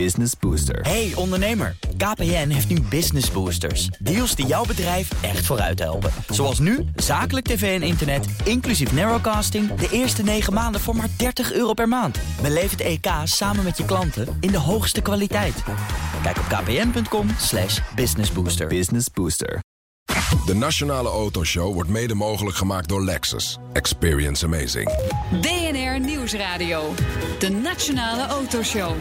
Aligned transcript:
Business 0.00 0.32
Booster. 0.40 0.80
Hey 0.80 1.12
ondernemer, 1.14 1.76
KPN 1.96 2.48
heeft 2.48 2.68
nu 2.68 2.80
Business 2.80 3.30
Boosters. 3.30 3.86
Deals 3.86 4.34
die 4.34 4.46
jouw 4.46 4.64
bedrijf 4.64 5.22
echt 5.22 5.46
vooruit 5.46 5.78
helpen. 5.78 6.10
Zoals 6.28 6.58
nu, 6.58 6.84
zakelijk 6.96 7.46
tv 7.46 7.80
en 7.80 7.86
internet, 7.86 8.26
inclusief 8.44 8.92
narrowcasting... 8.92 9.74
de 9.74 9.88
eerste 9.90 10.22
9 10.22 10.52
maanden 10.52 10.80
voor 10.80 10.96
maar 10.96 11.08
30 11.16 11.52
euro 11.52 11.72
per 11.72 11.88
maand. 11.88 12.18
Beleef 12.42 12.70
het 12.70 12.80
EK 12.80 13.06
samen 13.24 13.64
met 13.64 13.76
je 13.76 13.84
klanten 13.84 14.36
in 14.40 14.50
de 14.50 14.58
hoogste 14.58 15.00
kwaliteit. 15.00 15.62
Kijk 16.22 16.38
op 16.38 16.44
kpn.com 16.44 17.28
slash 17.38 17.80
businessbooster. 17.94 18.66
Business 18.66 19.06
Booster. 19.10 19.60
De 20.46 20.54
Nationale 20.54 21.08
Autoshow 21.08 21.72
wordt 21.74 21.90
mede 21.90 22.14
mogelijk 22.14 22.56
gemaakt 22.56 22.88
door 22.88 23.04
Lexus. 23.04 23.58
Experience 23.72 24.44
amazing. 24.44 24.90
DNR 25.40 26.00
Nieuwsradio. 26.00 26.94
De 27.38 27.48
Nationale 27.48 28.26
Autoshow. 28.26 28.92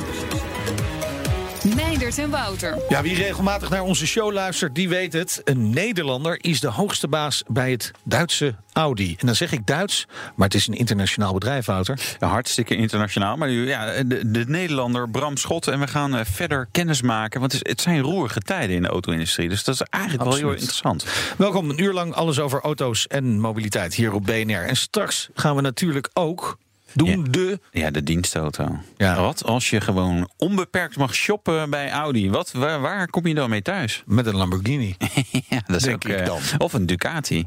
Meindert 1.63 2.17
en 2.17 2.29
Wouter. 2.29 2.77
Ja, 2.89 3.01
wie 3.01 3.15
regelmatig 3.15 3.69
naar 3.69 3.81
onze 3.81 4.07
show 4.07 4.31
luistert, 4.31 4.75
die 4.75 4.89
weet 4.89 5.13
het. 5.13 5.41
Een 5.43 5.69
Nederlander 5.69 6.37
is 6.41 6.59
de 6.59 6.67
hoogste 6.67 7.07
baas 7.07 7.43
bij 7.47 7.71
het 7.71 7.91
Duitse 8.03 8.55
Audi. 8.73 9.15
En 9.19 9.25
dan 9.25 9.35
zeg 9.35 9.51
ik 9.51 9.67
Duits, 9.67 10.07
maar 10.35 10.47
het 10.47 10.55
is 10.55 10.67
een 10.67 10.73
internationaal 10.73 11.33
bedrijf, 11.33 11.65
Wouter. 11.65 11.99
Ja, 12.19 12.27
hartstikke 12.27 12.75
internationaal. 12.75 13.37
Maar 13.37 13.49
ja, 13.49 14.03
de, 14.03 14.31
de 14.31 14.43
Nederlander 14.47 15.09
Bram 15.09 15.37
Schot. 15.37 15.67
En 15.67 15.79
we 15.79 15.87
gaan 15.87 16.15
eh, 16.15 16.25
verder 16.25 16.67
kennis 16.71 17.01
maken. 17.01 17.39
Want 17.39 17.53
het, 17.59 17.81
zijn 17.81 18.01
roerige 18.01 18.39
tijden 18.39 18.75
in 18.75 18.81
de 18.81 18.87
auto-industrie. 18.87 19.49
Dus 19.49 19.63
dat 19.63 19.75
is 19.75 19.81
eigenlijk 19.89 20.23
wel 20.23 20.35
heel 20.35 20.51
interessant. 20.51 21.05
Welkom, 21.37 21.69
een 21.69 21.83
uur 21.83 21.93
lang 21.93 22.13
alles 22.13 22.39
over 22.39 22.61
auto's 22.61 23.07
en 23.07 23.39
mobiliteit 23.39 23.93
hier 23.93 24.13
op 24.13 24.25
BNR. 24.25 24.65
En 24.65 24.75
straks 24.75 25.29
gaan 25.33 25.55
we 25.55 25.61
natuurlijk 25.61 26.09
ook 26.13 26.57
doen 26.93 27.09
Ja. 27.09 27.29
de... 27.29 27.59
Ja, 27.71 27.91
de 27.91 28.03
dienstauto. 28.03 28.77
Ja. 28.97 29.21
Wat 29.21 29.43
als 29.43 29.69
je 29.69 29.81
gewoon 29.81 30.29
onbeperkt 30.37 30.97
mag 30.97 31.13
shoppen 31.15 31.69
bij 31.69 31.91
Audi? 31.91 32.29
Wat, 32.29 32.51
waar, 32.51 32.81
waar 32.81 33.07
kom 33.07 33.27
je 33.27 33.33
dan 33.33 33.49
mee 33.49 33.61
thuis? 33.61 34.03
Met 34.05 34.25
een 34.25 34.35
Lamborghini. 34.35 34.95
ja, 35.49 35.61
dat 35.65 35.75
is 35.75 35.83
Denk 35.83 35.95
ook, 35.95 36.11
ik 36.11 36.19
eh, 36.19 36.25
dan. 36.25 36.39
Of 36.57 36.73
een 36.73 36.85
Ducati. 36.85 37.45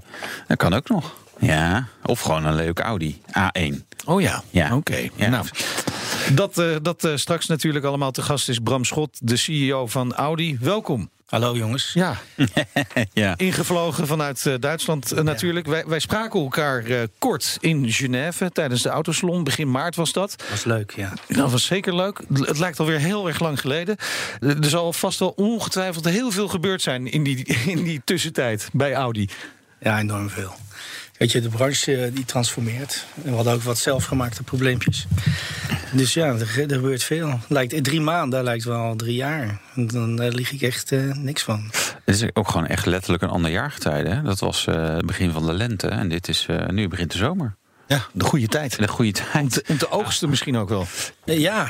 Dat 0.49 0.57
kan 0.57 0.75
ook 0.75 0.89
nog. 0.89 1.15
Ja, 1.39 1.87
of 2.05 2.21
gewoon 2.21 2.45
een 2.45 2.55
leuke 2.55 2.83
Audi 2.83 3.21
A1. 3.39 3.75
Oh 4.05 4.21
ja, 4.21 4.43
Ja. 4.51 4.77
oké. 4.77 5.09
Ja. 5.17 5.29
Nou, 5.29 5.47
dat, 6.35 6.59
eh, 6.59 6.77
dat 6.83 7.05
eh, 7.05 7.17
straks 7.17 7.47
natuurlijk 7.47 7.85
allemaal 7.85 8.11
te 8.11 8.23
gast 8.23 8.49
is 8.49 8.59
Bram 8.59 8.85
Schot, 8.85 9.19
de 9.23 9.37
CEO 9.37 9.87
van 9.87 10.15
Audi. 10.15 10.59
Welkom. 10.61 11.11
Hallo 11.27 11.57
jongens. 11.57 11.91
Ja, 11.95 12.17
Ja. 13.13 13.35
ingevlogen 13.37 14.07
vanuit 14.07 14.47
eh, 14.47 14.55
Duitsland 14.61 15.13
eh, 15.13 15.23
natuurlijk. 15.23 15.67
Wij, 15.67 15.85
wij 15.87 15.99
spraken 15.99 16.41
elkaar 16.41 16.85
eh, 16.85 17.03
kort 17.19 17.57
in 17.61 17.93
Genève 17.93 18.51
tijdens 18.53 18.83
de 18.83 18.89
autosalon. 18.89 19.45
Begin 19.45 19.71
maart 19.71 19.97
was 19.97 20.13
dat. 20.13 20.35
Dat 20.39 20.49
was 20.51 20.65
leuk, 20.65 20.93
ja. 20.97 21.13
Dat 21.29 21.51
was 21.51 21.65
zeker 21.65 21.97
leuk. 21.97 22.21
Het 22.33 22.59
lijkt 22.59 22.81
alweer 22.81 22.99
heel 22.99 23.29
erg 23.29 23.41
lang 23.41 23.61
geleden. 23.61 23.97
Er 24.41 24.69
zal 24.69 24.93
vast 24.93 25.19
wel 25.19 25.33
ongetwijfeld 25.37 26.05
heel 26.05 26.31
veel 26.31 26.49
gebeurd 26.49 26.83
zijn 26.83 27.11
in 27.11 27.23
die, 27.23 27.45
in 27.75 27.83
die 27.83 28.01
tussentijd 28.05 28.69
bij 28.73 28.95
Audi. 28.95 29.29
Ja, 29.81 29.99
enorm 29.99 30.31
veel. 30.31 30.55
Weet 31.19 31.33
je, 31.33 31.41
de 31.41 31.49
branche 31.49 32.11
die 32.15 32.25
transformeert. 32.25 33.05
En 33.25 33.31
we 33.31 33.37
hadden 33.37 33.53
ook 33.53 33.63
wat 33.63 33.79
zelfgemaakte 33.79 34.43
probleempjes. 34.43 35.07
Dus 35.93 36.15
ja, 36.15 36.27
er, 36.27 36.41
er 36.41 36.75
gebeurt 36.75 37.03
veel. 37.03 37.41
Lijkt, 37.49 37.85
drie 37.85 38.01
maanden, 38.01 38.31
daar 38.31 38.45
lijkt 38.45 38.65
wel 38.65 38.97
drie 38.97 39.15
jaar. 39.15 39.61
En 39.75 39.87
dan 39.87 40.17
daar 40.17 40.31
lieg 40.31 40.53
ik 40.53 40.63
echt 40.63 40.93
eh, 40.93 41.13
niks 41.13 41.43
van. 41.43 41.71
Het 42.05 42.15
is 42.15 42.25
ook 42.33 42.49
gewoon 42.49 42.67
echt 42.67 42.87
letterlijk 42.87 43.23
een 43.23 43.29
ander 43.29 43.51
jaargetijde. 43.51 44.09
Hè? 44.09 44.23
Dat 44.23 44.39
was 44.39 44.67
eh, 44.67 44.95
het 44.95 45.07
begin 45.07 45.33
van 45.33 45.47
de 45.47 45.53
lente. 45.53 45.89
En 45.89 46.09
dit 46.09 46.29
is 46.29 46.47
eh, 46.49 46.69
nu 46.69 46.89
begint 46.89 47.13
de 47.13 47.19
zomer. 47.19 47.57
Ja, 47.87 48.07
de 48.13 48.25
goede 48.25 48.49
tijd. 48.49 48.79
De 48.79 48.89
goede 48.89 49.21
Om 49.21 49.27
tijd. 49.33 49.53
te, 49.53 49.65
om 49.69 49.79
te 49.79 49.91
oogsten 49.91 50.29
misschien 50.29 50.57
ook 50.57 50.69
wel. 50.69 50.87
Ja, 51.25 51.69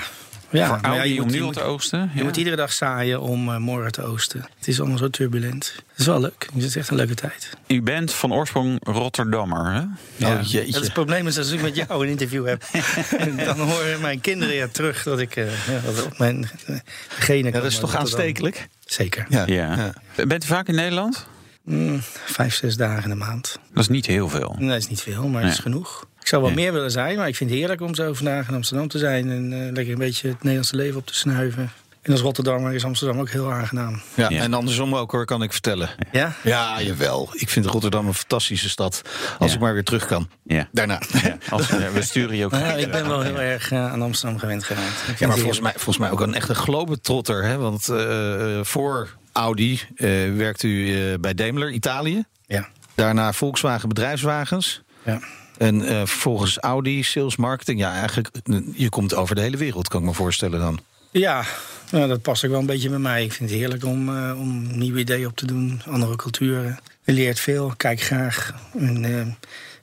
ja. 0.57 0.81
Voor 0.83 1.07
je 1.07 1.15
om 1.15 1.21
moet, 1.23 1.27
nu 1.27 1.35
je 1.35 1.41
al 1.41 1.47
moet, 1.47 1.55
te 1.55 1.63
oogsten. 1.63 2.11
je 2.15 2.23
moet 2.23 2.37
iedere 2.37 2.57
dag 2.57 2.73
zaaien 2.73 3.21
om 3.21 3.49
eh, 3.49 3.57
morgen 3.57 3.93
te 3.93 4.03
oosten. 4.03 4.41
Het 4.59 4.69
is 4.69 4.81
allemaal 4.81 4.99
zo 4.99 5.09
turbulent. 5.11 5.73
Het 5.91 5.99
is 6.01 6.07
wel 6.07 6.21
leuk. 6.21 6.49
Het 6.55 6.63
is 6.63 6.77
echt 6.77 6.89
een 6.91 6.97
leuke 6.97 7.15
tijd. 7.15 7.51
U 7.67 7.83
bent 7.83 8.13
van 8.13 8.33
oorsprong 8.33 8.79
Rotterdammer, 8.83 9.73
hè? 9.73 9.81
Ja, 10.17 10.35
Oh, 10.35 10.43
jeetje. 10.43 10.73
dat 10.73 10.81
is 10.81 10.87
het 10.87 10.93
probleem 10.93 11.27
is 11.27 11.39
als 11.39 11.51
ik 11.51 11.63
met 11.63 11.77
jou 11.77 12.05
een 12.05 12.11
interview 12.11 12.47
heb. 12.47 12.65
dan 13.45 13.59
horen 13.59 14.01
mijn 14.01 14.21
kinderen 14.21 14.55
ja 14.55 14.69
terug 14.73 15.03
dat 15.03 15.21
ik 15.21 15.37
eh, 15.37 15.67
ja, 15.69 15.81
dat 15.85 16.05
op 16.05 16.19
mijn 16.19 16.49
eh, 16.67 16.77
genen 17.09 17.53
Ja, 17.53 17.61
dat 17.61 17.71
is 17.71 17.79
toch 17.79 17.95
aanstekelijk? 17.95 18.69
Zeker. 18.85 19.27
Ja. 19.29 19.47
Ja. 19.47 19.93
Bent 20.27 20.45
u 20.45 20.47
vaak 20.47 20.69
in 20.69 20.75
Nederland? 20.75 21.27
Mm, 21.65 22.01
vijf, 22.25 22.55
zes 22.55 22.77
dagen 22.77 23.03
in 23.03 23.09
de 23.09 23.15
maand. 23.15 23.59
Dat 23.73 23.83
is 23.83 23.89
niet 23.89 24.07
heel 24.07 24.29
veel. 24.29 24.57
Nee, 24.59 24.69
dat 24.69 24.79
is 24.79 24.89
niet 24.89 25.01
veel, 25.01 25.29
maar 25.29 25.43
het 25.43 25.53
is 25.53 25.59
genoeg. 25.59 26.07
Ik 26.27 26.33
zou 26.33 26.45
wel 26.45 26.51
Ja. 26.55 26.57
meer 26.57 26.73
willen 26.73 26.91
zijn, 26.91 27.17
maar 27.17 27.29
ik 27.29 27.37
vind 27.37 27.51
het 27.51 27.59
heerlijk 27.59 27.81
om 27.81 27.95
zo 27.95 28.13
vandaag 28.15 28.49
in 28.49 28.55
Amsterdam 28.55 28.89
te 28.89 28.99
zijn. 28.99 29.31
En 29.31 29.53
eh, 29.53 29.73
lekker 29.73 29.93
een 29.93 29.99
beetje 29.99 30.29
het 30.29 30.37
Nederlandse 30.39 30.77
leven 30.77 30.97
op 30.99 31.07
te 31.07 31.15
snuiven. 31.15 31.71
En 32.03 32.13
als 32.13 32.21
Rotterdammer 32.21 32.75
is 32.75 32.85
Amsterdam 32.85 33.21
ook 33.21 33.31
heel 33.31 33.53
aangenaam. 33.53 34.01
Ja, 34.15 34.29
Ja. 34.31 34.41
en 34.43 34.55
andersom 34.55 34.95
ook 34.97 35.11
hoor, 35.13 35.25
kan 35.25 35.43
ik 35.43 35.53
vertellen. 35.53 35.89
Ja? 36.13 36.33
Ja, 36.43 36.83
jawel. 36.83 37.29
Ik 37.33 37.49
vind 37.49 37.67
Rotterdam 37.67 38.07
een 38.07 38.15
fantastische 38.15 38.69
stad. 38.69 39.03
Als 39.39 39.51
Ja. 39.51 39.57
ik 39.57 39.63
maar 39.63 39.73
weer 39.73 39.85
terug 39.85 40.07
kan. 40.07 40.29
Ja. 40.43 40.69
Daarna. 40.73 41.01
Ja, 41.23 41.37
als, 41.51 41.69
we 41.69 42.03
sturen 42.03 42.37
je 42.37 42.45
ook. 42.45 42.51
Nou 42.51 42.65
ja, 42.65 42.73
ik 42.73 42.91
ben 42.91 43.09
wel 43.09 43.21
heel 43.21 43.41
erg 43.41 43.71
eh, 43.73 43.93
aan 43.93 44.03
Amsterdam 44.03 44.39
gewend 44.39 44.65
geraakt. 44.65 45.09
Ik 45.09 45.19
Ja, 45.19 45.27
maar 45.27 45.37
volgens 45.37 45.61
mij, 45.61 45.73
volgens 45.73 45.99
mij 45.99 46.11
ook 46.11 46.21
een 46.21 46.35
echte 46.35 46.55
globetrotter. 46.55 47.45
Hè? 47.45 47.57
Want 47.57 47.89
eh, 47.89 48.59
voor 48.63 49.09
Audi 49.33 49.81
eh, 49.97 50.09
werkt 50.37 50.63
u 50.63 50.95
eh, 51.13 51.19
bij 51.21 51.35
Daimler, 51.35 51.71
Italië. 51.71 52.25
Ja. 52.47 52.69
Daarna 52.95 53.33
Volkswagen 53.33 53.89
bedrijfswagens. 53.89 54.83
ja. 55.05 55.21
En 55.59 55.83
eh, 55.83 55.97
vervolgens 55.97 56.59
Audi, 56.59 57.03
sales, 57.03 57.37
marketing. 57.37 57.81
Ja, 57.81 57.93
eigenlijk, 57.93 58.29
eh, 58.45 58.59
je 58.75 58.89
komt 58.89 59.15
over 59.15 59.35
de 59.35 59.41
hele 59.41 59.57
wereld, 59.57 59.89
kan 59.89 60.01
ik 60.01 60.07
me 60.07 60.13
voorstellen 60.13 60.61
dan. 60.61 60.81
Ja, 61.11 61.45
nou, 61.91 62.09
dat 62.09 62.23
past 62.23 62.45
ook 62.45 62.51
wel 62.51 62.61
een 62.61 62.67
beetje 62.67 62.89
bij 62.89 62.99
mij. 62.99 63.25
Ik 63.25 63.33
vind 63.33 63.51
het 63.51 63.59
heerlijk 63.59 63.85
om, 63.85 64.17
eh, 64.17 64.41
om 64.41 64.79
nieuwe 64.79 64.99
ideeën 64.99 65.27
op 65.27 65.37
te 65.37 65.47
doen, 65.47 65.81
andere 65.87 66.17
culturen. 66.17 66.79
Je 67.05 67.13
leert 67.13 67.41
veel, 67.41 67.73
kijk 67.77 68.01
graag. 68.01 68.55
En, 68.79 69.37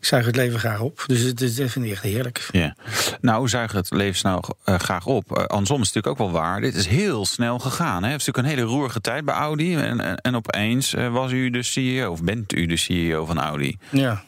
ik 0.04 0.10
zuig 0.10 0.26
het 0.26 0.36
leven 0.36 0.60
graag 0.60 0.80
op. 0.80 1.04
Dus 1.08 1.22
het, 1.22 1.54
vind 1.72 1.86
ik 1.86 1.92
echt 1.92 2.04
heerlijk. 2.04 2.48
Ja. 2.52 2.76
Nou, 3.22 3.48
zuig 3.48 3.72
het 3.72 3.92
leven 3.92 4.16
snel 4.16 4.44
eh, 4.64 4.80
graag 4.80 5.06
op. 5.06 5.38
Eh, 5.38 5.46
andersom 5.46 5.82
is 5.82 5.86
het 5.86 5.96
natuurlijk 5.96 6.08
ook 6.08 6.32
wel 6.32 6.42
waar. 6.42 6.62
Dit 6.62 6.76
is 6.76 6.88
heel 6.88 7.26
snel 7.26 7.60
gegaan. 7.60 8.04
Hè? 8.04 8.12
Het 8.12 8.20
is 8.20 8.26
natuurlijk 8.26 8.38
een 8.56 8.60
hele 8.60 8.76
roerige 8.76 9.02
tijd 9.02 9.26
bij 9.26 9.36
Audi. 9.36 9.76
En, 9.76 10.00
en, 10.00 10.18
en 10.18 10.36
opeens 10.36 10.94
eh, 10.94 11.14
was 11.14 11.32
u 11.32 11.50
de 11.50 11.64
CEO, 11.64 12.12
of 12.12 12.24
bent 12.24 12.54
u 12.54 12.66
de 12.66 12.78
CEO 12.78 13.26
van 13.26 13.40
Audi. 13.40 13.78
Ja, 13.90 14.24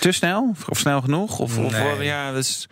Te 0.00 0.12
snel? 0.12 0.54
Of 0.68 0.78
snel 0.78 1.00
genoeg? 1.00 1.38
Of, 1.38 1.56
ja, 2.02 2.30
is, 2.32 2.68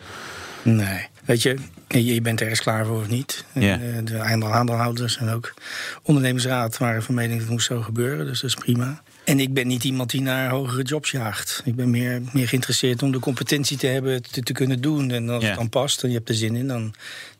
nee. 0.63 1.07
Weet 1.25 1.43
je, 1.43 1.57
je, 1.89 2.21
bent 2.21 2.41
ergens 2.41 2.61
klaar 2.61 2.87
voor 2.87 3.01
of 3.01 3.09
niet. 3.09 3.45
Eh, 3.53 3.63
de 4.05 4.19
aandeel- 4.21 4.53
aandeelhouders 4.53 5.17
en 5.17 5.29
ook 5.29 5.55
ondernemingsraad 6.03 6.79
waren 6.79 7.03
van 7.03 7.15
mening 7.15 7.33
dat 7.33 7.43
het 7.43 7.51
moest 7.51 7.67
zo 7.67 7.81
gebeuren. 7.81 8.27
Dus 8.27 8.41
dat 8.41 8.51
is 8.51 8.57
prima. 8.57 9.03
En 9.25 9.41
ik 9.41 9.55
ben 9.55 9.67
niet 9.67 9.85
iemand 9.85 10.11
die 10.11 10.21
naar 10.21 10.51
hogere 10.51 10.83
jobs 10.83 11.11
jaagt. 11.11 11.63
Ik 11.65 11.77
ben 11.77 11.91
meer, 11.91 12.23
meer 12.33 12.49
geïnteresseerd 12.49 13.03
om 13.03 13.13
de 13.13 13.19
competentie 13.19 13.77
te 13.77 13.87
hebben 13.87 14.23
te, 14.23 14.43
te 14.43 14.53
kunnen 14.53 14.81
doen. 14.81 15.11
En 15.11 15.29
als 15.29 15.45
het 15.45 15.55
dan 15.55 15.69
past 15.69 16.03
en 16.03 16.09
je 16.09 16.15
hebt 16.17 16.29
er 16.29 16.35
zin 16.35 16.57
in, 16.57 16.69
dan 16.69 16.95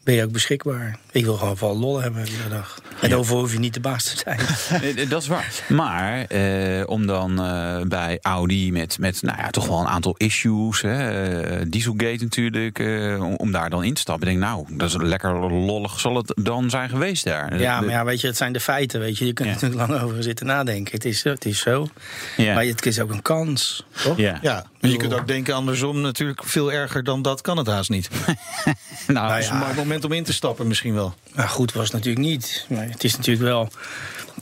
ben 0.05 0.15
je 0.15 0.25
ook 0.25 0.33
beschikbaar. 0.33 0.99
Ik 1.13 1.25
wil 1.25 1.37
gewoon 1.37 1.57
vooral 1.57 1.79
lol 1.79 2.01
hebben 2.01 2.27
iedere 2.27 2.49
dag. 2.49 2.81
En 3.01 3.09
Ja. 3.09 3.17
overal 3.17 3.41
hoef 3.41 3.53
je 3.53 3.59
niet 3.59 3.75
de 3.75 3.81
baas 3.81 4.05
te 4.05 4.17
zijn. 4.25 5.09
Dat 5.09 5.23
is 5.23 5.29
waar. 5.29 5.53
Maar 5.69 6.25
eh, 6.25 6.83
om 6.89 7.07
dan 7.07 7.43
eh, 7.43 7.81
bij 7.83 8.19
Audi 8.23 8.73
met, 8.73 8.99
met 8.99 9.23
nou 9.23 9.39
ja, 9.39 9.51
toch 9.51 9.67
wel 9.67 9.81
een 9.81 9.87
aantal 9.87 10.15
issues, 10.17 10.81
hè, 10.83 11.09
eh, 11.43 11.61
Dieselgate 11.69 12.23
natuurlijk, 12.23 12.79
eh, 12.79 13.25
om, 13.37 13.53
daar 13.53 13.71
dan 13.71 13.85
in 13.85 13.95
te 13.95 14.01
stappen. 14.01 14.29
Ik 14.29 14.35
denk, 14.39 14.47
nou, 14.51 14.67
dat 14.71 14.89
is 14.89 14.97
lekker 14.97 15.51
lollig 15.53 16.01
zal 16.01 16.17
het 16.17 16.33
dan 16.43 16.71
zijn 16.71 16.89
geweest 16.89 17.25
daar. 17.25 17.59
Ja, 17.59 17.79
De- 17.81 17.87
maar 17.87 17.95
ja, 17.95 18.05
weet 18.05 18.21
je, 18.21 18.27
het 18.27 18.37
zijn 18.37 18.53
de 18.53 18.61
feiten. 18.61 19.01
Weet 19.01 19.19
je. 19.19 19.27
je 19.27 19.33
kunt 19.33 19.49
Ja. 19.49 19.55
er 19.55 19.61
natuurlijk 19.63 19.91
lang 19.93 20.03
over 20.11 20.23
zitten 20.23 20.47
nadenken. 20.47 20.93
Het 20.95 21.05
is, 21.05 21.23
het 21.25 21.45
is 21.45 21.61
zo. 21.61 21.87
Ja. 22.37 22.55
Maar 22.55 22.65
het 22.65 22.87
is 22.87 23.01
ook 23.01 23.11
een 23.11 23.23
kans. 23.23 23.87
Toch? 24.03 24.17
Ja. 24.17 24.65
Je 24.91 24.97
kunt 24.97 25.15
ook 25.15 25.27
denken 25.27 25.55
andersom 25.55 26.01
natuurlijk 26.01 26.45
veel 26.45 26.73
erger 26.73 27.05
dan 27.05 27.23
dat 27.23 27.41
kan 27.41 27.57
het 27.57 27.67
haast 27.67 27.91
niet. 27.91 28.09
Nou, 29.07 29.29
Dat 29.29 29.39
is 29.39 29.49
een 29.49 29.57
mooi 29.59 29.75
moment 29.75 30.05
om 30.05 30.13
in 30.13 30.25
te 30.25 30.33
stappen 30.33 30.67
misschien 30.67 30.95
wel. 30.95 31.15
Maar 31.35 31.49
goed 31.49 31.73
was 31.73 31.85
het 31.85 31.93
natuurlijk 31.93 32.27
niet. 32.27 32.67
Maar 32.69 32.89
het 32.91 33.05
is 33.05 33.17
natuurlijk 33.17 33.45
wel. 33.47 33.69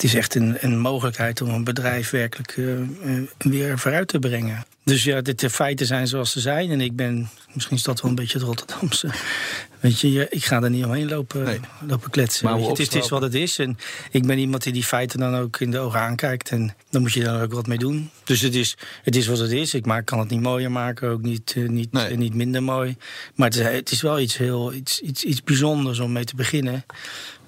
Het 0.00 0.08
is 0.08 0.14
echt 0.14 0.35
een, 0.35 0.56
een 0.61 0.79
mogelijkheid 0.79 1.41
om 1.41 1.49
een 1.49 1.64
bedrijf 1.64 2.11
werkelijk 2.11 2.56
eh, 2.56 2.81
eh, 2.81 2.87
weer 3.38 3.79
vooruit 3.79 4.08
te 4.08 4.19
brengen. 4.19 4.64
Dus 4.85 5.05
ja, 5.05 5.20
de, 5.20 5.35
de 5.35 5.50
feiten 5.50 5.87
zijn 5.87 6.06
zoals 6.06 6.31
ze 6.31 6.41
zijn. 6.41 6.70
En 6.70 6.81
ik 6.81 6.97
ben, 6.97 7.29
misschien 7.52 7.76
is 7.76 7.82
dat 7.82 8.00
wel 8.00 8.11
een 8.11 8.17
beetje 8.17 8.38
het 8.38 8.47
Rotterdamse. 8.47 9.08
Weet 9.81 10.00
je, 10.00 10.26
ik 10.31 10.44
ga 10.44 10.62
er 10.62 10.70
niet 10.70 10.85
omheen 10.85 11.08
lopen, 11.08 11.44
Nee. 11.44 11.61
lopen 11.87 12.11
kletsen. 12.11 12.44
Maar 12.44 12.58
het, 12.61 12.79
is, 12.79 12.93
het 12.93 13.02
is 13.02 13.08
wat 13.08 13.23
het 13.23 13.35
is. 13.35 13.58
En 13.58 13.79
ik 14.11 14.26
ben 14.26 14.38
iemand 14.38 14.62
die 14.62 14.73
die 14.73 14.85
feiten 14.85 15.19
dan 15.19 15.35
ook 15.37 15.61
in 15.61 15.70
de 15.70 15.79
ogen 15.79 16.00
aankijkt. 16.00 16.50
En 16.50 16.75
dan 16.91 17.00
moet 17.02 17.12
je 17.12 17.23
daar 17.25 17.43
ook 17.43 17.52
wat 17.52 17.67
mee 17.67 17.79
doen. 17.79 18.11
Dus 18.25 18.41
het 18.41 18.55
is, 18.55 18.76
het 19.02 19.17
is 19.17 19.26
wat 19.26 19.38
het 19.38 19.52
is. 19.52 19.75
Ik 19.75 19.87
maak, 19.87 20.06
kan 20.06 20.19
het 20.19 20.31
niet 20.31 20.41
mooier 20.41 20.70
maken, 20.70 21.08
ook 21.11 21.23
niet, 21.23 21.52
eh, 21.56 21.69
niet, 21.69 21.93
Nee. 21.93 22.17
niet 22.17 22.35
minder 22.35 22.62
mooi. 22.62 22.97
Maar 23.35 23.49
het 23.49 23.56
is, 23.56 23.67
het 23.67 23.91
is 23.91 24.02
wel 24.02 24.20
iets 24.20 24.37
heel 24.37 24.73
iets, 24.73 25.00
iets, 25.00 25.25
iets 25.25 25.43
bijzonders 25.43 25.99
om 25.99 26.12
mee 26.12 26.25
te 26.25 26.37
beginnen. 26.37 26.85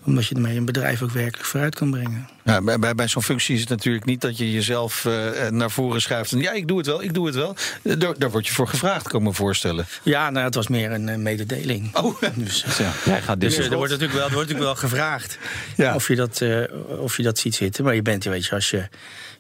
Omdat 0.05 0.27
je 0.27 0.35
ermee 0.35 0.57
een 0.57 0.65
bedrijf 0.65 1.03
ook 1.03 1.11
werkelijk 1.11 1.45
vooruit 1.49 1.75
kan 1.75 1.91
brengen. 1.91 2.29
Ja, 2.45 2.61
bij 2.63 2.79
bij, 2.79 2.95
bij 2.95 3.09
zo'n 3.09 3.23
functie 3.23 3.55
is 3.55 3.61
het 3.61 3.69
natuurlijk 3.69 4.05
niet 4.05 4.21
dat 4.21 4.39
je 4.39 4.53
jezelf 4.53 5.05
eh, 5.05 5.49
naar 5.49 5.71
voren 5.71 6.01
schuift. 6.01 6.33
En 6.33 6.39
ja, 6.39 6.53
ik 6.53 6.69
doe 6.69 6.79
het 6.79 6.87
wel, 6.87 7.03
ik 7.03 7.15
doe 7.15 7.27
het 7.27 7.35
wel. 7.35 7.57
Eh, 7.83 7.99
Daar, 7.99 8.19
daar 8.19 8.31
word 8.31 8.47
je 8.47 8.53
voor 8.53 8.69
gevraagd, 8.69 9.09
kan 9.09 9.21
ik 9.21 9.27
me 9.27 9.33
voorstellen. 9.33 9.87
Ja, 10.03 10.31
nou, 10.31 10.45
het 10.45 10.55
was 10.55 10.69
meer 10.69 10.93
een 10.93 11.09
eh, 11.09 11.17
mededeling. 11.17 11.97
Oh, 11.97 12.23
Dus, 12.35 12.65
Ja, 12.79 12.93
jij 13.05 13.23
gaat 13.23 13.41
dus 13.41 13.57
dit 13.57 13.65
er 13.71 13.77
wordt 13.77 13.91
natuurlijk 13.93 14.19
wel, 14.19 14.29
er 14.29 14.35
wordt 14.35 14.49
natuurlijk 14.51 14.81
wel 14.81 14.89
gevraagd 14.91 15.39
Ja. 15.77 15.95
of, 15.95 16.09
je 16.09 16.15
dat, 16.17 16.41
eh, 16.41 16.63
of 17.01 17.17
je 17.17 17.23
dat 17.23 17.39
ziet 17.39 17.55
zitten. 17.55 17.85
Maar 17.85 17.95
je 17.95 18.03
bent, 18.03 18.25
weet 18.25 18.47
je, 18.47 18.55
als 18.55 18.71
je, 18.71 18.89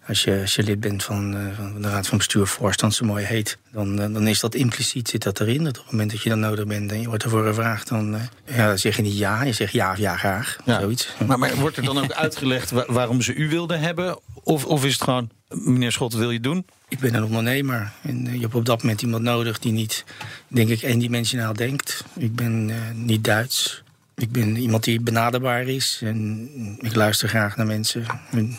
als 0.08 0.24
je, 0.24 0.40
als 0.40 0.54
je 0.54 0.62
lid 0.62 0.80
bent 0.80 1.04
van, 1.04 1.36
eh, 1.36 1.42
van 1.56 1.82
de 1.82 1.88
Raad 1.88 2.06
van 2.06 2.18
Bestuur, 2.18 2.46
voorstand 2.46 2.94
zo 2.94 3.04
mooi 3.04 3.24
heet, 3.24 3.58
dan, 3.72 4.00
eh, 4.00 4.12
dan 4.12 4.26
is 4.26 4.40
dat 4.40 4.54
impliciet 4.54 5.08
zit 5.08 5.22
dat 5.22 5.40
erin. 5.40 5.64
Dat 5.64 5.78
op 5.78 5.82
het 5.82 5.92
moment 5.92 6.10
dat 6.10 6.22
je 6.22 6.28
dan 6.28 6.40
nodig 6.40 6.66
bent 6.66 6.92
en 6.92 7.00
je 7.00 7.06
wordt 7.08 7.24
ervoor 7.24 7.44
gevraagd, 7.46 7.88
dan, 7.88 8.14
eh, 8.14 8.56
ja, 8.56 8.66
dan 8.66 8.78
zeg 8.78 8.96
je 8.96 9.02
niet 9.02 9.18
ja, 9.18 9.42
je 9.42 9.52
zegt 9.52 9.72
ja 9.72 9.90
of 9.92 9.98
ja 9.98 10.16
graag. 10.16 10.56
Ja. 10.64 10.80
Zoiets. 10.80 11.08
Maar, 11.26 11.38
maar 11.38 11.56
wordt 11.56 11.76
er 11.76 11.82
dan 11.84 11.98
ook 11.98 12.12
uitgelegd 12.12 12.70
wa- 12.70 12.84
waarom 12.88 13.22
ze 13.22 13.34
u 13.34 13.48
wilden 13.48 13.80
hebben? 13.80 14.18
Of, 14.42 14.64
of 14.64 14.84
is 14.84 14.92
het 14.92 15.02
gewoon, 15.02 15.30
meneer 15.48 15.92
Schot, 15.92 16.14
wil 16.14 16.30
je 16.30 16.40
doen? 16.40 16.66
Ik 16.88 16.98
ben 16.98 17.14
een 17.14 17.24
ondernemer 17.24 17.92
en 18.02 18.24
je 18.34 18.40
hebt 18.40 18.54
op 18.54 18.64
dat 18.64 18.82
moment 18.82 19.02
iemand 19.02 19.22
nodig 19.22 19.58
die 19.58 19.72
niet, 19.72 20.04
denk 20.48 20.68
ik, 20.68 20.82
eendimensionaal 20.82 21.52
denkt. 21.52 22.04
Ik 22.16 22.34
ben 22.34 22.70
niet 23.04 23.24
Duits. 23.24 23.82
Ik 24.14 24.30
ben 24.32 24.56
iemand 24.56 24.84
die 24.84 25.00
benaderbaar 25.00 25.62
is 25.62 26.00
en 26.02 26.48
ik 26.80 26.94
luister 26.94 27.28
graag 27.28 27.56
naar 27.56 27.66
mensen. 27.66 28.04
En 28.30 28.58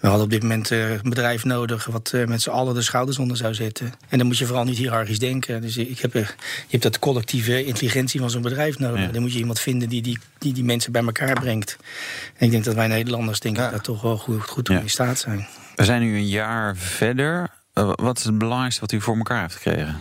we 0.00 0.06
hadden 0.06 0.24
op 0.24 0.30
dit 0.30 0.42
moment 0.42 0.70
eh, 0.70 0.90
een 0.90 1.00
bedrijf 1.02 1.44
nodig 1.44 1.84
wat 1.86 2.10
eh, 2.14 2.26
met 2.26 2.42
z'n 2.42 2.50
allen 2.50 2.74
de 2.74 2.82
schouders 2.82 3.18
onder 3.18 3.36
zou 3.36 3.54
zetten. 3.54 3.92
En 4.08 4.18
dan 4.18 4.26
moet 4.26 4.38
je 4.38 4.46
vooral 4.46 4.64
niet 4.64 4.76
hiërarchisch 4.76 5.18
denken. 5.18 5.60
Dus 5.60 5.76
ik 5.76 5.98
heb, 5.98 6.14
eh, 6.14 6.22
je 6.26 6.34
hebt 6.68 6.82
dat 6.82 6.98
collectieve 6.98 7.64
intelligentie 7.64 8.20
van 8.20 8.30
zo'n 8.30 8.42
bedrijf 8.42 8.78
nodig. 8.78 9.00
Ja. 9.00 9.06
Dan 9.06 9.22
moet 9.22 9.32
je 9.32 9.38
iemand 9.38 9.60
vinden 9.60 9.88
die 9.88 10.02
die, 10.02 10.18
die 10.38 10.52
die 10.52 10.64
mensen 10.64 10.92
bij 10.92 11.02
elkaar 11.04 11.40
brengt. 11.40 11.76
En 12.36 12.44
ik 12.46 12.50
denk 12.50 12.64
dat 12.64 12.74
wij 12.74 12.86
Nederlanders 12.86 13.40
denk 13.40 13.56
ik, 13.56 13.62
Ja. 13.62 13.70
daar 13.70 13.80
toch 13.80 14.02
wel 14.02 14.16
goed, 14.18 14.42
goed 14.42 14.64
toe 14.64 14.74
Ja. 14.74 14.80
in 14.80 14.90
staat 14.90 15.18
zijn. 15.18 15.46
We 15.74 15.84
zijn 15.84 16.00
nu 16.02 16.16
een 16.16 16.28
jaar 16.28 16.76
verder. 16.76 17.48
Wat 17.72 18.18
is 18.18 18.24
het 18.24 18.38
belangrijkste 18.38 18.80
wat 18.80 18.92
u 18.92 19.00
voor 19.00 19.16
elkaar 19.16 19.40
heeft 19.40 19.54
gekregen? 19.54 20.00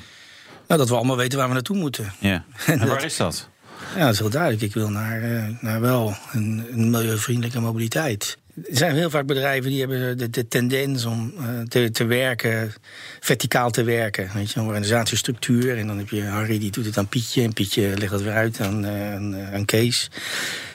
Nou, 0.67 0.79
dat 0.79 0.89
we 0.89 0.95
allemaal 0.95 1.17
weten 1.17 1.37
waar 1.37 1.47
we 1.47 1.53
naartoe 1.53 1.77
moeten. 1.77 2.13
Ja. 2.19 2.43
En 2.65 2.87
waar 2.87 3.03
is 3.05 3.17
dat? 3.17 3.49
Ja, 3.95 4.03
dat 4.05 4.13
is 4.13 4.19
heel 4.19 4.29
duidelijk. 4.29 4.61
Ik 4.61 4.73
wil 4.73 4.89
naar, 4.89 5.49
naar 5.61 5.81
wel 5.81 6.15
een, 6.31 6.65
een 6.71 6.89
milieuvriendelijke 6.89 7.59
mobiliteit. 7.59 8.37
Er 8.69 8.77
zijn 8.77 8.95
heel 8.95 9.09
vaak 9.09 9.25
bedrijven 9.25 9.69
die 9.69 9.79
hebben 9.79 10.17
de, 10.17 10.29
de 10.29 10.47
tendens 10.47 11.05
om 11.05 11.33
eh, 11.37 11.59
te, 11.67 11.91
te 11.91 12.05
werken, 12.05 12.73
verticaal 13.19 13.71
te 13.71 13.83
werken. 13.83 14.29
Weet 14.33 14.51
je, 14.51 14.59
een 14.59 14.65
organisatiestructuur. 14.65 15.77
En 15.77 15.87
dan 15.87 15.97
heb 15.97 16.09
je 16.09 16.23
Harry 16.23 16.59
die 16.59 16.71
doet 16.71 16.85
het 16.85 16.97
aan 16.97 17.07
Pietje. 17.07 17.43
En 17.43 17.53
Pietje 17.53 17.97
legt 17.97 18.11
het 18.11 18.21
weer 18.21 18.33
uit 18.33 18.59
aan, 18.59 18.85
eh, 18.85 19.53
aan 19.53 19.65
Kees. 19.65 20.09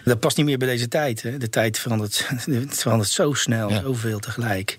Dat 0.04 0.20
past 0.20 0.36
niet 0.36 0.46
meer 0.46 0.58
bij 0.58 0.68
deze 0.68 0.88
tijd. 0.88 1.22
Hè. 1.22 1.38
De 1.38 1.48
tijd 1.48 1.78
verandert, 1.78 2.28
het 2.50 2.80
verandert 2.80 3.10
zo 3.10 3.32
snel, 3.32 3.70
Ja. 3.70 3.80
zoveel 3.82 4.18
tegelijk. 4.18 4.78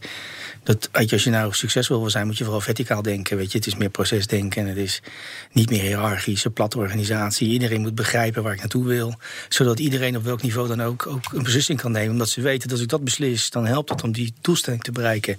Dat, 0.63 0.89
als 0.91 1.23
je 1.23 1.29
nou 1.29 1.53
succesvol 1.53 1.99
wil 1.99 2.09
zijn, 2.09 2.25
moet 2.25 2.37
je 2.37 2.43
vooral 2.43 2.61
verticaal 2.61 3.01
denken. 3.01 3.37
Weet 3.37 3.51
je. 3.51 3.57
Het 3.57 3.67
is 3.67 3.75
meer 3.75 3.89
procesdenken 3.89 4.61
en 4.61 4.67
het 4.67 4.77
is 4.77 5.01
niet 5.51 5.69
meer 5.69 5.81
hiërarchisch, 5.81 6.45
een 6.45 6.53
platte 6.53 6.77
organisatie. 6.77 7.47
Iedereen 7.49 7.81
moet 7.81 7.95
begrijpen 7.95 8.43
waar 8.43 8.53
ik 8.53 8.59
naartoe 8.59 8.85
wil. 8.85 9.15
Zodat 9.49 9.79
iedereen 9.79 10.17
op 10.17 10.23
welk 10.23 10.41
niveau 10.41 10.67
dan 10.67 10.81
ook, 10.81 11.07
ook 11.07 11.33
een 11.33 11.43
beslissing 11.43 11.79
kan 11.81 11.91
nemen. 11.91 12.11
Omdat 12.11 12.29
ze 12.29 12.41
weten 12.41 12.61
dat 12.61 12.71
als 12.71 12.81
ik 12.81 12.87
dat 12.89 13.03
beslis, 13.03 13.49
dan 13.49 13.65
helpt 13.65 13.89
dat 13.89 14.03
om 14.03 14.11
die 14.11 14.33
doelstelling 14.41 14.83
te 14.83 14.91
bereiken. 14.91 15.33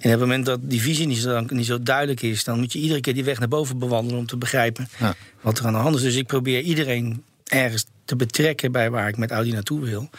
En 0.00 0.04
op 0.04 0.10
het 0.10 0.20
moment 0.20 0.46
dat 0.46 0.58
die 0.62 0.80
visie 0.80 1.06
niet 1.06 1.18
zo, 1.18 1.40
niet 1.48 1.66
zo 1.66 1.82
duidelijk 1.82 2.22
is, 2.22 2.44
dan 2.44 2.58
moet 2.58 2.72
je 2.72 2.78
iedere 2.78 3.00
keer 3.00 3.14
die 3.14 3.24
weg 3.24 3.38
naar 3.38 3.48
boven 3.48 3.78
bewandelen 3.78 4.18
om 4.18 4.26
te 4.26 4.36
begrijpen 4.36 4.88
Ja. 4.98 5.14
wat 5.40 5.58
er 5.58 5.66
aan 5.66 5.72
de 5.72 5.78
hand 5.78 5.96
is. 5.96 6.02
Dus 6.02 6.14
ik 6.16 6.26
probeer 6.26 6.60
iedereen 6.60 7.22
ergens 7.46 7.84
te 8.04 8.16
betrekken 8.16 8.72
bij 8.72 8.90
waar 8.90 9.08
ik 9.08 9.16
met 9.16 9.30
Audi 9.30 9.52
naartoe 9.52 9.80
wil. 9.84 10.10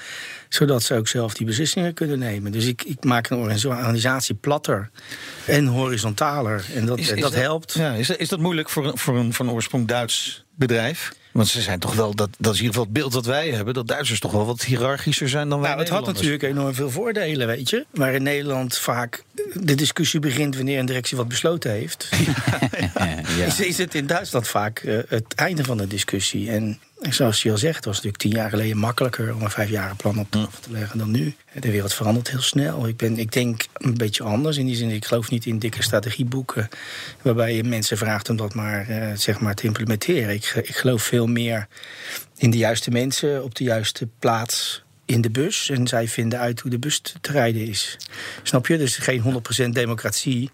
Zodat 0.49 0.83
ze 0.83 0.93
ook 0.95 1.07
zelf 1.07 1.33
die 1.33 1.45
beslissingen 1.45 1.93
kunnen 1.93 2.19
nemen. 2.19 2.51
Dus 2.51 2.65
ik, 2.65 2.83
ik 2.83 3.03
maak 3.03 3.29
een 3.29 3.37
organisatie 3.37 4.35
platter 4.35 4.89
en 5.45 5.65
horizontaler. 5.65 6.65
En 6.75 6.85
dat, 6.85 6.97
Is- 6.99 7.09
en 7.09 7.15
is 7.15 7.21
dat 7.21 7.31
dat- 7.31 7.41
helpt. 7.41 7.73
Ja, 7.73 7.93
is, 7.93 8.07
dat- 8.07 8.17
is 8.19 8.27
dat 8.29 8.39
moeilijk 8.39 8.69
voor, 8.69 8.85
een- 8.87 8.97
voor 8.97 9.17
een 9.17 9.33
van 9.33 9.51
oorsprong 9.51 9.87
Duits 9.87 10.45
bedrijf? 10.55 11.11
Want 11.31 11.49
ze 11.49 11.61
zijn 11.61 11.79
toch 11.79 11.93
wel, 11.95 12.15
dat, 12.15 12.29
dat 12.37 12.53
is 12.53 12.59
in 12.59 12.65
ieder 12.65 12.67
geval 12.67 12.83
het 12.83 12.93
beeld 12.93 13.11
dat 13.11 13.25
wij 13.25 13.49
hebben, 13.49 13.73
dat 13.73 13.87
Duitsers 13.87 14.19
toch 14.19 14.31
wel 14.31 14.45
wat 14.45 14.63
hiërarchischer 14.63 15.29
zijn 15.29 15.49
dan 15.49 15.59
wij. 15.59 15.69
Nou, 15.69 15.81
het 15.81 15.89
had 15.89 16.05
natuurlijk 16.05 16.43
enorm 16.43 16.73
veel 16.73 16.89
voordelen, 16.91 17.47
weet 17.47 17.69
je. 17.69 17.85
Maar 17.93 18.13
in 18.13 18.23
Nederland 18.23 18.77
vaak 18.77 19.23
de 19.53 19.75
discussie 19.75 20.19
begint 20.19 20.55
wanneer 20.55 20.79
een 20.79 20.85
directie 20.85 21.17
wat 21.17 21.27
besloten 21.27 21.71
heeft. 21.71 22.09
ja. 23.37 23.45
Is, 23.45 23.59
is 23.59 23.77
het 23.77 23.95
in 23.95 24.07
Duitsland 24.07 24.47
vaak 24.47 24.79
eh, 24.79 24.97
het 25.07 25.33
einde 25.35 25.63
van 25.63 25.77
de 25.77 25.87
discussie. 25.87 26.51
En 26.51 26.79
zoals 26.99 27.43
je 27.43 27.51
al 27.51 27.57
zegt, 27.57 27.75
het 27.75 27.85
was 27.85 27.95
natuurlijk 27.95 28.23
tien 28.23 28.31
jaar 28.31 28.49
geleden 28.49 28.77
makkelijker 28.77 29.35
om 29.35 29.41
een 29.41 29.49
vijfjarenplan 29.49 30.19
op 30.19 30.31
tafel 30.31 30.59
te 30.61 30.71
leggen 30.71 30.97
dan 30.97 31.11
nu. 31.11 31.35
De 31.59 31.71
wereld 31.71 31.93
verandert 31.93 32.29
heel 32.29 32.41
snel. 32.41 32.87
Ik, 32.87 32.97
ben, 32.97 33.17
ik 33.17 33.31
denk 33.31 33.65
een 33.73 33.97
beetje 33.97 34.23
anders. 34.23 34.57
In 34.57 34.65
die 34.65 34.75
zin, 34.75 34.89
ik 34.89 35.05
geloof 35.05 35.29
niet 35.29 35.45
in 35.45 35.59
dikke 35.59 35.83
strategieboeken 35.83 36.69
waarbij 37.21 37.55
je 37.55 37.63
mensen 37.63 37.97
vraagt 37.97 38.29
om 38.29 38.35
dat 38.35 38.53
maar, 38.53 38.89
eh, 38.89 39.11
zeg 39.15 39.39
maar 39.39 39.55
te 39.55 39.65
implementeren. 39.65 40.33
Ik, 40.33 40.45
ik 40.63 40.75
geloof 40.75 41.03
veel 41.03 41.27
meer 41.27 41.67
in 42.37 42.49
de 42.49 42.57
juiste 42.57 42.91
mensen 42.91 43.43
op 43.43 43.55
de 43.55 43.63
juiste 43.63 44.07
plaats 44.19 44.85
in 45.07 45.21
de 45.21 45.29
bus. 45.29 45.69
En 45.69 45.87
zij 45.87 46.07
vinden 46.07 46.39
uit 46.39 46.59
hoe 46.59 46.71
de 46.71 46.79
bus 46.79 46.99
te 46.99 47.13
te 47.21 47.31
rijden 47.31 47.67
is. 47.67 47.97
Snap 48.43 48.67
je? 48.67 48.77
Dus 48.77 48.97
geen 48.97 49.41
100% 49.67 49.69
democratie. 49.69 50.49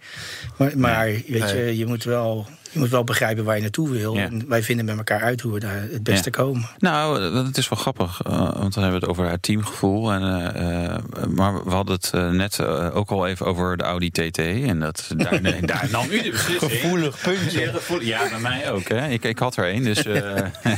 Maar, 0.57 0.71
maar 0.77 1.05
weet 1.05 1.49
je, 1.49 1.77
je 1.77 1.85
moet 1.85 2.03
wel... 2.03 2.47
Je 2.71 2.79
moet 2.79 2.89
wel 2.89 3.03
begrijpen 3.03 3.43
waar 3.43 3.55
je 3.55 3.61
naartoe 3.61 3.89
wil. 3.89 4.15
Ja. 4.15 4.23
En 4.23 4.45
wij 4.47 4.63
vinden 4.63 4.85
met 4.85 4.97
elkaar 4.97 5.21
uit 5.21 5.41
hoe 5.41 5.53
we 5.53 5.59
daar 5.59 5.81
het 5.81 6.03
beste 6.03 6.29
komen. 6.29 6.69
Nou, 6.77 7.33
dat 7.33 7.57
is 7.57 7.69
wel 7.69 7.79
grappig, 7.79 8.21
eh, 8.21 8.31
want 8.31 8.73
dan 8.73 8.83
hebben 8.83 9.01
we 9.01 9.05
het 9.05 9.07
over 9.07 9.29
het 9.29 9.41
teamgevoel. 9.41 10.11
En, 10.11 10.21
eh, 10.21 10.85
eh, 10.85 10.99
maar 11.29 11.63
we 11.63 11.69
hadden 11.69 11.95
het 11.95 12.31
net 12.31 12.59
ook 12.93 13.09
al 13.11 13.27
even 13.27 13.45
over 13.45 13.77
de 13.77 13.83
Audi 13.83 14.11
TT. 14.11 14.37
En 14.37 14.79
dat, 14.79 15.09
daar, 15.17 15.41
nee, 15.41 15.61
daar 15.61 15.87
nam 15.91 16.05
u 16.09 16.21
de 16.21 16.29
beslissing. 16.29 16.71
Gevoelig 16.71 17.21
puntje. 17.21 17.71
Ja, 17.99 18.29
bij 18.29 18.39
mij 18.39 18.71
ook. 18.71 18.87
Hè. 18.87 19.07
Ik, 19.07 19.23
ik 19.23 19.39
had 19.39 19.55
er 19.55 19.65
één, 19.65 19.83
dus... 19.83 20.05
eh, 20.05 20.45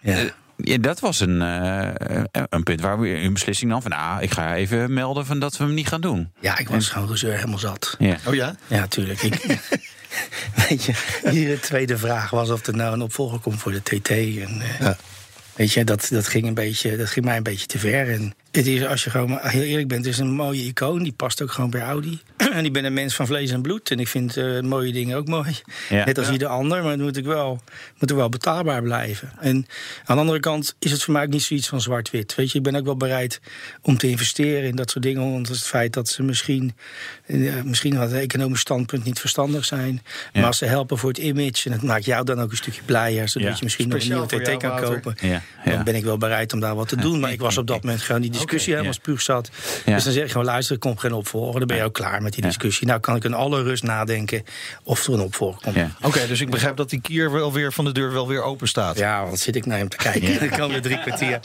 Ja. 0.00 0.24
Eh, 0.64 0.72
ja, 0.72 0.78
dat 0.78 1.00
was 1.00 1.20
een, 1.20 1.42
eh, 1.42 2.22
een 2.48 2.62
punt 2.62 2.80
waar 2.80 3.00
we 3.00 3.08
een 3.08 3.32
beslissing 3.32 3.70
nam 3.70 3.82
van... 3.82 3.90
nou, 3.90 4.22
ik 4.22 4.30
ga 4.30 4.54
even 4.54 4.92
melden 4.92 5.26
van 5.26 5.38
dat 5.38 5.56
we 5.56 5.64
hem 5.64 5.74
niet 5.74 5.88
gaan 5.88 6.00
doen. 6.00 6.32
Ja, 6.40 6.58
ik 6.58 6.68
was 6.68 6.88
gewoon 6.88 7.08
gezeur 7.08 7.34
helemaal 7.34 7.58
zat. 7.58 7.96
Ja. 7.98 8.16
Oh 8.26 8.34
ja? 8.34 8.56
Ja, 8.66 8.86
tuurlijk. 8.86 9.22
Ik, 9.22 9.44
weet 10.68 10.84
je, 10.84 10.92
iedere 11.32 11.60
tweede 11.60 11.98
vraag 11.98 12.30
was 12.30 12.50
of 12.50 12.66
er 12.66 12.76
nou 12.76 12.92
een 12.92 13.02
opvolger 13.02 13.38
komt 13.38 13.60
voor 13.60 13.72
de 13.72 13.82
TT. 13.82 14.10
En, 14.10 14.60
eh, 14.60 14.80
Ja. 14.80 14.96
Weet 15.54 15.72
je, 15.72 15.84
dat, 15.84 16.08
dat, 16.10 16.28
ging 16.28 16.46
een 16.46 16.54
beetje, 16.54 16.96
dat 16.96 17.08
ging 17.08 17.24
mij 17.24 17.36
een 17.36 17.42
beetje 17.42 17.66
te 17.66 17.78
ver. 17.78 18.12
En 18.12 18.34
het 18.56 18.66
is, 18.66 18.86
als 18.86 19.04
je 19.04 19.10
gewoon 19.10 19.30
maar 19.30 19.50
heel 19.50 19.62
eerlijk 19.62 19.88
bent, 19.88 20.04
het 20.04 20.14
is 20.14 20.20
een 20.20 20.30
mooie 20.32 20.64
icoon. 20.64 21.02
Die 21.02 21.12
past 21.12 21.42
ook 21.42 21.50
gewoon 21.52 21.70
bij 21.70 21.80
Audi. 21.82 22.20
En 22.54 22.64
ik 22.64 22.72
ben 22.72 22.84
een 22.84 22.92
mens 22.92 23.14
van 23.14 23.26
vlees 23.26 23.50
en 23.50 23.62
bloed. 23.62 23.90
En 23.90 23.98
ik 24.00 24.08
vind 24.08 24.36
eh, 24.36 24.60
mooie 24.60 24.92
dingen 24.92 25.16
ook 25.16 25.26
mooi. 25.28 25.56
Ja. 25.88 26.04
Net 26.04 26.18
als 26.18 26.30
ieder 26.30 26.48
ander. 26.48 26.82
Maar 26.82 26.90
het 26.90 27.00
moet 27.00 27.18
ook 27.18 27.24
wel, 27.24 27.60
moet 27.98 28.12
ook 28.12 28.18
wel 28.18 28.28
betaalbaar 28.28 28.82
blijven. 28.82 29.32
En 29.40 29.66
aan 30.04 30.16
de 30.16 30.20
andere 30.22 30.40
kant 30.40 30.74
is 30.78 30.90
het 30.90 31.02
voor 31.02 31.12
mij 31.12 31.22
ook 31.22 31.28
niet 31.30 31.42
zoiets 31.42 31.68
van 31.68 31.80
zwart-wit. 31.80 32.34
Weet 32.34 32.52
je, 32.52 32.58
ik 32.58 32.64
ben 32.64 32.76
ook 32.76 32.84
wel 32.84 32.96
bereid 32.96 33.40
om 33.82 33.96
te 33.96 34.08
investeren 34.08 34.68
in 34.68 34.76
dat 34.76 34.90
soort 34.90 35.04
dingen. 35.04 35.32
Want 35.32 35.48
het 35.48 35.62
feit 35.62 35.92
dat 35.92 36.08
ze 36.08 36.22
misschien, 36.22 36.74
eh, 37.26 37.62
misschien 37.64 37.94
een 37.96 38.12
economisch 38.12 38.60
standpunt 38.60 39.04
niet 39.04 39.18
verstandig 39.20 39.64
zijn. 39.64 40.02
Ja. 40.02 40.30
Maar 40.32 40.44
als 40.44 40.58
ze 40.58 40.64
helpen 40.64 40.98
voor 40.98 41.08
het 41.08 41.18
image. 41.18 41.62
En 41.64 41.72
het 41.72 41.82
maakt 41.82 42.04
jou 42.04 42.24
dan 42.24 42.40
ook 42.40 42.50
een 42.50 42.56
stukje 42.56 42.82
blijer. 42.84 43.28
Zodat 43.28 43.48
Ja. 43.48 43.54
je 43.58 43.64
misschien 43.64 43.88
nog 43.88 44.00
een 44.02 44.08
nieuwe 44.08 44.26
TT 44.26 44.56
kan 44.56 44.80
kopen. 44.80 45.14
Ja, 45.20 45.42
Dan 45.64 45.84
ben 45.84 45.94
ik 45.94 46.04
wel 46.04 46.18
bereid 46.18 46.52
om 46.52 46.60
daar 46.60 46.74
wat 46.74 46.88
te 46.88 46.96
doen. 46.96 47.20
Maar 47.20 47.32
ik 47.32 47.40
was 47.40 47.58
op 47.58 47.66
dat 47.66 47.82
moment 47.82 48.02
gewoon 48.02 48.20
die 48.20 48.30
discussie 48.44 48.72
helemaal 48.72 48.94
ja. 48.94 49.00
spuug 49.00 49.20
zat. 49.22 49.50
Ja. 49.84 49.94
Dus 49.94 50.04
dan 50.04 50.12
zeg 50.12 50.22
je 50.22 50.28
gewoon, 50.30 50.46
luister, 50.46 50.74
er 50.74 50.80
komt 50.80 51.00
geen 51.00 51.12
opvolger. 51.12 51.58
Dan 51.58 51.68
ben 51.68 51.76
je 51.76 51.82
ook 51.84 51.92
klaar 51.94 52.22
met 52.22 52.32
die 52.32 52.42
Ja. 52.42 52.48
discussie. 52.48 52.86
Nou 52.86 53.00
kan 53.00 53.16
ik 53.16 53.24
in 53.24 53.34
alle 53.34 53.62
rust 53.62 53.82
nadenken 53.82 54.44
of 54.82 55.06
er 55.06 55.12
een 55.12 55.20
opvolger 55.20 55.60
komt. 55.62 55.74
Ja. 55.76 55.90
Oké, 56.02 56.26
dus 56.26 56.40
ik 56.40 56.50
begrijp 56.50 56.76
dat 56.76 56.90
die 56.90 57.00
kier 57.00 57.32
wel 57.32 57.52
weer 57.52 57.72
van 57.72 57.84
de 57.84 57.92
deur 57.92 58.12
wel 58.12 58.28
weer 58.28 58.42
open 58.42 58.68
staat. 58.68 58.98
Ja, 58.98 59.26
wat 59.28 59.38
zit 59.40 59.56
ik 59.56 59.66
naar 59.66 59.78
hem 59.78 59.88
te 59.88 59.96
kijken? 59.96 60.38
Dan 60.48 60.58
komen 60.58 60.76
er 60.76 60.82
drie 60.82 61.00
kwartier. 61.00 61.40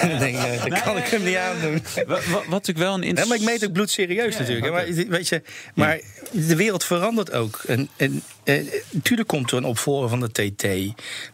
En 0.00 0.08
dan 0.08 0.18
denk 0.18 0.36
ik, 0.38 0.70
dan 0.70 0.80
kan 0.82 0.96
ik 0.96 1.06
hem 1.06 1.24
niet 1.24 1.36
aandoen. 1.36 1.82
Wat, 1.94 2.06
wat, 2.06 2.24
wat 2.26 2.48
natuurlijk 2.48 2.78
wel 2.78 2.94
een 2.94 3.00
Ja, 3.00 3.06
interessant... 3.08 3.28
maar 3.42 3.52
ik 3.52 3.60
meet 3.60 3.68
ook 3.68 3.72
bloedserieus 3.74 4.38
natuurlijk. 4.38 4.66
hè. 4.66 4.72
Maar, 4.72 5.08
weet 5.08 5.28
je, 5.28 5.42
maar 5.74 6.00
de 6.30 6.56
wereld 6.56 6.84
verandert 6.84 7.32
ook. 7.32 7.62
En, 7.66 7.88
en 7.96 8.22
eh, 8.44 8.64
natuurlijk 8.90 9.28
komt 9.28 9.50
er 9.50 9.56
een 9.56 9.64
opvolger 9.64 10.08
van 10.08 10.20
de 10.20 10.52
TT. 10.52 10.66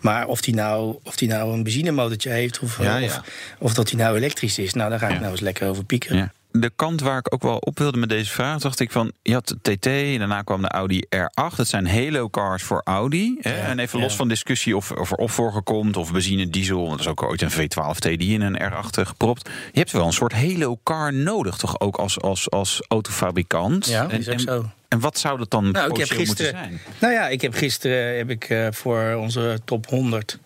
Maar 0.01 0.27
of 0.27 0.41
die 0.41 0.55
nou, 0.55 0.97
of 1.03 1.17
die 1.17 1.29
nou 1.29 1.53
een 1.53 1.63
benzinemotortje 1.63 2.31
heeft... 2.31 2.59
Of, 2.61 2.79
Ja, 2.83 2.95
of, 3.03 3.15
ja. 3.15 3.23
of 3.59 3.75
dat 3.75 3.89
die 3.89 3.97
nou 3.97 4.17
elektrisch 4.17 4.59
is... 4.59 4.75
nou, 4.75 4.91
daar 4.91 4.99
ga 4.99 5.09
ik 5.11 5.17
Ja. 5.17 5.21
nou 5.21 5.33
eens 5.33 5.41
lekker 5.41 5.69
over 5.69 5.85
piekeren. 5.85 6.17
Ja. 6.17 6.33
De 6.53 6.71
kant 6.77 7.01
waar 7.01 7.19
ik 7.19 7.35
ook 7.35 7.43
wel 7.43 7.57
op 7.57 7.79
wilde 7.79 7.99
met 7.99 8.09
deze 8.09 8.31
vraag, 8.31 8.61
dacht 8.61 8.81
ik 8.81 8.91
van, 8.91 9.13
je 9.23 9.33
had 9.33 9.55
de 9.61 9.77
TT, 9.77 9.87
en 9.87 10.19
daarna 10.19 10.43
kwam 10.43 10.63
de 10.63 10.69
Audi 10.69 11.03
R8. 11.17 11.57
Dat 11.57 11.69
zijn 11.69 11.87
halo 11.89 12.29
cars 12.29 12.63
voor 12.63 12.81
Audi. 12.85 13.37
Hè? 13.41 13.51
en 13.51 13.79
even 13.79 14.01
los 14.01 14.17
van 14.17 14.29
discussie 14.29 14.77
of, 14.77 14.91
of 14.91 15.11
er 15.11 15.17
opvolger 15.17 15.63
komt, 15.63 15.97
of 15.97 16.13
benzine, 16.13 16.49
diesel. 16.51 16.81
Want 16.87 16.95
er 16.95 17.01
is 17.01 17.07
ook 17.07 17.23
ooit 17.23 17.43
een 17.43 17.51
V12 17.51 17.99
TDI 17.99 18.35
in 18.35 18.41
een 18.41 18.61
R8 18.73 19.01
gepropt. 19.03 19.51
Je 19.73 19.79
hebt 19.79 19.93
wel 19.93 20.07
een 20.07 20.13
soort 20.13 20.33
halo 20.33 20.79
car 20.83 21.15
nodig, 21.15 21.57
toch 21.57 21.81
ook 21.81 21.97
als, 21.97 22.21
als, 22.21 22.51
als 22.51 22.83
autofabrikant. 22.89 23.87
Ja, 23.87 24.03
dat 24.03 24.11
en, 24.11 24.19
is 24.19 24.29
ook 24.29 24.35
en, 24.35 24.41
zo. 24.41 24.71
en 24.89 25.01
wat 25.01 25.19
zou 25.19 25.39
dat 25.39 25.51
dan 25.51 25.71
Nou, 25.71 25.91
ik 25.91 25.97
heb 25.97 26.09
potentieel 26.09 26.27
moeten 26.27 26.45
gisteren, 26.45 26.69
zijn? 26.69 26.81
nou 26.99 27.13
ja, 27.13 27.29
ik 27.29 27.41
heb 27.41 27.55
gisteren 27.55 28.17
heb 28.17 28.31
ik, 28.31 28.45
eh, 28.45 28.67
voor 28.71 29.15
onze 29.15 29.61
top 29.65 29.87
100 29.87 30.39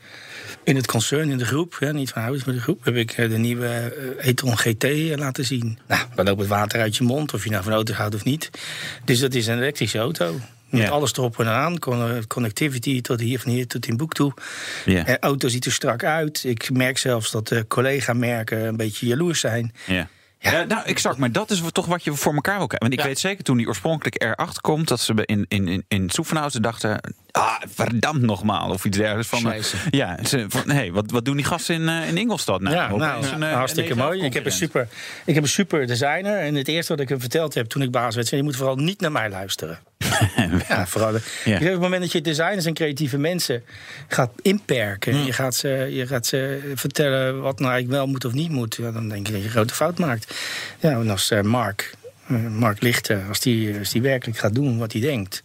In 0.64 0.76
het 0.76 0.86
concern, 0.86 1.30
in 1.30 1.38
de 1.38 1.44
groep, 1.44 1.78
niet 1.92 2.10
van 2.10 2.22
Audi, 2.22 2.42
maar 2.46 2.54
de 2.54 2.60
groep, 2.60 2.84
heb 2.84 2.94
ik 2.96 3.12
eh, 3.12 3.28
de 3.28 3.38
nieuwe 3.38 3.66
eh, 4.18 4.28
e-tron 4.28 4.58
GT 4.58 4.84
eh, 4.84 5.16
laten 5.16 5.44
zien. 5.44 5.78
Nou, 5.88 6.02
dan 6.14 6.24
loopt 6.24 6.38
het 6.40 6.48
water 6.48 6.80
uit 6.80 6.96
je 6.96 7.04
mond, 7.04 7.34
of 7.34 7.44
je 7.44 7.50
nou 7.50 7.62
van 7.62 7.72
auto 7.72 7.92
houdt 7.94 8.14
of 8.14 8.24
niet. 8.24 8.50
Dus 9.04 9.18
dat 9.18 9.34
is 9.34 9.46
een 9.46 9.56
elektrische 9.58 9.98
auto. 9.98 10.40
Met 10.68 10.82
Ja. 10.82 10.88
alles 10.88 11.12
erop 11.12 11.38
en 11.40 11.46
aan. 11.48 11.78
Con- 11.78 12.26
Connectivity 12.26 13.00
tot 13.00 13.20
hier, 13.20 13.38
van 13.40 13.50
hier 13.52 13.66
tot 13.66 13.86
in 13.86 13.96
boek 13.96 14.12
toe. 14.12 14.32
Ja. 14.84 15.02
De 15.02 15.18
auto 15.18 15.48
ziet 15.48 15.64
er 15.64 15.72
strak 15.72 16.04
uit. 16.04 16.44
Ik 16.44 16.70
merk 16.70 16.98
zelfs 16.98 17.30
dat 17.30 17.48
de 17.48 17.64
collega-merken 17.68 18.64
een 18.66 18.76
beetje 18.76 19.06
jaloers 19.06 19.40
zijn. 19.40 19.74
Ja. 19.86 20.08
Ja, 20.50 20.64
nou, 20.64 20.84
exact. 20.84 21.16
Maar 21.16 21.32
dat 21.32 21.50
is 21.50 21.62
toch 21.72 21.86
wat 21.86 22.04
je 22.04 22.14
voor 22.14 22.34
elkaar 22.34 22.58
wil 22.58 22.66
krijgen. 22.66 22.88
Want 22.88 23.00
ik 23.00 23.06
weet 23.06 23.18
zeker 23.18 23.44
toen 23.44 23.56
die 23.56 23.66
oorspronkelijk 23.66 24.24
R8 24.24 24.60
komt... 24.60 24.88
dat 24.88 25.00
ze 25.00 25.12
in, 25.24 25.46
in, 25.48 25.68
in, 25.68 25.84
in 25.88 26.10
Soefenhausen 26.10 26.62
dachten... 26.62 27.00
Ah, 27.30 27.54
verdammt 27.68 28.22
nogmaal. 28.22 28.70
Of 28.70 28.84
iets 28.84 28.96
dergelijks. 28.96 29.28
Van, 29.28 29.52
eh, 29.52 29.62
ja, 29.90 30.24
ze, 30.24 30.44
van, 30.48 30.70
hey, 30.70 30.92
wat, 30.92 31.10
wat 31.10 31.24
doen 31.24 31.36
die 31.36 31.44
gasten 31.44 31.74
in, 31.74 31.88
eh, 31.88 32.08
in 32.08 32.16
Ingolstad 32.16 32.60
nou? 32.60 32.74
ja, 32.74 32.96
nou, 32.96 33.26
een, 33.26 33.42
eh, 33.42 33.52
hartstikke 33.52 33.90
een 33.90 33.98
mooi. 33.98 34.22
Ik 34.22 34.32
heb, 34.32 34.44
een 34.44 34.52
super, 34.52 34.88
ik 35.24 35.34
heb 35.34 35.42
een 35.42 35.48
super 35.48 35.86
designer. 35.86 36.38
En 36.38 36.54
het 36.54 36.68
eerste 36.68 36.92
wat 36.92 37.02
ik 37.02 37.08
hem 37.08 37.20
verteld 37.20 37.54
heb 37.54 37.66
toen 37.66 37.82
ik 37.82 37.90
baas 37.90 38.14
werd... 38.14 38.26
zei, 38.26 38.40
je 38.40 38.46
moet 38.46 38.56
vooral 38.56 38.76
niet 38.76 39.00
naar 39.00 39.12
mij 39.12 39.30
luisteren. 39.30 39.78
ja, 40.68 40.86
vooral. 40.86 41.12
Ja. 41.44 41.56
Op 41.56 41.62
het 41.62 41.80
moment 41.80 42.02
dat 42.02 42.12
je 42.12 42.20
designers 42.20 42.64
en 42.64 42.74
creatieve 42.74 43.18
mensen 43.18 43.62
gaat 44.08 44.30
inperken... 44.42 45.24
Je, 45.24 45.32
gaat 45.32 45.54
ze, 45.54 45.68
je 45.68 46.06
gaat 46.06 46.26
ze 46.26 46.72
vertellen 46.74 47.40
wat 47.40 47.58
nou 47.58 47.72
eigenlijk 47.72 48.00
wel 48.00 48.06
moet 48.12 48.24
of 48.24 48.32
niet 48.32 48.50
moet... 48.50 48.74
Ja, 48.74 48.90
dan 48.90 49.08
denk 49.08 49.26
je 49.26 49.32
dat 49.32 49.40
je 49.40 49.46
een 49.46 49.52
grote 49.52 49.74
fout 49.74 49.98
maakt. 49.98 50.34
Ja, 50.80 50.90
en 50.90 51.10
als 51.10 51.30
eh, 51.30 51.40
Mark, 51.40 51.94
eh, 52.26 52.36
Mark 52.46 52.82
Lichter, 52.82 53.22
als 53.28 53.40
die, 53.40 53.78
als 53.78 53.90
die 53.90 54.02
werkelijk 54.02 54.38
gaat 54.38 54.54
doen 54.54 54.78
wat 54.78 54.92
hij 54.92 55.00
denkt... 55.00 55.42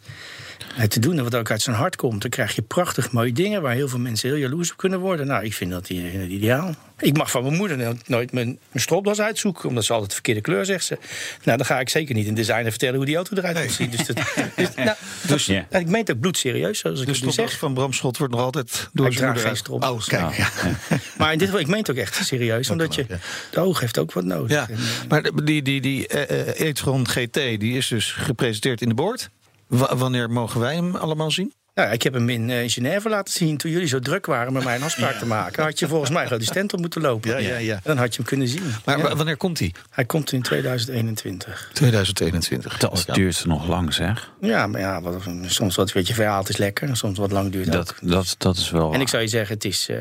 te 0.88 1.00
doen 1.00 1.18
en 1.18 1.24
wat 1.24 1.36
ook 1.36 1.52
uit 1.52 1.62
zijn 1.62 1.76
hart 1.76 1.96
komt... 1.96 2.22
dan 2.22 2.30
krijg 2.30 2.56
je 2.56 2.62
prachtig 2.62 3.12
mooie 3.12 3.32
dingen... 3.32 3.62
waar 3.62 3.74
heel 3.74 3.88
veel 3.88 4.00
mensen 4.00 4.30
heel 4.30 4.38
jaloers 4.38 4.72
op 4.72 4.78
kunnen 4.78 5.00
worden. 5.00 5.28
Nou, 5.28 5.44
ik 5.44 5.54
vind 5.54 5.72
dat 5.72 5.90
ideaal. 5.90 6.76
Ik 7.00 7.18
mag 7.18 7.32
van 7.32 7.44
mijn 7.44 7.56
moeder 7.56 7.78
no- 7.78 7.94
nooit 8.06 8.32
mijn, 8.32 8.46
mijn 8.48 8.60
stropdas 8.84 9.20
uitzoeken... 9.22 9.70
omdat 9.70 9.86
ze 9.86 9.92
altijd 9.92 10.10
de 10.10 10.16
verkeerde 10.16 10.42
kleur 10.42 10.66
zegt 10.66 10.86
ze. 10.86 10.98
Nou, 11.44 11.58
dan 11.58 11.66
ga 11.66 11.80
ik 11.80 11.90
zeker 11.90 12.16
niet 12.16 12.28
een 12.28 12.34
designer 12.34 12.70
vertellen... 12.70 12.96
hoe 12.96 13.06
die 13.06 13.16
auto 13.16 13.38
eruit 13.38 13.64
moet 13.64 13.72
zien. 13.72 13.90
Dus, 13.90 14.06
dat, 14.06 14.16
dus, 14.56 14.76
nou, 14.76 14.96
Dus, 15.28 15.46
ja. 15.46 15.66
ik 15.70 15.88
meen 15.88 16.02
het 16.02 16.12
ook 16.12 16.20
bloedserieus, 16.20 16.80
zoals 16.80 17.00
ik 17.00 17.06
De 17.06 17.12
het 17.12 17.24
nu 17.24 17.32
zeg. 17.32 17.58
van 17.58 17.74
Bram 17.74 17.94
Schot 17.94 18.18
wordt 18.18 18.34
nog 18.34 18.44
altijd 18.44 18.90
door 18.94 19.06
Ik 19.06 19.12
zijn 19.14 19.24
draag 19.24 19.34
moeder 19.34 19.52
geen 19.52 19.58
stropdas. 19.58 20.08
Oh, 20.08 20.08
kijk. 20.08 20.38
Ja. 20.38 20.50
Maar 21.18 21.32
in 21.32 21.38
dit 21.38 21.48
geval, 21.48 21.64
ik 21.64 21.68
meen 21.68 21.80
het 21.80 21.90
ook 21.90 21.98
echt 21.98 22.26
serieus. 22.26 22.70
Omdat 22.70 22.96
je, 22.96 23.02
ook, 23.02 23.10
ja. 23.10 23.18
de 23.52 23.60
oog 23.60 23.80
heeft 23.80 23.98
ook 23.98 24.14
wat 24.14 24.24
nodig. 24.24 24.52
Ja, 24.52 24.68
En, 24.70 24.76
eh, 24.76 25.08
maar 25.08 25.46
die, 25.46 25.62
die, 25.62 25.82
die 25.82 26.08
eh, 26.08 26.40
eh, 26.40 26.68
e-tron 26.68 27.08
GT 27.08 27.34
die 27.34 27.78
is 27.78 27.88
dus 27.88 28.12
gepresenteerd 28.12 28.82
in 28.82 28.90
de 28.90 28.96
boord. 28.96 29.30
Wa- 29.70 29.96
wanneer 29.96 30.30
mogen 30.30 30.60
wij 30.60 30.76
hem 30.76 30.96
allemaal 30.96 31.32
zien? 31.32 31.54
Nou, 31.76 31.92
ik 31.92 32.04
heb 32.04 32.14
hem 32.14 32.30
in, 32.30 32.50
eh, 32.50 32.62
in 32.62 32.70
Genève 32.70 33.10
laten 33.10 33.34
zien 33.34 33.58
toen 33.58 33.72
jullie 33.72 33.88
zo 33.88 34.00
druk 34.00 34.26
waren 34.26 34.54
met 34.54 34.64
mij 34.64 34.76
een 34.76 34.84
afspraak 34.84 35.16
te 35.16 35.26
maken. 35.26 35.64
Had 35.64 35.80
je 35.80 35.88
volgens 35.88 36.10
mij 36.12 36.24
gewoon 36.24 36.40
die 36.40 36.48
stand 36.48 36.74
op 36.74 36.80
moeten 36.80 37.02
lopen. 37.02 37.30
Ja, 37.30 37.38
ja, 37.38 37.58
ja. 37.58 37.74
En 37.76 37.82
dan 37.84 37.98
had 37.98 38.10
je 38.12 38.16
hem 38.18 38.26
kunnen 38.26 38.48
zien. 38.48 38.64
Maar 38.86 38.98
Ja. 38.98 39.16
wanneer 39.16 39.38
komt 39.38 39.60
hij? 39.60 39.74
Hij 39.90 40.06
komt 40.06 40.32
in 40.32 40.42
2021. 40.42 41.70
2021. 41.74 42.78
Dat 42.78 43.04
Ja. 43.08 43.14
duurt 43.14 43.46
nog 43.46 43.68
lang, 43.68 43.94
zeg. 43.94 44.32
Ja, 44.42 44.68
maar 44.68 44.82
ja, 44.82 45.02
wat, 45.02 45.24
soms 45.46 45.76
wat 45.76 45.92
weet 45.92 46.08
je 46.08 46.14
verhaal 46.14 46.44
is 46.48 46.58
lekker. 46.58 46.88
en 46.90 46.96
Soms 46.96 47.18
wat 47.18 47.32
lang 47.32 47.52
duurt 47.52 47.72
Dat, 47.72 47.94
ook. 48.04 48.10
dat, 48.10 48.36
dat 48.38 48.58
is 48.58 48.70
wel... 48.72 48.94
En 48.94 49.02
ik 49.02 49.08
zou 49.08 49.22
je 49.22 49.28
zeggen, 49.30 49.56
het 49.56 49.66
is 49.66 49.90
eh, 49.90 49.98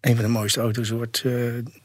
een 0.00 0.14
van 0.14 0.24
de 0.24 0.28
mooiste 0.30 0.60
auto's 0.60 0.90
eh, 1.22 1.32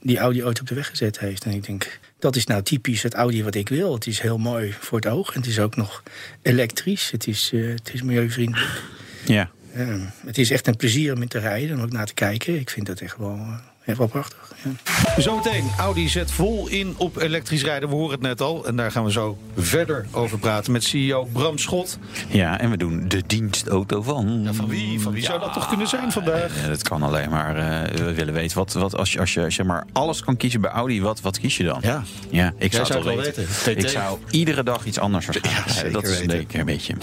die 0.01 0.17
Audi 0.17 0.43
ooit 0.43 0.59
op 0.61 0.67
de 0.67 0.75
weg 0.75 0.87
gezet 0.89 1.19
heeft. 1.19 1.43
En 1.45 1.51
ik 1.51 1.65
denk, 1.65 1.99
dat 2.19 2.35
is 2.35 2.45
nou 2.45 2.61
typisch 2.61 3.03
het 3.03 3.13
Audi 3.13 3.43
wat 3.43 3.55
ik 3.55 3.69
wil. 3.69 3.93
Het 3.93 4.07
is 4.07 4.19
heel 4.19 4.37
mooi 4.37 4.73
voor 4.79 4.97
het 4.97 5.07
oog. 5.07 5.33
En 5.33 5.39
het 5.39 5.49
is 5.49 5.59
ook 5.59 5.75
nog 5.75 6.03
elektrisch. 6.41 7.11
Het 7.11 7.27
is, 7.27 7.51
eh, 7.53 7.67
het 7.67 7.93
is 7.93 8.01
milieuvriendelijk. 8.01 8.81
Ja. 9.25 9.49
Eh, 9.73 10.01
het 10.25 10.37
is 10.37 10.51
echt 10.51 10.67
een 10.67 10.75
plezier 10.75 11.13
om 11.13 11.21
in 11.21 11.27
te 11.27 11.39
rijden 11.39 11.77
en 11.77 11.83
ook 11.83 11.91
naar 11.91 12.05
te 12.05 12.13
kijken. 12.13 12.59
Ik 12.59 12.69
vind 12.69 12.85
dat 12.85 12.99
echt 12.99 13.17
wel, 13.17 13.35
eh, 13.35 13.57
echt 13.85 13.97
wel 13.97 14.07
prachtig. 14.07 14.37
Ja. 14.63 15.21
Zometeen, 15.21 15.69
Audi 15.77 16.09
zet 16.09 16.31
vol 16.31 16.67
in 16.67 16.93
op 16.97 17.17
elektrisch 17.17 17.63
rijden. 17.63 17.89
We 17.89 17.95
horen 17.95 18.11
het 18.11 18.21
net 18.21 18.41
al. 18.41 18.65
En 18.67 18.75
daar 18.75 18.91
gaan 18.91 19.03
we 19.03 19.11
zo 19.11 19.37
verder 19.57 20.05
over 20.11 20.37
praten 20.39 20.71
met 20.71 20.83
CEO 20.83 21.27
Bram 21.31 21.57
Schot. 21.57 21.97
ja, 22.29 22.59
en 22.59 22.69
we 22.69 22.77
doen 22.77 23.03
de 23.07 23.23
dienstauto 23.27 24.01
van... 24.01 24.41
Ja, 24.43 24.53
van 24.53 24.67
wie? 24.67 24.99
Van 25.01 25.13
wie 25.13 25.23
zou 25.23 25.39
dat 25.39 25.53
toch 25.53 25.67
kunnen 25.67 25.87
zijn 25.87 26.11
vandaag? 26.11 26.61
Ja, 26.61 26.67
dat 26.67 26.81
kan 26.83 27.03
alleen 27.03 27.29
maar. 27.29 27.55
eh, 27.57 27.97
we 27.97 28.13
willen 28.13 28.33
weten, 28.33 28.57
wat, 28.57 28.73
wat, 28.73 28.95
als, 28.95 29.13
je, 29.13 29.19
als 29.19 29.33
je 29.33 29.49
zeg 29.49 29.65
maar 29.65 29.85
alles 29.93 30.21
kan 30.21 30.37
kiezen 30.37 30.61
bij 30.61 30.71
Audi, 30.71 31.01
wat, 31.01 31.21
wat 31.21 31.39
kies 31.39 31.57
je 31.57 31.63
dan? 31.63 31.79
Ja. 31.81 32.03
ja 32.29 32.53
ik 32.57 32.73
zou 32.73 32.85
zou 32.85 32.97
het 32.99 33.07
wel 33.07 33.17
weten. 33.17 33.77
Ik 33.77 33.89
zou 33.89 34.19
iedere 34.29 34.63
dag 34.63 34.85
iets 34.85 34.99
anders 34.99 35.25
waarschijnlijk 35.25 35.93
Dat 35.93 36.03
is 36.03 36.19
een 36.19 36.65
beetje. 36.65 36.95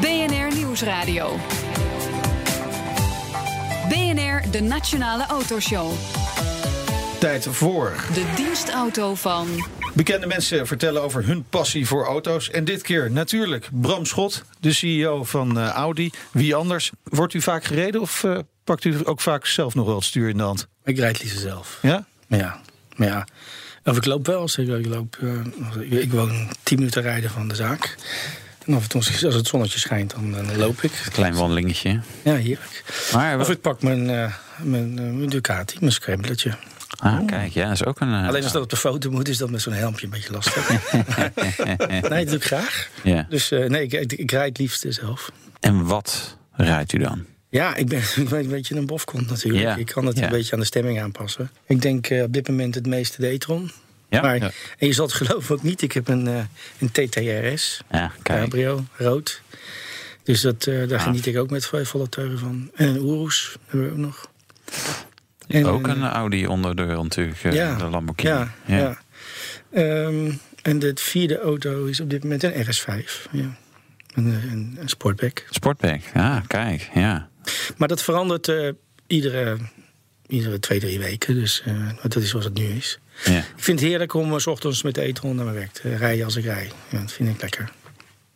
BNR 0.00 0.54
Nieuwsradio. 0.56 1.36
BNR, 3.90 4.50
de 4.50 4.60
Nationale 4.60 5.26
Autoshow. 5.26 5.92
Tijd 7.20 7.46
voor. 7.50 7.92
De 8.14 8.32
dienstauto 8.36 9.14
van... 9.14 9.46
Bekende 9.94 10.26
mensen 10.26 10.66
vertellen 10.66 11.02
over 11.02 11.26
hun 11.26 11.44
passie 11.50 11.86
voor 11.86 12.04
auto's. 12.04 12.50
En 12.50 12.64
dit 12.64 12.82
keer 12.82 13.10
natuurlijk 13.10 13.68
Bram 13.72 14.04
Schot, 14.06 14.42
de 14.60 14.72
CEO 14.72 15.24
van 15.24 15.58
eh, 15.58 15.68
Audi. 15.68 16.10
Wie 16.32 16.54
anders? 16.54 16.90
Wordt 17.02 17.34
u 17.34 17.40
vaak 17.40 17.64
gereden 17.64 18.00
of 18.00 18.24
eh, 18.24 18.38
pakt 18.64 18.84
u 18.84 18.96
ook 19.04 19.20
vaak 19.20 19.46
zelf 19.46 19.74
nog 19.74 19.86
wel 19.86 19.94
het 19.96 20.04
stuur 20.04 20.28
in 20.28 20.36
de 20.36 20.42
hand? 20.42 20.66
Ik 20.84 20.98
rijd 20.98 21.22
liefst 21.22 21.38
zelf. 21.38 21.78
Ja? 21.82 22.06
Maar 22.26 22.38
ja, 22.38 22.60
maar 22.96 23.08
ja. 23.08 23.26
Of 23.84 23.96
ik 23.96 24.04
loop 24.04 24.26
wel. 24.26 24.48
zeg, 24.48 24.66
Ik, 24.66 24.86
loop, 24.86 25.16
eh, 25.20 25.80
ik- 25.82 25.92
ik 26.02 26.12
woon 26.12 26.50
10 26.62 26.78
minuten 26.78 27.02
rijden 27.02 27.30
van 27.30 27.48
de 27.48 27.54
zaak. 27.54 27.96
En 28.70 28.76
af 28.76 28.82
en 28.82 28.88
toe, 28.88 29.00
als 29.26 29.34
het 29.34 29.46
zonnetje 29.46 29.78
schijnt, 29.78 30.10
dan, 30.10 30.32
dan 30.32 30.56
loop 30.56 30.82
ik. 30.82 30.90
Klein 31.12 31.34
wandelingetje. 31.34 32.00
Ja, 32.24 32.34
heerlijk. 32.34 32.84
Maar, 33.12 33.40
Of 33.40 33.50
ik 33.50 33.60
pak 33.60 33.82
mijn, 33.82 34.10
eh, 34.10 34.34
mijn, 34.62 34.98
eh, 34.98 35.04
mijn 35.04 35.28
Ducati, 35.28 35.76
mijn 35.80 35.92
scramblertje. 35.92 36.54
ah, 36.98 37.26
kijk, 37.26 37.52
ja, 37.52 37.70
is 37.70 37.84
ook 37.84 38.00
een... 38.00 38.12
eh, 38.14 38.28
Alleen 38.28 38.42
als 38.42 38.52
dat 38.52 38.62
op 38.62 38.70
de 38.70 38.76
foto 38.76 39.10
moet, 39.10 39.28
is 39.28 39.38
dat 39.38 39.50
met 39.50 39.62
zo'n 39.62 39.72
helmpje 39.72 40.04
een 40.04 40.10
beetje 40.12 40.32
lastig. 40.32 40.68
nee, 41.88 42.00
dat 42.00 42.26
doe 42.26 42.36
ik 42.36 42.44
graag. 42.44 42.88
ja. 43.02 43.26
Dus 43.28 43.50
eh, 43.50 43.68
nee, 43.68 43.82
ik, 43.82 43.92
ik, 43.92 44.12
ik 44.12 44.30
rijd 44.30 44.48
het 44.48 44.58
liefst 44.58 44.84
zelf. 44.88 45.30
En 45.60 45.84
wat 45.84 46.36
rijdt 46.52 46.92
u 46.92 46.98
dan? 46.98 47.24
Ja, 47.48 47.74
ik 47.74 47.88
ben, 47.88 47.98
ik 48.16 48.28
ben 48.28 48.38
een 48.40 48.48
beetje 48.48 48.76
een 48.76 48.86
bofkont 48.86 49.28
natuurlijk. 49.28 49.62
Ja, 49.62 49.76
Ik 49.76 49.86
kan 49.86 50.06
het 50.06 50.18
ja. 50.18 50.24
een 50.24 50.30
beetje 50.30 50.52
aan 50.52 50.60
de 50.60 50.66
stemming 50.66 51.00
aanpassen. 51.00 51.50
Ik 51.66 51.82
denk 51.82 52.06
eh, 52.06 52.22
op 52.22 52.32
dit 52.32 52.48
moment 52.48 52.74
het 52.74 52.86
meeste 52.86 53.20
de 53.20 53.28
e-tron. 53.28 53.70
Ja? 54.10 54.20
Maar, 54.20 54.36
Ja. 54.38 54.50
En 54.78 54.86
je 54.86 54.92
zal 54.92 55.06
het 55.06 55.14
geloven 55.14 55.54
ook 55.56 55.62
niet. 55.62 55.82
Ik 55.82 55.92
heb 55.92 56.08
een, 56.08 56.26
eh, 56.28 56.42
een 56.78 56.90
TTRS, 56.90 57.80
Ja, 57.90 58.12
cabrio, 58.22 58.84
rood. 58.96 59.42
Dus 60.22 60.40
dat, 60.40 60.66
eh, 60.66 60.88
daar 60.88 60.98
Ah. 60.98 61.04
geniet 61.04 61.26
ik 61.26 61.38
ook 61.38 61.50
met 61.50 61.66
vo- 61.66 61.84
volle 61.84 62.08
teugen 62.08 62.38
van. 62.38 62.70
En 62.74 62.88
een 62.88 63.06
Urus 63.08 63.56
hebben 63.66 63.86
we 63.86 63.92
ook 63.92 63.98
nog. 63.98 64.30
En, 65.48 65.66
Ook 65.66 65.86
een 65.86 66.02
Audi 66.02 66.46
onder 66.46 66.76
de 66.76 66.84
natuurlijk, 66.84 67.42
eh, 67.42 67.52
ja, 67.52 67.74
de 67.76 67.84
Lamborghini. 67.84 68.32
Ja, 68.34 68.54
ja. 68.66 68.98
Ehm, 69.72 70.32
en 70.62 70.78
de 70.78 70.92
vierde 70.94 71.38
auto 71.40 71.84
is 71.84 72.00
op 72.00 72.10
dit 72.10 72.22
moment 72.22 72.42
een 72.42 72.52
RS5. 72.66 73.28
Ja. 73.30 73.56
Een, 74.14 74.26
een, 74.50 74.76
een 74.80 74.88
sportback. 74.88 75.44
Sportback, 75.50 76.00
ja, 76.14 76.42
kijk, 76.46 76.90
ja. 76.94 77.28
Maar 77.76 77.88
dat 77.88 78.02
verandert 78.02 78.52
iedere, 79.06 79.56
iedere 80.30 80.58
twee, 80.58 80.80
drie 80.80 80.98
weken. 80.98 81.34
Dus 81.34 81.62
eh, 81.64 81.88
dat 82.02 82.16
is 82.16 82.30
zoals 82.30 82.44
het 82.44 82.54
nu 82.54 82.64
is. 82.64 82.98
ja. 83.24 83.38
Ik 83.38 83.44
vind 83.56 83.80
het 83.80 83.88
heerlijk 83.88 84.14
om 84.14 84.32
eh, 84.32 84.38
s 84.38 84.46
ochtends 84.46 84.82
met 84.82 84.94
de 84.94 85.02
e-tron 85.02 85.36
naar 85.36 85.44
mijn 85.44 85.56
werk 85.56 85.72
te 85.72 85.96
rijden 85.96 86.24
als 86.24 86.36
ik 86.36 86.44
rij. 86.44 86.70
Ja, 86.90 87.00
dat 87.00 87.12
vind 87.12 87.28
ik 87.28 87.40
lekker. 87.40 87.72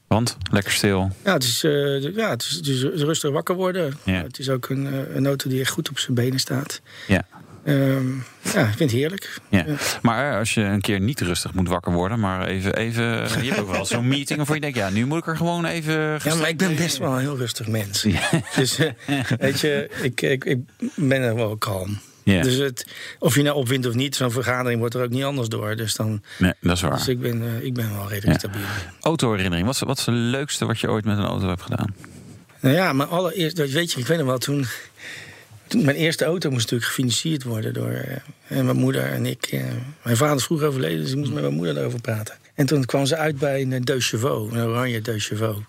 Want, 0.06 0.36
lekker 0.50 0.72
stil. 0.72 1.10
Ja, 1.24 1.32
het 1.32 1.42
is, 1.42 1.64
eh, 1.64 2.14
ja, 2.14 2.30
het 2.30 2.42
is, 2.42 2.50
het 2.50 2.66
is 2.66 3.02
rustig 3.02 3.30
wakker 3.30 3.54
worden. 3.54 3.98
Ja. 4.04 4.22
Het 4.22 4.38
is 4.38 4.48
ook 4.48 4.68
een, 4.68 4.86
eh, 4.86 5.14
een 5.14 5.26
auto 5.26 5.48
die 5.48 5.60
echt 5.60 5.70
goed 5.70 5.90
op 5.90 5.98
zijn 5.98 6.14
benen 6.14 6.38
staat. 6.38 6.80
Ja. 7.06 7.26
Ehm, 7.64 8.08
ja, 8.42 8.60
ik 8.60 8.76
vind 8.76 8.78
het 8.78 8.90
heerlijk. 8.90 9.38
Ja. 9.48 9.64
Maar 10.02 10.38
als 10.38 10.54
je 10.54 10.60
een 10.60 10.80
keer 10.80 11.00
niet 11.00 11.20
rustig 11.20 11.54
moet 11.54 11.68
wakker 11.68 11.92
worden, 11.92 12.20
maar 12.20 12.46
even. 12.46 12.76
even 12.76 13.04
je 13.42 13.48
hebt 13.48 13.60
ook 13.60 13.70
wel 13.70 13.84
zo'n 13.86 14.08
meeting 14.08 14.36
waarvan 14.36 14.54
je 14.54 14.60
denkt, 14.60 14.76
ja, 14.76 14.90
nu 14.90 15.06
moet 15.06 15.18
ik 15.18 15.26
er 15.26 15.36
gewoon 15.36 15.64
even. 15.64 15.94
Ja, 16.24 16.34
maar 16.34 16.48
ik 16.48 16.56
ben 16.56 16.76
best 16.76 16.98
wel 16.98 17.12
een 17.12 17.18
heel 17.20 17.36
rustig 17.36 17.66
mens. 17.68 18.06
Dus 18.54 18.78
eh, 18.78 18.90
weet 19.38 19.60
je, 19.60 19.90
ik, 20.02 20.20
ik, 20.22 20.44
ik 20.44 20.58
ben 20.94 21.22
er 21.22 21.34
wel 21.34 21.56
kalm. 21.56 21.98
Dus 22.24 22.54
het, 22.54 22.86
of 23.18 23.34
je 23.34 23.42
nou 23.42 23.56
opwint 23.56 23.86
of 23.86 23.94
niet, 23.94 24.16
zo'n 24.16 24.30
vergadering 24.30 24.78
wordt 24.80 24.94
er 24.94 25.02
ook 25.02 25.10
niet 25.10 25.24
anders 25.24 25.48
door. 25.48 25.76
Dus, 25.76 25.94
dan, 25.94 26.22
Nee, 26.38 26.52
dat 26.60 26.76
is 26.76 26.80
waar. 26.82 26.90
dus 26.96 27.08
ik, 27.08 27.20
ben, 27.20 27.42
eh, 27.42 27.64
ik 27.64 27.74
ben 27.74 27.94
wel 27.96 28.08
redelijk 28.08 28.42
Ja. 28.42 28.48
stabiel. 28.48 28.66
Autoherinnering, 29.00 29.66
wat 29.66 29.74
is, 29.74 29.80
wat 29.80 29.98
is 29.98 30.06
het 30.06 30.14
leukste 30.14 30.66
wat 30.66 30.80
je 30.80 30.90
ooit 30.90 31.04
met 31.04 31.18
een 31.18 31.24
auto 31.24 31.48
hebt 31.48 31.62
gedaan? 31.62 31.94
Nou 32.60 32.74
ja, 32.76 32.92
maar 32.92 33.06
allereerst, 33.06 33.72
weet 33.72 33.92
je, 33.92 34.00
ik 34.00 34.06
weet 34.06 34.18
nog 34.18 34.26
wel, 34.26 34.38
toen, 34.38 34.66
toen 35.66 35.84
mijn 35.84 35.96
eerste 35.96 36.24
auto 36.24 36.50
moest 36.50 36.62
natuurlijk 36.62 36.90
gefinancierd 36.90 37.42
worden 37.42 37.74
door 37.74 37.90
eh, 38.48 38.60
mijn 38.60 38.76
moeder 38.76 39.04
en 39.04 39.26
ik. 39.26 39.46
eh, 39.46 39.62
mijn 40.02 40.16
vader 40.16 40.36
is 40.36 40.44
vroeg 40.44 40.62
overleden, 40.62 41.00
dus 41.00 41.10
ik 41.10 41.16
moest 41.16 41.32
met 41.32 41.42
mijn 41.42 41.54
moeder 41.54 41.78
erover 41.78 42.00
praten. 42.00 42.34
En 42.54 42.66
toen 42.66 42.84
kwam 42.84 43.06
ze 43.06 43.16
uit 43.16 43.38
bij 43.38 43.62
een 43.62 43.84
Deux 43.84 44.08
Chevaux, 44.08 44.52
een 44.52 44.62
oranje 44.62 45.00
Deux 45.00 45.26
Chevaux. 45.26 45.60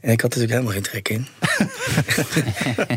En 0.00 0.10
ik 0.10 0.20
had 0.20 0.34
er 0.34 0.40
natuurlijk 0.40 0.72
helemaal 0.72 0.72
geen 0.72 0.82
trek 0.82 1.08
in. 1.08 1.26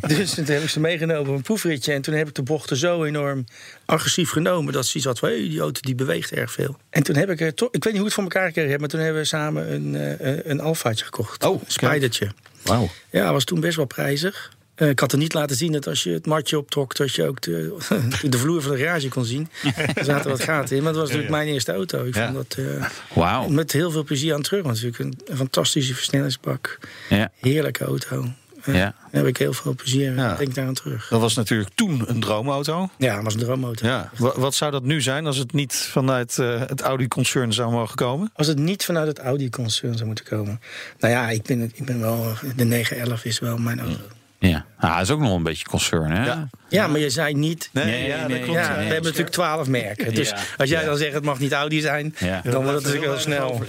dus 0.18 0.34
toen 0.34 0.46
heb 0.46 0.64
ik 0.64 0.70
ze 0.70 0.80
meegenomen 0.80 1.30
op 1.30 1.36
een 1.36 1.42
proefritje. 1.42 1.94
En 1.94 2.02
toen 2.02 2.14
heb 2.14 2.28
ik 2.28 2.36
de 2.36 2.42
bochten 2.44 2.78
zo 2.78 3.04
enorm 3.04 3.46
agressief 3.86 4.30
genomen... 4.30 4.74
dat 4.74 4.86
ze 4.86 4.98
iets 4.98 5.06
had 5.06 5.20
van, 5.20 5.30
hey, 5.30 5.38
die 5.38 5.60
auto 5.60 5.82
die 5.82 5.96
beweegt 5.96 6.32
erg 6.32 6.52
veel. 6.52 6.78
En 6.90 7.04
toen 7.04 7.16
heb 7.16 7.30
ik 7.30 7.42
er 7.42 7.54
toch... 7.54 7.68
Ik 7.72 7.84
weet 7.84 7.94
niet 7.94 7.96
hoe 7.96 8.06
het 8.06 8.14
voor 8.14 8.24
elkaar 8.24 8.48
gekregen 8.48 8.72
heb... 8.72 8.80
maar 8.80 8.90
toen 8.90 9.00
hebben 9.00 9.22
we 9.22 9.28
samen 9.28 9.74
een, 9.74 9.96
eh, 9.96 10.46
een 10.46 10.60
Alfaatje 10.60 11.06
gekocht. 11.06 11.44
Oh, 11.44 11.62
een 11.62 11.72
Spidertje. 11.72 12.32
Wauw. 12.62 12.90
Ja, 13.10 13.32
was 13.32 13.44
toen 13.44 13.60
best 13.60 13.76
wel 13.76 13.86
prijzig. 13.86 14.52
Eh, 14.76 14.90
ik 14.90 15.00
had 15.00 15.12
er 15.12 15.18
niet 15.18 15.34
laten 15.34 15.56
zien 15.56 15.72
dat 15.72 15.88
als 15.88 16.04
je 16.04 16.10
het 16.12 16.26
matje 16.26 16.58
optrok, 16.58 16.96
dat 16.96 17.14
je 17.14 17.28
ook 17.28 17.42
de, 17.42 17.78
de 18.30 18.38
vloer 18.38 18.62
van 18.62 18.72
de 18.72 18.78
garage 18.78 19.08
kon 19.08 19.26
zien. 19.26 19.50
Er 19.96 20.06
zaten 20.06 20.30
wat 20.30 20.44
gaten 20.44 20.76
in. 20.78 20.84
Maar 20.84 20.92
dat 20.92 21.02
was 21.02 21.10
natuurlijk 21.12 21.36
mijn 21.38 21.48
eerste 21.48 21.72
auto. 21.74 22.04
Ik 22.06 22.16
Ja. 22.16 22.32
vond 22.32 22.36
dat 22.56 22.66
eh, 22.66 22.86
Wauw. 23.14 23.48
met 23.48 23.72
heel 23.72 23.92
veel 23.92 24.04
plezier 24.04 24.34
aan 24.34 24.42
terug. 24.42 24.64
Want 24.64 24.82
natuurlijk 24.82 25.04
een, 25.04 25.20
een 25.32 25.38
fantastische 25.38 25.94
versnellingsbak. 25.96 26.80
Ja. 27.10 27.32
Heerlijke 27.40 27.84
auto. 27.86 28.26
Eh, 28.64 28.74
Ja. 28.76 28.80
Daar 28.82 28.96
heb 29.22 29.26
ik 29.28 29.38
heel 29.38 29.54
veel 29.54 29.76
plezier 29.76 30.16
Ja. 30.16 30.36
denk 30.36 30.56
daar 30.56 30.66
aan 30.68 30.74
terug. 30.74 31.08
Dat 31.10 31.20
was 31.22 31.34
natuurlijk 31.36 31.70
toen 31.76 32.04
een 32.10 32.20
droomauto. 32.20 32.90
Ja, 32.98 33.16
dat 33.16 33.24
was 33.24 33.34
een 33.34 33.40
droomauto. 33.40 33.88
Ja. 33.88 34.12
Wa- 34.18 34.40
Wat 34.40 34.56
zou 34.56 34.72
dat 34.72 34.84
nu 34.84 35.02
zijn 35.02 35.26
als 35.26 35.38
het 35.38 35.54
niet 35.54 35.76
vanuit 35.76 36.36
het 36.36 36.82
Audi-concern 36.82 37.54
zou 37.54 37.72
mogen 37.72 37.96
komen? 37.96 38.32
Als 38.36 38.48
het 38.48 38.58
niet 38.60 38.86
vanuit 38.86 39.08
het 39.08 39.20
Audi-concern 39.20 39.94
zou 39.94 40.06
moeten 40.06 40.26
komen. 40.26 40.62
Nou 41.00 41.14
ja, 41.14 41.30
ik 41.30 41.44
ben, 41.44 41.62
ik 41.62 41.86
ben 41.86 42.00
wel. 42.00 42.34
De 42.56 42.64
911 42.64 43.26
is 43.26 43.40
wel 43.40 43.58
mijn 43.58 43.80
auto. 43.80 44.02
Ja. 44.50 44.66
Ah, 44.78 44.94
dat 44.94 45.02
is 45.02 45.12
ook 45.12 45.20
nog 45.20 45.36
een 45.36 45.44
beetje 45.44 45.66
concern, 45.66 46.12
hè? 46.12 46.26
Ja. 46.26 46.50
Ja, 46.70 46.88
maar 46.88 47.00
je 47.00 47.10
zei 47.10 47.34
niet. 47.34 47.70
Nee, 47.74 48.08
ja, 48.08 48.20
dat 48.20 48.28
nee, 48.28 48.40
klopt. 48.42 48.60
Ja, 48.60 48.68
nee, 48.68 48.78
we 48.78 48.84
hebben 48.84 49.04
natuurlijk 49.04 49.30
twaalf 49.30 49.68
merken. 49.68 50.14
Dus 50.14 50.30
Ja. 50.30 50.38
als 50.58 50.70
jij 50.70 50.86
dan 50.86 50.98
zegt 50.98 51.14
het 51.14 51.24
mag 51.24 51.40
niet 51.40 51.52
Audi 51.52 51.82
zijn, 51.82 52.16
Ja. 52.20 52.42
dan 52.44 52.54
wordt 52.64 52.84
het 52.84 52.84
natuurlijk 52.84 53.06
heel 53.12 53.20
snel. 53.20 53.62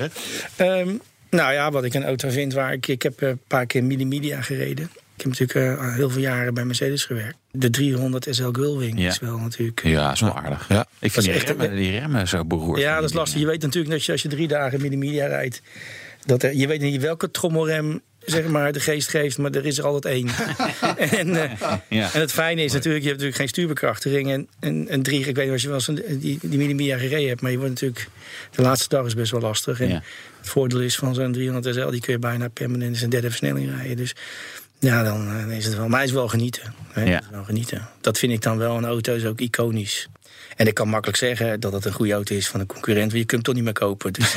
Ehm, 0.57 0.89
nou 1.31 1.53
ja, 1.53 1.71
wat 1.71 1.85
ik 1.85 1.95
een 1.95 2.05
auto 2.05 2.29
vind 2.31 2.53
waar 2.53 2.73
ik... 2.73 2.87
Ik 2.87 3.03
heb 3.03 3.23
eh, 3.23 3.29
een 3.29 3.41
paar 3.47 3.67
keer 3.67 3.85
Mini 3.85 4.05
Media 4.05 4.41
gereden. 4.41 4.85
Ik 5.17 5.23
heb 5.25 5.27
natuurlijk 5.39 5.79
eh, 5.81 5.95
heel 5.95 6.11
veel 6.11 6.21
jaren 6.23 6.55
bij 6.55 6.65
Mercedes 6.65 7.05
gewerkt. 7.05 7.37
De 7.51 7.71
300 7.71 8.27
SL 8.31 8.49
Gullwing 8.53 9.01
Ja. 9.01 9.09
is 9.09 9.19
wel 9.19 9.39
natuurlijk... 9.39 9.83
Ja, 9.85 10.13
is 10.13 10.21
wel 10.21 10.37
aardig. 10.39 10.67
Ja. 10.69 10.87
Ik 10.99 11.13
vind 11.13 11.25
die 11.25 11.35
echt 11.35 11.47
remmen, 11.49 11.71
een- 11.71 11.77
die 11.77 11.99
remmen 11.99 12.29
zo 12.29 12.45
beroerd. 12.45 12.81
Ja, 12.81 12.95
dat 13.01 13.09
is 13.11 13.17
lastig. 13.17 13.41
Je 13.41 13.47
weet 13.47 13.63
natuurlijk 13.63 13.93
dat 13.93 14.05
je, 14.05 14.13
als 14.13 14.23
je 14.23 14.29
drie 14.29 14.49
dagen 14.49 14.81
Mini 14.81 14.97
Media 14.97 15.27
rijdt... 15.27 15.63
Dat 16.27 16.43
er, 16.43 16.55
je 16.55 16.67
weet 16.67 16.81
niet 16.81 17.01
welke 17.03 17.31
trommelrem 17.31 18.01
zeg 18.27 18.47
maar, 18.47 18.73
de 18.73 18.81
geest 18.81 19.09
geeft, 19.09 19.39
maar 19.39 19.51
er 19.51 19.67
is 19.67 19.79
er 19.79 19.85
altijd 19.85 20.15
één. 20.15 20.29
en, 21.21 21.43
eh, 21.43 21.73
Ja. 21.89 22.13
en 22.13 22.21
het 22.21 22.33
fijne 22.33 22.65
is 22.65 22.73
natuurlijk, 22.73 23.03
je 23.05 23.09
hebt 23.11 23.21
natuurlijk 23.21 23.37
geen 23.37 23.49
stuurbekrachtiging. 23.49 24.31
En, 24.31 24.49
en, 24.61 24.89
en 24.89 25.03
drie, 25.03 25.27
ik 25.27 25.35
weet 25.37 25.47
niet 25.47 25.55
of 25.55 25.61
je 25.61 25.67
wel 25.69 25.77
eens 25.77 25.89
een- 25.89 26.19
die, 26.21 26.39
die 26.43 26.59
Mini 26.59 26.75
Media 26.75 26.99
gereden 26.99 27.29
hebt, 27.29 27.41
maar 27.41 27.51
je 27.51 27.57
wordt 27.59 27.73
natuurlijk, 27.73 28.09
de 28.51 28.63
laatste 28.63 28.89
dag 28.89 29.07
is 29.07 29.15
best 29.15 29.31
wel 29.31 29.41
lastig. 29.41 29.81
En 29.81 29.89
Ja. 29.89 30.03
het 30.39 30.49
voordeel 30.49 30.81
is 30.81 30.97
van 30.97 31.15
zo'n 31.15 31.33
300 31.33 31.75
SL, 31.75 31.89
die 31.91 32.01
kun 32.01 32.13
je 32.13 32.19
bijna 32.19 32.49
permanent 32.49 32.91
in 32.91 32.97
zijn 32.97 33.11
derde 33.11 33.29
versnelling 33.29 33.71
rijden. 33.77 33.97
Dus 33.97 34.15
ja, 34.79 35.03
dan 35.03 35.29
eh, 35.51 35.57
is 35.57 35.65
het 35.65 35.77
wel, 35.77 35.89
maar 35.89 36.01
het 36.01 36.09
is 36.09 36.15
wel 36.15 36.29
genieten. 36.29 36.75
Hè? 36.93 37.03
Ja. 37.05 37.11
Het 37.15 37.23
is 37.25 37.31
wel 37.31 37.45
genieten. 37.45 37.89
Dat 38.01 38.19
vind 38.19 38.33
ik 38.33 38.43
dan 38.43 38.59
wel, 38.59 38.77
een 38.77 38.85
auto 38.85 39.15
is 39.15 39.25
ook 39.25 39.41
iconisch. 39.41 40.09
En 40.57 40.67
ik 40.67 40.75
kan 40.75 40.89
makkelijk 40.89 41.19
zeggen 41.19 41.61
dat 41.61 41.73
het 41.73 41.85
een 41.85 41.93
goede 41.93 42.13
auto 42.13 42.35
is 42.35 42.49
van 42.49 42.61
een 42.61 42.67
concurrent, 42.67 43.11
want 43.11 43.21
je 43.21 43.27
kunt 43.27 43.33
hem 43.33 43.43
toch 43.43 43.55
niet 43.55 43.65
meer 43.65 43.73
kopen. 43.73 44.13
Dus 44.13 44.37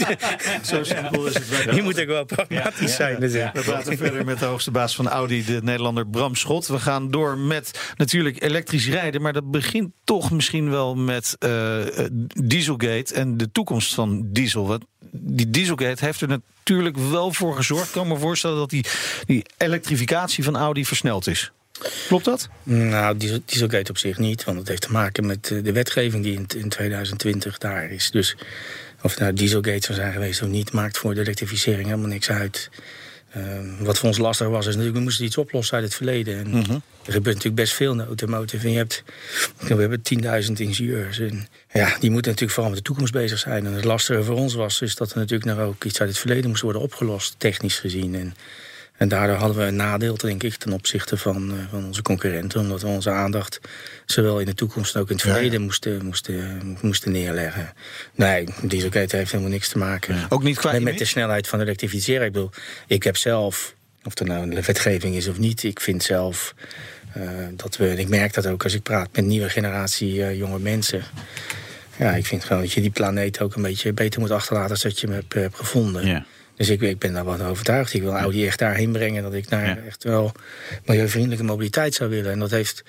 Zo 0.70 0.84
simpel 0.84 1.26
is 1.26 1.34
het 1.34 1.64
wel. 1.64 1.74
je 1.74 1.82
moet 1.82 2.00
ook 2.00 2.06
wel 2.06 2.24
pragmatisch 2.24 2.94
zijn. 2.94 3.20
Dus, 3.20 3.32
ja. 3.32 3.50
We 3.54 3.60
praten 3.60 3.96
verder 3.96 4.24
met 4.24 4.38
de 4.38 4.44
hoogste 4.44 4.70
baas 4.70 4.94
van 4.94 5.08
Audi, 5.08 5.44
de 5.44 5.60
Nederlander 5.62 6.06
Bram 6.06 6.34
Schot. 6.34 6.66
We 6.66 6.78
gaan 6.78 7.10
door 7.10 7.38
met 7.38 7.92
natuurlijk 7.96 8.42
elektrisch 8.42 8.88
rijden. 8.88 9.22
Maar 9.22 9.32
dat 9.32 9.50
begint 9.50 9.90
toch 10.04 10.30
misschien 10.30 10.70
wel 10.70 10.94
met 10.94 11.36
eh, 11.38 11.98
eh, 11.98 12.06
Dieselgate 12.44 13.14
en 13.14 13.36
de 13.36 13.52
toekomst 13.52 13.94
van 13.94 14.32
diesel. 14.32 14.66
Want 14.66 14.84
die 15.10 15.50
Dieselgate 15.50 16.04
heeft 16.04 16.20
er 16.20 16.28
natuurlijk 16.28 16.96
wel 16.96 17.32
voor 17.32 17.56
gezorgd. 17.56 17.86
Ik 17.86 17.92
kan 17.92 18.08
me 18.08 18.18
voorstellen 18.18 18.56
dat 18.56 18.70
die, 18.70 18.84
die 19.26 19.44
elektrificatie 19.56 20.44
van 20.44 20.56
Audi 20.56 20.84
versneld 20.84 21.26
is. 21.26 21.52
Klopt 22.08 22.24
dat? 22.24 22.48
Nou, 22.62 23.16
diesel, 23.16 23.38
dieselgate 23.44 23.90
op 23.90 23.98
zich 23.98 24.18
niet, 24.18 24.44
want 24.44 24.58
het 24.58 24.68
heeft 24.68 24.82
te 24.82 24.92
maken 24.92 25.26
met 25.26 25.50
eh, 25.50 25.62
de 25.62 25.72
wetgeving 25.72 26.22
die 26.22 26.34
in, 26.34 26.46
in 26.56 26.68
2020 26.68 27.58
daar 27.58 27.90
is. 27.90 28.10
Dus 28.10 28.36
of 29.02 29.10
het 29.10 29.20
nou 29.20 29.32
dieselgate 29.32 29.86
zou 29.86 29.98
zijn 29.98 30.12
geweest 30.12 30.42
of 30.42 30.48
niet, 30.48 30.72
maakt 30.72 30.98
voor 30.98 31.14
de 31.14 31.20
elektrificering 31.20 31.84
helemaal 31.84 32.08
niks 32.08 32.30
uit. 32.30 32.70
Ehm, 33.32 33.84
wat 33.84 33.98
voor 33.98 34.08
ons 34.08 34.18
lastig 34.18 34.46
was, 34.46 34.60
is 34.60 34.66
natuurlijk, 34.66 34.96
we 34.96 35.02
moesten 35.02 35.24
iets 35.24 35.36
oplossen 35.36 35.74
uit 35.74 35.84
het 35.84 35.94
verleden. 35.94 36.38
En 36.38 36.52
Er 37.06 37.12
gebeurt 37.12 37.34
natuurlijk 37.34 37.62
best 37.62 37.72
veel 37.72 37.90
in 37.90 37.96
de 37.96 38.06
automotive. 38.06 38.66
En 38.66 38.72
je 38.72 38.76
hebt, 38.76 39.02
we 39.58 39.74
hebben 39.74 40.02
10.000 40.02 40.52
ingenieurs. 40.60 41.18
En 41.18 41.48
ja, 41.72 41.86
die 41.86 42.10
moeten 42.10 42.30
natuurlijk 42.30 42.50
vooral 42.50 42.68
met 42.68 42.78
de 42.78 42.84
toekomst 42.84 43.12
bezig 43.12 43.38
zijn. 43.38 43.66
En 43.66 43.72
het 43.72 43.84
lastige 43.84 44.24
voor 44.24 44.36
ons 44.36 44.54
was, 44.54 44.80
is 44.80 44.94
dat 44.94 45.10
er 45.10 45.18
natuurlijk 45.18 45.56
nog 45.56 45.66
ook 45.66 45.84
iets 45.84 46.00
uit 46.00 46.08
het 46.08 46.18
verleden 46.18 46.50
moest 46.50 46.62
worden 46.62 46.82
opgelost, 46.82 47.34
technisch 47.38 47.78
gezien. 47.78 48.14
En 48.14 48.34
en 48.96 49.08
daardoor 49.08 49.36
hadden 49.36 49.56
we 49.56 49.62
een 49.62 49.76
nadeel, 49.76 50.16
denk 50.16 50.42
ik, 50.42 50.54
ten 50.54 50.72
opzichte 50.72 51.16
van, 51.16 51.50
eh, 51.50 51.56
van 51.70 51.84
onze 51.84 52.02
concurrenten. 52.02 52.60
Omdat 52.60 52.82
we 52.82 52.86
onze 52.86 53.10
aandacht 53.10 53.60
zowel 54.04 54.40
in 54.40 54.46
de 54.46 54.54
toekomst 54.54 54.94
als 54.94 55.02
ook 55.02 55.10
in 55.10 55.16
het 55.16 55.24
Ja, 55.24 55.30
ja. 55.30 55.36
verleden 55.36 55.62
moesten, 55.62 56.04
moesten, 56.04 56.78
moesten 56.80 57.12
neerleggen. 57.12 57.72
Nee, 58.14 58.48
dieselgate 58.62 59.16
heeft 59.16 59.30
helemaal 59.30 59.52
niks 59.52 59.68
te 59.68 59.78
maken. 59.78 60.26
Ook 60.28 60.42
niet 60.42 60.58
qua 60.58 60.80
met, 60.80 60.98
de 60.98 61.04
snelheid 61.04 61.48
van 61.48 61.60
elektrificeren. 61.60 62.26
Ik 62.26 62.32
bedoel, 62.32 62.50
ik 62.86 63.02
heb 63.02 63.16
zelf, 63.16 63.74
of 64.04 64.18
er 64.18 64.26
nou 64.26 64.42
een 64.42 64.62
wetgeving 64.62 65.14
is 65.14 65.28
of 65.28 65.38
niet, 65.38 65.62
ik 65.62 65.80
vind 65.80 66.02
zelf 66.02 66.54
eh, 67.12 67.22
dat 67.56 67.76
we, 67.76 67.88
en 67.88 67.98
ik 67.98 68.08
merk 68.08 68.34
dat 68.34 68.46
ook 68.46 68.64
als 68.64 68.74
ik 68.74 68.82
praat 68.82 69.08
met 69.12 69.24
nieuwe 69.24 69.48
generatie 69.48 70.22
eh, 70.22 70.38
jonge 70.38 70.58
mensen. 70.58 71.02
Ja, 71.98 72.14
ik 72.14 72.26
vind 72.26 72.44
gewoon 72.44 72.62
dat 72.62 72.72
je 72.72 72.80
die 72.80 72.90
planeet 72.90 73.40
ook 73.40 73.54
een 73.54 73.62
beetje 73.62 73.92
beter 73.92 74.20
moet 74.20 74.30
achterlaten 74.30 74.70
als 74.70 74.82
dat 74.82 75.00
je 75.00 75.06
hem 75.06 75.16
hebt, 75.16 75.32
hebt 75.32 75.56
gevonden. 75.56 76.26
Dus 76.56 76.68
ik, 76.68 76.80
ik 76.80 76.98
ben 76.98 77.12
daar 77.12 77.24
wat 77.24 77.42
overtuigd. 77.42 77.94
Ik 77.94 78.02
wil 78.02 78.12
Audi 78.16 78.46
echt 78.46 78.58
daarheen 78.58 78.92
brengen 78.92 79.22
dat 79.22 79.34
ik 79.34 79.48
naar 79.48 79.66
Ja. 79.66 79.76
echt 79.86 80.04
wel 80.04 80.32
milieuvriendelijke 80.84 81.44
mobiliteit 81.44 81.94
zou 81.94 82.10
willen. 82.10 82.32
En 82.32 82.38
dat 82.38 82.50
heeft. 82.50 82.84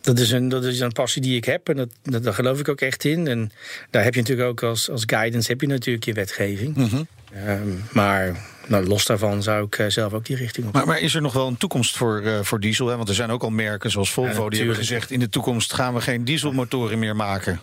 Dat 0.00 0.18
is, 0.18 0.30
een, 0.30 0.48
dat 0.48 0.64
is 0.64 0.80
een 0.80 0.92
passie 0.92 1.22
die 1.22 1.36
ik 1.36 1.44
heb 1.44 1.68
en 1.68 1.76
dat, 1.76 1.88
dat, 2.02 2.22
daar 2.24 2.34
geloof 2.34 2.60
ik 2.60 2.68
ook 2.68 2.80
echt 2.80 3.04
in. 3.04 3.26
En 3.26 3.52
daar 3.90 4.04
heb 4.04 4.14
je 4.14 4.20
natuurlijk 4.20 4.48
ook 4.48 4.62
als, 4.62 4.90
als 4.90 5.02
guidance 5.06 5.50
heb 5.50 5.60
je 5.60 5.66
natuurlijk 5.66 6.04
je 6.04 6.12
wetgeving. 6.12 6.76
Mhm. 6.76 7.02
Ehm, 7.32 7.68
maar 7.92 8.36
nou, 8.66 8.86
los 8.86 9.04
daarvan 9.06 9.42
zou 9.42 9.66
ik 9.66 9.78
eh, 9.78 9.86
zelf 9.88 10.12
ook 10.12 10.24
die 10.26 10.36
richting 10.36 10.66
op. 10.66 10.72
Maar, 10.72 10.86
maar 10.86 11.00
is 11.00 11.14
er 11.14 11.22
nog 11.22 11.32
wel 11.32 11.46
een 11.46 11.56
toekomst 11.56 11.96
voor, 11.96 12.20
eh, 12.22 12.38
voor 12.42 12.60
diesel? 12.60 12.86
Hè? 12.86 12.96
Want 12.96 13.08
er 13.08 13.14
zijn 13.14 13.30
ook 13.30 13.42
al 13.42 13.50
merken 13.50 13.90
zoals 13.90 14.10
Volvo 14.12 14.48
die 14.50 14.58
hebben 14.58 14.76
gezegd... 14.76 15.10
in 15.10 15.20
de 15.20 15.28
toekomst 15.28 15.72
gaan 15.72 15.94
we 15.94 16.00
geen 16.00 16.24
dieselmotoren 16.24 16.98
meer 16.98 17.16
maken. 17.16 17.60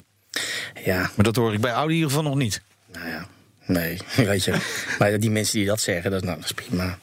Ja, 0.86 1.12
Maar 1.16 1.26
dat 1.26 1.36
hoor 1.36 1.54
ik 1.54 1.62
bij 1.62 1.72
Audi 1.72 1.90
in 1.94 1.96
ieder 2.00 2.10
geval 2.10 2.30
nog 2.30 2.38
niet. 2.38 2.62
nou 2.94 3.08
ja, 3.08 3.28
nee, 3.68 3.98
weet 4.16 4.44
je. 4.44 4.54
Maar 5.00 5.20
die 5.20 5.32
mensen 5.32 5.58
die 5.58 5.68
dat 5.68 5.82
zeggen, 5.82 6.12
dat, 6.12 6.24
nou, 6.24 6.36
dat 6.36 6.46
is 6.46 6.52
prima. 6.52 6.98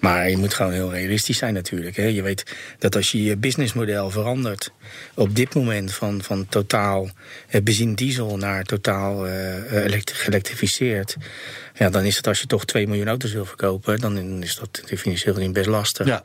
Maar 0.00 0.30
je 0.30 0.36
moet 0.36 0.54
gewoon 0.54 0.72
heel 0.72 0.92
realistisch 0.92 1.38
zijn 1.38 1.54
natuurlijk. 1.54 1.96
Hè. 1.96 2.04
Je 2.04 2.22
weet 2.22 2.56
dat 2.78 2.96
als 2.96 3.10
je 3.12 3.22
je 3.22 3.36
businessmodel 3.36 4.10
verandert... 4.10 4.72
op 5.14 5.36
dit 5.36 5.54
moment 5.54 5.94
van, 5.94 6.22
van 6.22 6.46
totaal 6.48 7.10
eh, 7.48 7.62
benzine 7.62 7.94
diesel 7.94 8.36
naar 8.36 8.64
totaal 8.64 9.26
eh, 9.26 9.84
elekt- 9.84 10.12
geëlektrificeerd... 10.12 11.16
Ja, 11.74 11.90
dan 11.90 12.04
is 12.04 12.16
het 12.16 12.26
als 12.26 12.40
je 12.40 12.46
toch 12.46 12.64
2 12.64 12.86
miljoen 12.86 13.08
auto's 13.08 13.32
wil 13.32 13.44
verkopen... 13.44 14.00
dan 14.00 14.42
is 14.42 14.56
dat 14.56 14.82
financieel 14.86 15.34
gezien 15.34 15.52
best 15.52 15.66
lastig. 15.68 16.06
Ja. 16.06 16.22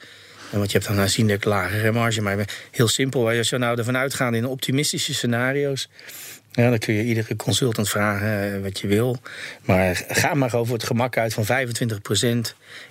En 0.52 0.58
want 0.58 0.72
je 0.72 0.78
hebt 0.78 0.90
dan 0.90 1.00
aanzienlijk 1.00 1.46
lagere 1.46 1.92
marge. 1.92 2.22
Maar 2.22 2.46
heel 2.72 2.88
simpel, 2.88 3.30
als 3.30 3.50
je 3.50 3.58
nou 3.58 3.78
ervan 3.78 3.98
uitgaat 3.98 4.34
in 4.34 4.46
optimistische 4.46 5.14
scenario's... 5.14 5.90
Ja, 6.56 6.70
dan 6.70 6.78
kun 6.80 6.94
je 6.94 7.04
iedere 7.04 7.36
consultant 7.36 7.90
vragen 7.90 8.54
eh, 8.56 8.62
wat 8.62 8.80
je 8.80 8.88
wil. 8.88 9.18
Maar 9.66 10.04
ga 10.08 10.34
maar 10.34 10.54
over 10.56 10.74
het 10.74 10.84
gemak 10.84 11.18
uit 11.18 11.34
van 11.34 11.46
25% 11.46 11.48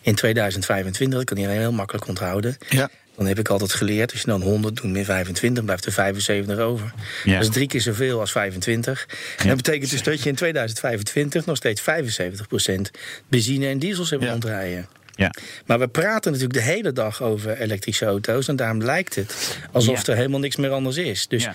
in 0.01 0.15
2025. 0.15 1.19
Dat 1.19 1.25
kan 1.29 1.37
iedereen 1.37 1.59
heel 1.61 1.73
makkelijk 1.73 2.09
onthouden. 2.09 2.57
Ja. 2.69 2.91
Dan 3.17 3.27
heb 3.27 3.39
ik 3.39 3.49
altijd 3.49 3.73
geleerd, 3.73 4.11
als 4.13 4.21
je 4.21 4.27
dan 4.27 4.43
100 4.43 4.77
doet 4.77 4.91
min 4.93 5.05
25, 5.05 5.65
blijft 5.65 5.85
er 5.85 5.93
75 5.93 6.59
over. 6.59 6.93
Ja. 7.25 7.33
Dat 7.35 7.43
is 7.43 7.49
drie 7.55 7.67
keer 7.67 7.81
zoveel 7.81 8.21
als 8.21 8.33
25. 8.33 9.07
En 9.39 9.47
dat 9.49 9.57
betekent 9.57 9.91
dus 9.91 10.03
dat 10.03 10.23
je 10.23 10.29
in 10.29 10.35
2025 10.35 11.47
nog 11.47 11.57
steeds 11.57 11.81
75% 11.81 12.91
benzine 13.29 13.67
en 13.67 13.79
diesels 13.79 14.11
hebt 14.11 14.23
Ja. 14.23 14.31
rondrijden. 14.31 14.89
Ja. 15.17 15.31
Maar 15.67 15.79
we 15.79 15.89
praten 15.89 16.33
natuurlijk 16.33 16.59
de 16.59 16.73
hele 16.73 16.93
dag 16.93 17.23
over 17.23 17.59
elektrische 17.61 18.05
auto's. 18.05 18.49
En 18.49 18.57
daarom 18.57 18.83
lijkt 18.83 19.15
het 19.15 19.59
alsof 19.73 20.07
Ja. 20.07 20.13
er 20.13 20.17
helemaal 20.19 20.41
niks 20.41 20.57
meer 20.57 20.71
anders 20.71 20.97
is. 20.97 21.27
Dus, 21.29 21.43
Ja. 21.45 21.55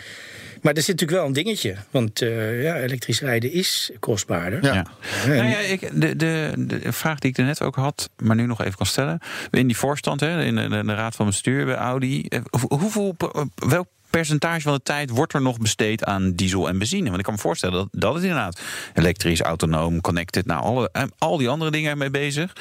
Maar 0.62 0.74
er 0.74 0.82
zit 0.82 0.88
natuurlijk 1.00 1.20
wel 1.20 1.28
een 1.28 1.34
dingetje. 1.44 1.76
Want 1.92 2.22
eh, 2.22 2.64
ja, 2.64 2.76
elektrisch 2.78 3.22
rijden 3.22 3.52
is 3.52 3.92
kostbaarder. 4.00 4.64
Ja. 4.64 4.74
Ja. 4.74 4.86
En- 5.24 5.36
Nou 5.36 5.50
ja, 5.50 5.58
ik, 5.58 5.80
de, 6.02 6.16
de, 6.16 6.54
de 6.58 6.92
vraag 6.94 7.20
die 7.20 7.30
ik 7.32 7.38
er 7.38 7.44
net 7.46 7.62
ook 7.62 7.76
had, 7.76 8.10
maar 8.18 8.36
nu 8.36 8.46
nog 8.46 8.62
even 8.62 8.78
kan 8.78 8.86
stellen. 8.86 9.20
In 9.52 9.68
die 9.68 9.78
voorstand, 9.78 10.20
hè, 10.20 10.44
in 10.44 10.56
de, 10.56 10.68
de 10.70 10.94
raad 10.96 11.16
van 11.16 11.26
bestuur 11.26 11.66
bij 11.66 11.76
Audi. 11.76 12.22
eh, 12.28 12.40
hoe- 12.60 12.80
Hoeveel, 12.80 13.16
welk 13.56 13.88
percentage 14.10 14.62
van 14.62 14.74
de 14.74 14.84
tijd 14.84 15.10
wordt 15.10 15.34
er 15.34 15.42
nog 15.42 15.58
besteed 15.58 16.04
aan 16.04 16.32
diesel 16.34 16.68
en 16.68 16.78
benzine? 16.78 17.06
Want 17.06 17.18
ik 17.18 17.24
kan 17.24 17.34
me 17.34 17.40
voorstellen 17.40 17.76
dat, 17.76 17.88
dat 17.92 18.14
het 18.14 18.24
inderdaad 18.24 18.62
elektrisch, 18.94 19.42
autonoom, 19.42 20.02
connected, 20.02 20.46
nou, 20.46 20.62
alle, 20.64 20.90
eh, 20.92 21.04
al 21.18 21.38
die 21.38 21.50
andere 21.50 21.72
dingen 21.72 21.98
mee 21.98 22.10
bezig. 22.10 22.54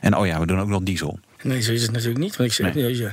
En 0.00 0.16
oh 0.16 0.26
ja, 0.26 0.40
we 0.40 0.46
doen 0.46 0.60
ook 0.60 0.68
nog 0.68 0.82
diesel. 0.82 1.18
Nee, 1.42 1.60
zo 1.62 1.72
is 1.72 1.82
het 1.82 1.90
natuurlijk 1.92 2.18
niet. 2.18 2.36
Want 2.36 2.48
ik 2.48 2.54
zeg, 2.54 2.74
Nee. 2.74 3.10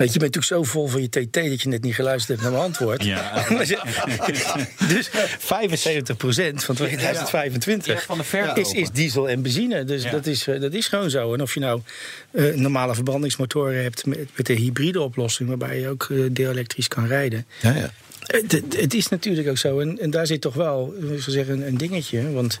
Weet 0.00 0.12
je, 0.12 0.18
je 0.20 0.26
bent 0.30 0.34
natuurlijk 0.34 0.66
zo 0.68 0.72
vol 0.78 0.86
van 0.86 1.00
je 1.02 1.08
TT 1.08 1.32
dat 1.32 1.62
je 1.62 1.68
net 1.68 1.82
niet 1.82 1.94
geluisterd 1.94 2.28
hebt 2.28 2.42
naar 2.42 2.50
mijn 2.50 2.64
antwoord. 2.64 3.04
Ja. 3.04 3.46
dus 4.94 5.10
75% 5.10 5.12
van 6.54 6.74
2025 6.74 7.94
Ja, 7.94 8.00
van 8.00 8.18
de 8.18 8.60
is, 8.60 8.72
is 8.72 8.90
diesel 8.90 9.28
en 9.28 9.42
benzine. 9.42 9.84
Dus 9.84 10.02
Ja. 10.02 10.10
dat, 10.10 10.26
is, 10.26 10.46
eh, 10.46 10.60
dat 10.60 10.72
is 10.74 10.88
gewoon 10.88 11.10
zo. 11.10 11.34
En 11.34 11.42
of 11.42 11.54
je 11.54 11.60
nou 11.60 11.80
eh, 12.30 12.54
normale 12.54 12.94
verbrandingsmotoren 12.94 13.82
hebt 13.82 14.06
met, 14.06 14.18
met 14.36 14.46
de 14.46 14.52
hybride 14.52 15.00
oplossing, 15.00 15.48
waarbij 15.48 15.80
je 15.80 15.88
ook 15.88 16.08
eh, 16.10 16.18
deelelektrisch 16.30 16.88
kan 16.88 17.06
rijden. 17.06 17.46
Ja, 17.60 17.74
ja. 17.74 17.90
Het, 18.26 18.52
het- 18.52 18.80
het 18.80 18.94
is 18.94 19.08
natuurlijk 19.08 19.48
ook 19.48 19.58
zo. 19.58 19.80
En, 19.80 19.98
en 19.98 20.10
daar 20.10 20.26
zit 20.26 20.40
toch 20.40 20.54
wel 20.54 20.94
ik 21.00 21.20
zou 21.22 21.30
zeggen, 21.36 21.54
een, 21.54 21.66
een 21.66 21.76
dingetje. 21.78 22.32
Want 22.32 22.58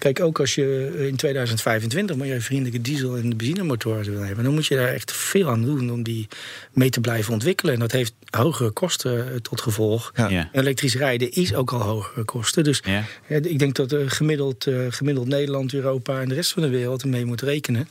kijk, 0.00 0.20
ook 0.20 0.40
als 0.40 0.54
je 0.54 0.94
in 1.08 1.16
2025 1.16 2.16
milieuvriendelijke 2.16 2.80
diesel- 2.80 3.16
en 3.16 3.36
benzinemotoren 3.36 4.12
wil 4.12 4.22
hebben, 4.22 4.44
dan 4.44 4.54
moet 4.54 4.66
je 4.66 4.74
daar 4.76 4.88
echt 4.92 5.12
veel 5.12 5.48
aan 5.48 5.64
doen 5.64 5.90
om 5.90 6.02
die 6.02 6.28
mee 6.72 6.90
te 6.90 7.00
blijven 7.00 7.32
ontwikkelen. 7.32 7.74
En 7.74 7.80
dat 7.80 7.92
heeft 7.92 8.12
hogere 8.30 8.70
kosten 8.70 9.28
eh, 9.32 9.36
tot 9.36 9.60
gevolg. 9.60 10.12
Ja. 10.14 10.28
Ja. 10.28 10.48
Elektrisch 10.52 10.94
rijden 10.96 11.30
is 11.32 11.54
ook 11.54 11.72
al 11.72 11.80
hogere 11.80 12.24
kosten. 12.24 12.64
Dus 12.64 12.80
Ja. 12.84 13.04
ja, 13.28 13.36
ik 13.36 13.58
denk 13.58 13.74
dat 13.74 13.92
eh, 13.92 14.00
gemiddeld, 14.06 14.66
eh, 14.66 14.74
gemiddeld 14.88 15.26
Nederland, 15.28 15.74
Europa 15.74 16.20
en 16.20 16.28
de 16.28 16.34
rest 16.34 16.52
van 16.52 16.62
de 16.62 16.68
wereld 16.68 17.02
ermee 17.02 17.24
moet 17.24 17.42
rekenen. 17.42 17.88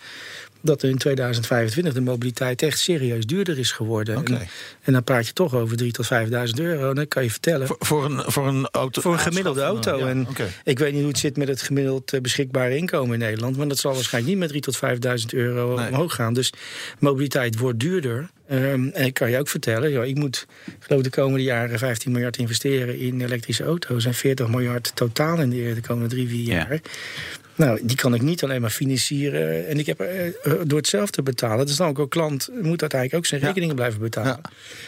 Dat 0.61 0.81
er 0.81 0.89
in 0.89 0.97
2025 0.97 1.93
de 1.93 2.01
mobiliteit 2.01 2.61
echt 2.61 2.79
serieus 2.79 3.25
duurder 3.25 3.59
is 3.59 3.71
geworden. 3.71 4.17
Oké. 4.17 4.33
En, 4.33 4.47
en 4.81 4.93
dan 4.93 5.03
praat 5.03 5.27
je 5.27 5.33
toch 5.33 5.53
over 5.55 5.77
3.000 5.83 5.87
tot 5.91 6.05
5.000 6.05 6.29
euro. 6.55 6.89
En 6.89 6.95
dan 6.95 7.07
kan 7.07 7.23
je 7.23 7.31
vertellen. 7.31 7.67
Voor, 7.67 7.77
voor, 7.79 8.05
een, 8.05 8.31
voor 8.31 8.47
een 8.47 8.67
auto. 8.71 9.01
Voor 9.01 9.13
een 9.13 9.19
gemiddelde 9.19 9.61
auto. 9.61 9.97
Ja, 9.97 10.07
en 10.07 10.27
oké. 10.29 10.47
ik 10.63 10.79
weet 10.79 10.91
niet 10.91 11.01
hoe 11.01 11.09
het 11.09 11.19
zit 11.19 11.37
met 11.37 11.47
het 11.47 11.61
gemiddeld 11.61 12.13
eh, 12.13 12.21
beschikbare 12.21 12.77
inkomen 12.77 13.13
in 13.13 13.19
Nederland. 13.19 13.57
Maar 13.57 13.67
dat 13.67 13.77
zal 13.77 13.93
waarschijnlijk 13.93 14.39
niet 14.39 14.51
met 14.53 14.53
3.000 14.53 14.59
tot 14.59 14.79
5.000 15.21 15.39
euro 15.39 15.75
Nee. 15.75 15.87
omhoog 15.87 16.15
gaan. 16.15 16.33
Dus 16.33 16.53
mobiliteit 16.99 17.57
wordt 17.59 17.79
duurder. 17.79 18.29
Ehm, 18.47 18.87
en 18.87 19.05
ik 19.05 19.13
kan 19.13 19.29
je 19.29 19.37
ook 19.39 19.47
vertellen, 19.47 19.89
ja, 19.91 20.03
ik 20.03 20.15
moet 20.15 20.45
geloof 20.79 21.01
de 21.01 21.09
komende 21.09 21.43
jaren 21.43 21.79
15 21.79 22.11
miljard 22.11 22.37
investeren 22.37 22.99
in 22.99 23.21
elektrische 23.21 23.63
auto's. 23.63 24.05
En 24.05 24.13
40 24.13 24.47
miljard 24.47 24.91
totaal 24.95 25.39
in 25.39 25.49
de, 25.49 25.73
de 25.73 25.81
komende 25.81 26.09
drie, 26.09 26.27
vier 26.27 26.53
Ja. 26.53 26.67
Nou, 27.59 27.79
die 27.83 27.95
kan 27.97 28.13
ik 28.13 28.21
niet 28.21 28.43
alleen 28.43 28.61
maar 28.61 28.69
financieren. 28.69 29.67
En 29.67 29.79
ik 29.79 29.85
heb 29.85 29.99
eh, 29.99 30.27
eh, 30.27 30.33
door 30.63 30.77
het 30.77 30.87
zelf 30.87 31.09
te 31.09 31.21
betalen. 31.21 31.65
Dus 31.65 31.75
dan 31.75 31.87
ook 31.87 31.97
een 31.97 32.09
klant 32.09 32.49
moet 32.61 32.81
uiteindelijk 32.81 33.13
ook 33.13 33.25
zijn 33.25 33.41
rekeningen 33.41 33.75
blijven 33.75 33.99
betalen. 33.99 34.41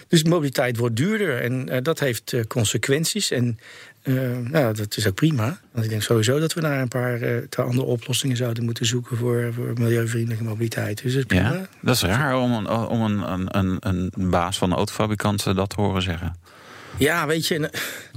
Dus 0.08 0.24
mobiliteit 0.24 0.78
wordt 0.78 0.96
duurder 0.96 1.42
en 1.42 1.70
eh, 1.70 1.82
dat 1.82 2.00
heeft 2.00 2.48
consequenties. 2.48 3.32
En 3.32 3.60
eh, 4.02 4.14
nou, 4.38 4.74
dat 4.74 4.98
is 4.98 5.08
ook 5.08 5.14
prima. 5.14 5.60
Want 5.72 5.86
ik 5.86 5.90
denk 5.92 6.02
sowieso 6.02 6.40
dat 6.40 6.54
we 6.54 6.62
naar 6.62 6.82
een 6.82 6.88
paar 6.88 7.44
andere 7.56 7.88
oplossingen 7.88 8.38
zouden 8.38 8.64
moeten 8.64 8.86
zoeken 8.86 9.18
voor, 9.18 9.54
voor 9.54 9.74
milieuvriendelijke 9.74 10.44
mobiliteit. 10.44 11.02
Dus 11.04 11.14
dat 11.14 11.22
is 11.22 11.28
prima. 11.28 11.54
Ja, 11.54 11.68
dat 11.82 11.96
is 11.96 12.02
raar 12.02 12.38
om 12.38 12.54
een, 12.54 12.70
om 12.70 13.02
een, 13.02 13.78
een, 13.80 14.12
baas 14.30 14.58
van 14.58 14.72
een 14.72 14.78
autofabrikant 14.78 15.44
dat 15.44 15.70
te 15.70 15.82
horen 15.82 16.02
zeggen. 16.02 16.36
Ja, 16.98 17.28
weet 17.28 17.48
je. 17.48 17.70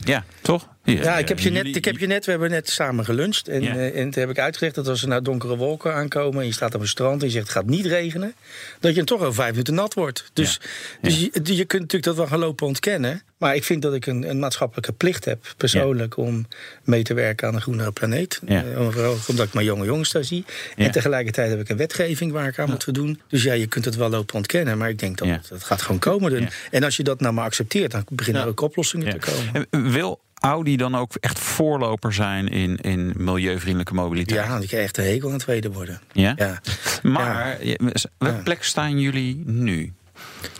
Ja, 0.04 0.24
toch? 0.40 0.68
Ja, 0.84 1.18
ik 1.18 1.28
heb, 1.28 1.38
je 1.38 1.50
net, 1.50 1.76
ik 1.76 1.84
heb 1.84 1.98
je 1.98 2.06
net, 2.06 2.24
we 2.24 2.30
hebben 2.30 2.50
net 2.50 2.70
samen 2.70 3.04
geluncht. 3.04 3.48
En, 3.48 3.62
Ja. 3.62 3.74
eh, 3.74 4.00
en 4.00 4.10
toen 4.10 4.20
heb 4.22 4.30
ik 4.30 4.38
uitgelegd 4.38 4.74
dat 4.74 4.88
als 4.88 5.02
er 5.02 5.08
nou 5.08 5.22
donkere 5.22 5.56
wolken 5.56 5.94
aankomen. 5.94 6.40
en 6.40 6.46
je 6.46 6.52
staat 6.52 6.74
op 6.74 6.80
een 6.80 6.88
strand 6.88 7.20
en 7.20 7.26
je 7.26 7.32
zegt 7.32 7.46
het 7.46 7.56
gaat 7.56 7.66
niet 7.66 7.86
regenen. 7.86 8.34
dat 8.80 8.90
je 8.90 8.96
dan 8.96 9.04
toch 9.06 9.20
over 9.20 9.34
vijf 9.34 9.50
minuten 9.50 9.74
nat 9.74 9.94
wordt. 9.94 10.30
Dus, 10.32 10.60
Ja. 10.62 10.68
dus 11.08 11.18
je, 11.20 11.30
je 11.56 11.64
kunt 11.64 11.82
natuurlijk 11.82 12.04
dat 12.04 12.16
wel 12.16 12.26
gaan 12.26 12.38
lopen 12.38 12.66
ontkennen. 12.66 13.22
Maar 13.38 13.54
ik 13.54 13.64
vind 13.64 13.82
dat 13.82 13.94
ik 13.94 14.06
een, 14.06 14.28
een 14.30 14.38
maatschappelijke 14.38 14.92
plicht 14.92 15.24
heb, 15.24 15.54
persoonlijk. 15.56 16.16
om 16.16 16.46
mee 16.84 17.02
te 17.02 17.14
werken 17.14 17.48
aan 17.48 17.54
een 17.54 17.60
groenere 17.60 17.92
planeet. 17.92 18.40
Ja. 18.46 18.64
Eh, 18.64 18.88
vooral 18.90 19.16
omdat 19.26 19.46
ik 19.46 19.54
mijn 19.54 19.66
jonge 19.66 19.84
jongens 19.84 20.12
daar 20.12 20.24
zie. 20.24 20.44
En 20.76 20.90
tegelijkertijd 20.90 21.50
heb 21.50 21.60
ik 21.60 21.68
een 21.68 21.76
wetgeving 21.76 22.32
waar 22.32 22.48
ik 22.48 22.58
aan 22.58 22.70
moet 22.70 22.84
voldoen. 22.84 23.20
Dus 23.28 23.42
ja, 23.42 23.52
je 23.52 23.66
kunt 23.66 23.84
het 23.84 23.96
wel 23.96 24.08
lopen 24.10 24.34
ontkennen. 24.34 24.78
Maar 24.78 24.88
ik 24.88 24.98
denk 24.98 25.18
dat 25.18 25.28
het, 25.28 25.48
het 25.48 25.64
gaat 25.64 25.82
gewoon 25.82 25.98
komen. 25.98 26.48
En 26.70 26.84
als 26.84 26.96
je 26.96 27.02
dat 27.02 27.20
nou 27.20 27.34
maar 27.34 27.44
accepteert, 27.44 27.90
dan 27.90 28.04
beginnen 28.08 28.42
er 28.42 28.48
ook 28.48 28.60
oplossingen 28.60 29.18
te 29.20 29.30
komen. 29.30 29.66
En 29.70 29.90
Wil 29.90 30.20
Audi 30.40 30.76
dan 30.76 30.94
ook 30.96 31.12
echt 31.20 31.38
voorloper 31.38 32.12
zijn 32.12 32.48
in, 32.48 32.76
in 32.76 33.12
milieuvriendelijke 33.16 33.94
mobiliteit? 33.94 34.40
Ja, 34.44 34.48
want 34.48 34.62
ik 34.62 34.68
krijg 34.68 34.84
echt 34.84 34.98
een 34.98 35.04
hekel 35.04 35.26
aan 35.28 35.34
het 35.34 35.42
tweede 35.42 35.72
worden. 35.72 36.00
Ja? 36.12 36.32
Ja. 36.36 36.60
Maar 37.02 37.64
je- 37.64 37.80
welke 38.18 38.36
Ja. 38.36 38.42
plek 38.42 38.64
staan 38.64 39.00
jullie 39.00 39.42
nu? 39.46 39.92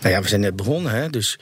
Nou 0.01 0.13
ja, 0.15 0.21
we 0.21 0.27
zijn 0.27 0.41
net 0.41 0.55
begonnen, 0.55 0.91
hè? 0.91 1.09
Dus, 1.09 1.39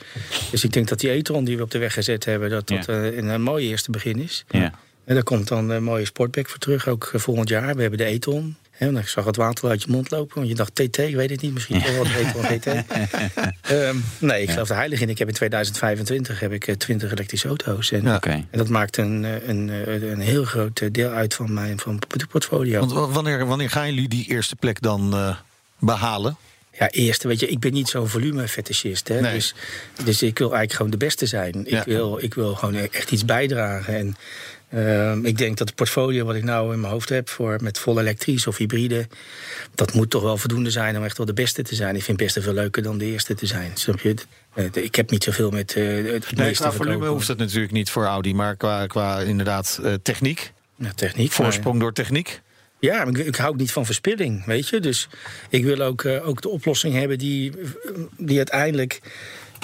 dus 0.51 0.63
ik 0.63 0.73
denk 0.73 0.87
dat 0.87 0.99
die 0.99 1.09
e-tron 1.09 1.43
die 1.43 1.57
we 1.57 1.63
op 1.63 1.71
de 1.71 1.77
weg 1.77 1.93
gezet 1.93 2.25
hebben, 2.25 2.49
dat 2.49 2.67
dat 2.67 2.85
Ja. 2.85 2.93
eh, 2.93 3.17
een, 3.17 3.27
een 3.27 3.41
mooi 3.41 3.67
eerste 3.69 3.91
begin 3.91 4.19
is. 4.19 4.45
Ja. 4.49 4.73
En 5.05 5.13
daar 5.13 5.23
komt 5.23 5.47
dan 5.47 5.69
een 5.69 5.83
mooie 5.83 6.05
sportback 6.05 6.49
voor 6.49 6.59
terug, 6.59 6.87
ook 6.87 7.09
eh, 7.13 7.19
volgend 7.19 7.49
jaar. 7.49 7.75
We 7.75 7.81
hebben 7.81 7.99
de 7.99 8.05
e-tron. 8.05 8.55
Want 8.79 8.97
ik 8.97 9.07
zag 9.07 9.25
het 9.25 9.35
water 9.35 9.69
uit 9.69 9.81
je 9.83 9.91
mond 9.91 10.11
lopen, 10.11 10.35
want 10.35 10.47
je 10.47 10.55
dacht 10.55 10.75
TT, 10.75 10.97
ik 10.97 11.15
weet 11.15 11.29
het 11.29 11.41
niet, 11.41 11.53
misschien 11.53 11.81
toch 11.81 11.93
wel 11.93 12.03
de 12.03 12.19
e-tron 12.19 12.43
GT. 12.43 12.67
Ehm, 13.61 13.95
nee, 14.19 14.41
ik 14.41 14.49
geloof 14.49 14.69
er 14.69 14.75
heilig 14.75 15.01
in. 15.01 15.09
Ik 15.09 15.17
heb 15.17 15.27
in 15.27 15.33
2025 15.33 16.39
heb 16.39 16.51
ik 16.51 16.67
eh, 16.67 16.75
20 16.75 17.11
elektrische 17.11 17.47
auto's. 17.47 17.91
En, 17.91 18.05
en 18.51 18.57
dat 18.57 18.69
maakt 18.69 18.97
een, 18.97 19.25
eh, 19.25 19.47
een, 19.47 19.69
eh, 19.69 20.01
een 20.11 20.19
heel 20.19 20.43
groot 20.43 20.79
eh, 20.79 20.89
deel 20.91 21.09
uit 21.09 21.33
van 21.33 21.53
mijn 21.53 21.79
van 21.79 21.99
portfolio. 22.29 22.79
Want 22.79 22.91
wa- 22.91 23.07
wanneer, 23.07 23.45
wanneer 23.45 23.69
gaan 23.69 23.93
jullie 23.93 24.09
die 24.09 24.25
eerste 24.29 24.55
plek 24.55 24.81
dan 24.81 25.13
eh, 25.13 25.35
behalen? 25.79 26.37
Ja, 26.79 26.89
eerst, 26.89 27.23
weet 27.23 27.39
je, 27.39 27.47
ik 27.47 27.59
ben 27.59 27.73
niet 27.73 27.87
zo'n 27.89 28.07
volumefetischist. 28.07 29.07
Hè? 29.07 29.19
Nee. 29.21 29.33
Dus, 29.33 29.53
dus 30.03 30.21
ik 30.23 30.37
wil 30.37 30.47
eigenlijk 30.47 30.75
gewoon 30.75 30.91
de 30.91 30.97
beste 31.05 31.25
zijn. 31.25 31.65
Ja. 31.67 31.79
Ik, 31.79 31.85
wil, 31.85 32.17
ik 32.23 32.33
wil 32.33 32.55
gewoon 32.55 32.75
echt 32.75 33.11
iets 33.11 33.25
bijdragen. 33.25 33.95
En 33.95 34.15
ehm, 34.73 35.25
ik 35.25 35.37
denk 35.37 35.57
dat 35.57 35.67
het 35.67 35.77
portfolio 35.77 36.25
wat 36.25 36.35
ik 36.35 36.43
nou 36.43 36.73
in 36.73 36.79
mijn 36.79 36.91
hoofd 36.93 37.09
heb... 37.09 37.29
Voor, 37.29 37.57
met 37.61 37.79
vol 37.79 37.99
elektrisch 37.99 38.47
of 38.47 38.57
hybride... 38.57 39.07
dat 39.75 39.93
moet 39.93 40.09
toch 40.09 40.21
wel 40.23 40.37
voldoende 40.37 40.69
zijn 40.71 40.97
om 40.97 41.03
echt 41.03 41.17
wel 41.17 41.25
de 41.25 41.33
beste 41.33 41.61
te 41.61 41.75
zijn. 41.75 41.95
Ik 41.95 42.03
vind 42.03 42.19
het 42.19 42.33
best 42.33 42.45
veel 42.45 42.53
leuker 42.53 42.83
dan 42.83 42.97
de 42.97 43.05
eerste 43.05 43.35
te 43.35 43.45
zijn. 43.45 43.71
Snap 43.73 43.99
je? 43.99 44.13
Eh, 44.53 44.65
Ik 44.73 44.95
heb 44.95 45.09
niet 45.09 45.23
zoveel 45.23 45.49
met 45.51 45.75
eh, 45.75 45.85
het 45.85 46.31
Nee, 46.35 46.47
meeste 46.47 46.71
volume 46.71 47.07
hoeft 47.07 47.27
het 47.27 47.37
natuurlijk 47.37 47.73
niet 47.73 47.89
voor 47.89 48.05
Audi, 48.05 48.33
maar 48.33 48.55
qua, 48.55 48.87
qua 48.87 49.19
inderdaad 49.19 49.79
eh, 49.83 49.93
techniek, 50.03 50.51
Ja, 50.75 50.91
techniek. 50.95 51.27
maar- 51.27 51.35
voorsprong 51.35 51.79
door 51.79 51.93
techniek. 51.93 52.41
Ja, 52.79 53.05
ik, 53.05 53.17
ik 53.17 53.35
hou 53.35 53.49
ook 53.51 53.57
niet 53.59 53.71
van 53.71 53.85
verspilling, 53.85 54.45
weet 54.45 54.67
je. 54.69 54.79
Dus 54.79 55.07
ik 55.49 55.63
wil 55.63 55.79
ook, 55.81 56.05
ook 56.05 56.41
de 56.41 56.49
oplossing 56.49 56.93
hebben 56.95 57.17
die, 57.17 57.51
die 58.17 58.37
uiteindelijk... 58.37 58.99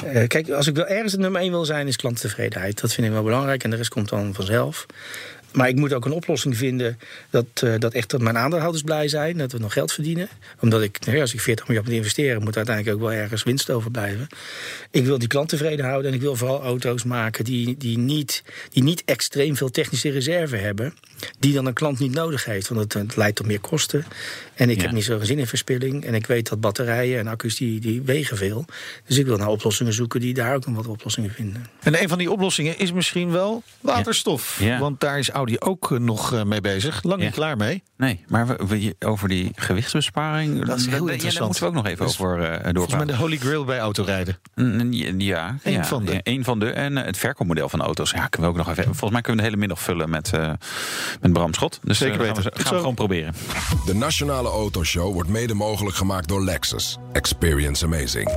eh, 0.03 0.27
kijk, 0.27 0.49
als 0.49 0.67
ik 0.67 0.75
wel 0.75 0.87
ergens 0.87 1.11
het 1.11 1.21
nummer 1.21 1.41
één 1.41 1.51
wil 1.51 1.65
zijn, 1.65 1.87
is 1.87 1.95
klanttevredenheid. 1.95 2.81
Dat 2.81 2.93
vind 2.93 3.07
ik 3.07 3.13
wel 3.13 3.23
belangrijk 3.23 3.63
en 3.63 3.69
de 3.69 3.75
rest 3.75 3.89
komt 3.89 4.09
dan 4.09 4.33
vanzelf. 4.33 4.85
Maar 5.51 5.67
ik 5.67 5.75
moet 5.75 5.93
ook 5.93 6.05
een 6.05 6.11
oplossing 6.11 6.57
vinden 6.57 6.99
dat, 7.29 7.45
eh, 7.53 7.73
dat 7.77 7.93
echt 7.93 8.09
dat 8.09 8.21
mijn 8.21 8.37
aandeelhouders 8.37 8.83
blij 8.83 9.07
zijn. 9.07 9.37
Dat 9.37 9.51
we 9.51 9.59
nog 9.59 9.73
geld 9.73 9.91
verdienen. 9.91 10.29
Omdat 10.59 10.81
ik, 10.81 10.99
nou 10.99 11.15
ja, 11.15 11.21
als 11.21 11.33
ik 11.33 11.39
40 11.41 11.65
miljard 11.67 11.87
moet 11.87 11.95
investeren, 11.97 12.43
moet 12.43 12.55
uiteindelijk 12.55 12.95
ook 12.95 13.01
wel 13.01 13.13
ergens 13.13 13.43
winst 13.43 13.69
overblijven. 13.69 14.27
Ik 14.91 15.05
wil 15.05 15.17
die 15.19 15.27
klant 15.27 15.49
tevreden 15.49 15.85
houden 15.85 16.11
en 16.11 16.15
ik 16.17 16.21
wil 16.21 16.35
vooral 16.35 16.61
auto's 16.61 17.03
maken 17.03 17.43
die, 17.43 17.77
die, 17.77 17.97
niet, 17.97 18.43
die 18.69 18.83
niet 18.83 19.01
extreem 19.05 19.55
veel 19.55 19.69
technische 19.71 20.09
reserve 20.09 20.55
hebben. 20.55 20.93
Die 21.39 21.53
dan 21.53 21.65
een 21.65 21.73
klant 21.73 21.99
niet 21.99 22.13
nodig 22.13 22.45
heeft. 22.45 22.67
Want 22.67 22.81
het, 22.81 22.93
het 22.93 23.15
leidt 23.15 23.35
tot 23.35 23.45
meer 23.45 23.59
kosten. 23.59 24.05
En 24.53 24.69
ik 24.69 24.75
Ja. 24.77 24.81
heb 24.81 24.91
niet 24.91 25.03
zoveel 25.03 25.25
zin 25.25 25.39
in 25.39 25.47
verspilling. 25.47 26.05
En 26.05 26.13
ik 26.13 26.25
weet 26.27 26.49
dat 26.49 26.59
batterijen 26.61 27.19
en 27.19 27.27
accu's 27.27 27.55
die, 27.57 27.79
die 27.79 28.01
wegen 28.01 28.37
veel. 28.37 28.65
Dus 29.07 29.17
ik 29.17 29.25
wil 29.25 29.37
naar 29.37 29.47
oplossingen 29.47 29.93
zoeken 29.93 30.19
die 30.19 30.33
daar 30.33 30.55
ook 30.55 30.65
nog 30.65 30.75
wat 30.75 30.87
oplossingen 30.87 31.31
vinden. 31.31 31.65
En 31.79 32.01
een 32.01 32.09
van 32.09 32.17
die 32.17 32.31
oplossingen 32.31 32.77
is 32.79 32.91
misschien 32.91 33.31
wel 33.31 33.63
waterstof. 33.81 34.57
Ja. 34.61 34.79
Want 34.79 34.99
daar 34.99 35.19
is 35.19 35.31
Audi 35.39 35.55
ook 35.59 35.91
eh, 35.91 35.97
nog 35.99 36.33
eh, 36.33 36.43
mee 36.43 36.61
bezig. 36.61 37.03
Lang 37.03 37.19
Ja. 37.19 37.25
niet 37.25 37.35
klaar 37.35 37.57
mee. 37.57 37.83
Nee, 37.97 38.23
maar 38.27 38.47
we, 38.47 38.57
we- 38.67 38.95
over 39.07 39.27
die 39.29 39.51
gewichtsbesparing... 39.55 40.65
Dat 40.65 40.77
is 40.79 40.85
heel 40.87 41.05
ja, 41.07 41.11
interessant. 41.13 41.33
Daar 41.37 41.43
moeten 41.45 41.61
we 41.61 41.67
ook 41.69 41.73
nog 41.83 41.85
even 41.87 42.05
over 42.05 42.37
uh, 42.39 42.45
Volgens 42.45 42.63
mij 42.63 42.71
doorpraten. 42.73 43.07
de 43.07 43.15
holy 43.15 43.37
grail 43.37 43.65
bij 43.65 43.79
autorijden. 43.79 44.39
Ja, 45.17 45.55
Eén 45.63 45.73
ja, 45.73 45.85
van 45.85 46.05
de. 46.05 46.19
één 46.23 46.43
van 46.43 46.59
de. 46.59 46.69
En 46.71 46.95
het 46.95 47.17
verkoopmodel 47.17 47.69
van 47.69 47.81
auto's. 47.81 48.11
Ja, 48.11 48.27
kunnen 48.27 48.49
we 48.53 48.57
ook 48.59 48.65
nog 48.65 48.75
even. 48.77 48.83
Volgens 48.83 49.11
mij 49.11 49.21
kunnen 49.21 49.43
we 49.45 49.49
de 49.51 49.55
hele 49.55 49.67
middag 49.67 49.85
vullen 49.85 50.09
met, 50.09 50.33
eh, 50.33 50.51
met 51.21 51.33
Bram 51.33 51.53
Schot. 51.53 51.79
Dus 51.83 51.97
Zeker 51.97 52.15
gaan 52.25 52.35
we, 52.35 52.41
weten. 52.41 52.61
gaan 52.61 52.73
we 52.73 52.79
gewoon 52.79 52.95
proberen. 52.95 53.33
De 53.85 53.95
Nationale 53.95 54.49
Autoshow 54.49 55.13
wordt 55.13 55.29
mede 55.29 55.53
mogelijk 55.53 55.95
gemaakt 55.95 56.27
door 56.27 56.43
Lexus. 56.43 56.97
Experience 57.11 57.85
amazing. 57.85 58.31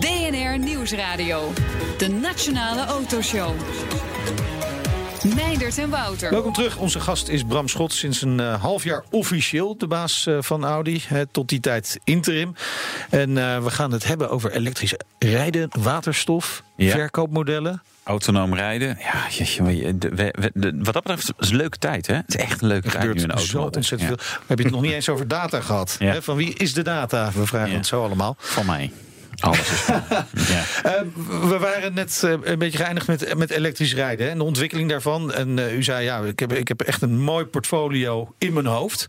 BNR 0.00 0.58
Nieuwsradio. 0.58 1.52
De 1.98 2.08
Nationale 2.08 2.84
Autoshow. 2.86 3.50
Meindert 5.24 5.78
en 5.78 5.90
Wouter. 5.90 6.30
Welkom 6.30 6.52
terug. 6.52 6.76
Onze 6.76 7.00
gast 7.00 7.28
is 7.28 7.42
Bram 7.44 7.68
Schot. 7.68 7.92
Sinds 7.92 8.22
een 8.22 8.40
eh, 8.40 8.62
half 8.62 8.84
jaar 8.84 9.02
officieel 9.10 9.76
de 9.78 9.86
baas 9.86 10.26
eh, 10.26 10.36
van 10.40 10.64
Audi. 10.64 11.02
hè, 11.06 11.26
tot 11.26 11.48
die 11.48 11.60
tijd 11.60 11.98
interim. 12.04 12.54
En 13.10 13.38
eh, 13.38 13.62
we 13.62 13.70
gaan 13.70 13.92
het 13.92 14.04
hebben 14.04 14.30
over 14.30 14.52
elektrisch 14.52 14.94
rijden, 15.18 15.68
waterstof, 15.78 16.62
Ja. 16.76 16.90
verkoopmodellen. 16.90 17.82
Autonoom 18.02 18.54
rijden. 18.54 18.96
Ja, 19.00 19.26
jeetje, 19.30 19.62
maar 19.62 19.72
je- 19.72 19.98
de- 19.98 20.08
we- 20.08 20.34
we- 20.38 20.50
de- 20.54 20.78
wat 20.82 20.94
dat 20.94 21.02
betreft 21.02 21.22
is 21.22 21.28
het 21.36 21.50
een 21.50 21.56
leuke 21.56 21.78
tijd. 21.78 22.06
Hè? 22.06 22.14
Het 22.14 22.24
is 22.28 22.36
echt 22.36 22.62
een 22.62 22.68
leuke 22.68 22.86
Er 22.86 22.92
tijd 22.92 23.04
nu 23.14 23.20
in 23.22 23.28
de 23.28 23.40
zo 23.40 23.58
auto. 23.58 23.76
ontzettend 23.76 24.08
veel. 24.10 24.18
We 24.38 24.44
hebben 24.46 24.66
het 24.66 24.74
nog 24.74 24.84
niet 24.84 24.92
eens 24.92 25.08
over 25.08 25.28
data 25.28 25.60
gehad. 25.60 25.96
Ja. 25.98 26.20
Van 26.22 26.36
wie 26.36 26.54
is 26.54 26.74
de 26.74 26.82
data? 26.82 27.30
We 27.34 27.46
vragen 27.46 27.70
Ja. 27.70 27.76
het 27.76 27.86
zo 27.86 28.04
allemaal. 28.04 28.36
Van 28.38 28.66
mij. 28.66 28.92
Alles 29.40 29.72
is 29.72 29.86
ja. 30.48 30.64
Eh, 30.82 31.00
we 31.48 31.56
waren 31.58 31.94
net 31.94 32.22
eh, 32.24 32.34
een 32.42 32.58
beetje 32.58 32.78
geëindigd 32.78 33.06
met, 33.06 33.36
met 33.36 33.50
elektrisch 33.50 33.94
rijden 33.94 34.26
hè, 34.26 34.32
en 34.32 34.38
de 34.38 34.44
ontwikkeling 34.44 34.88
daarvan. 34.88 35.32
En 35.32 35.58
eh, 35.58 35.76
u 35.76 35.82
zei, 35.82 36.04
ja, 36.04 36.20
ik 36.20 36.38
heb, 36.38 36.52
ik 36.52 36.68
heb 36.68 36.80
echt 36.80 37.02
een 37.02 37.20
mooi 37.20 37.44
portfolio 37.44 38.34
in 38.38 38.52
mijn 38.52 38.66
hoofd. 38.66 39.06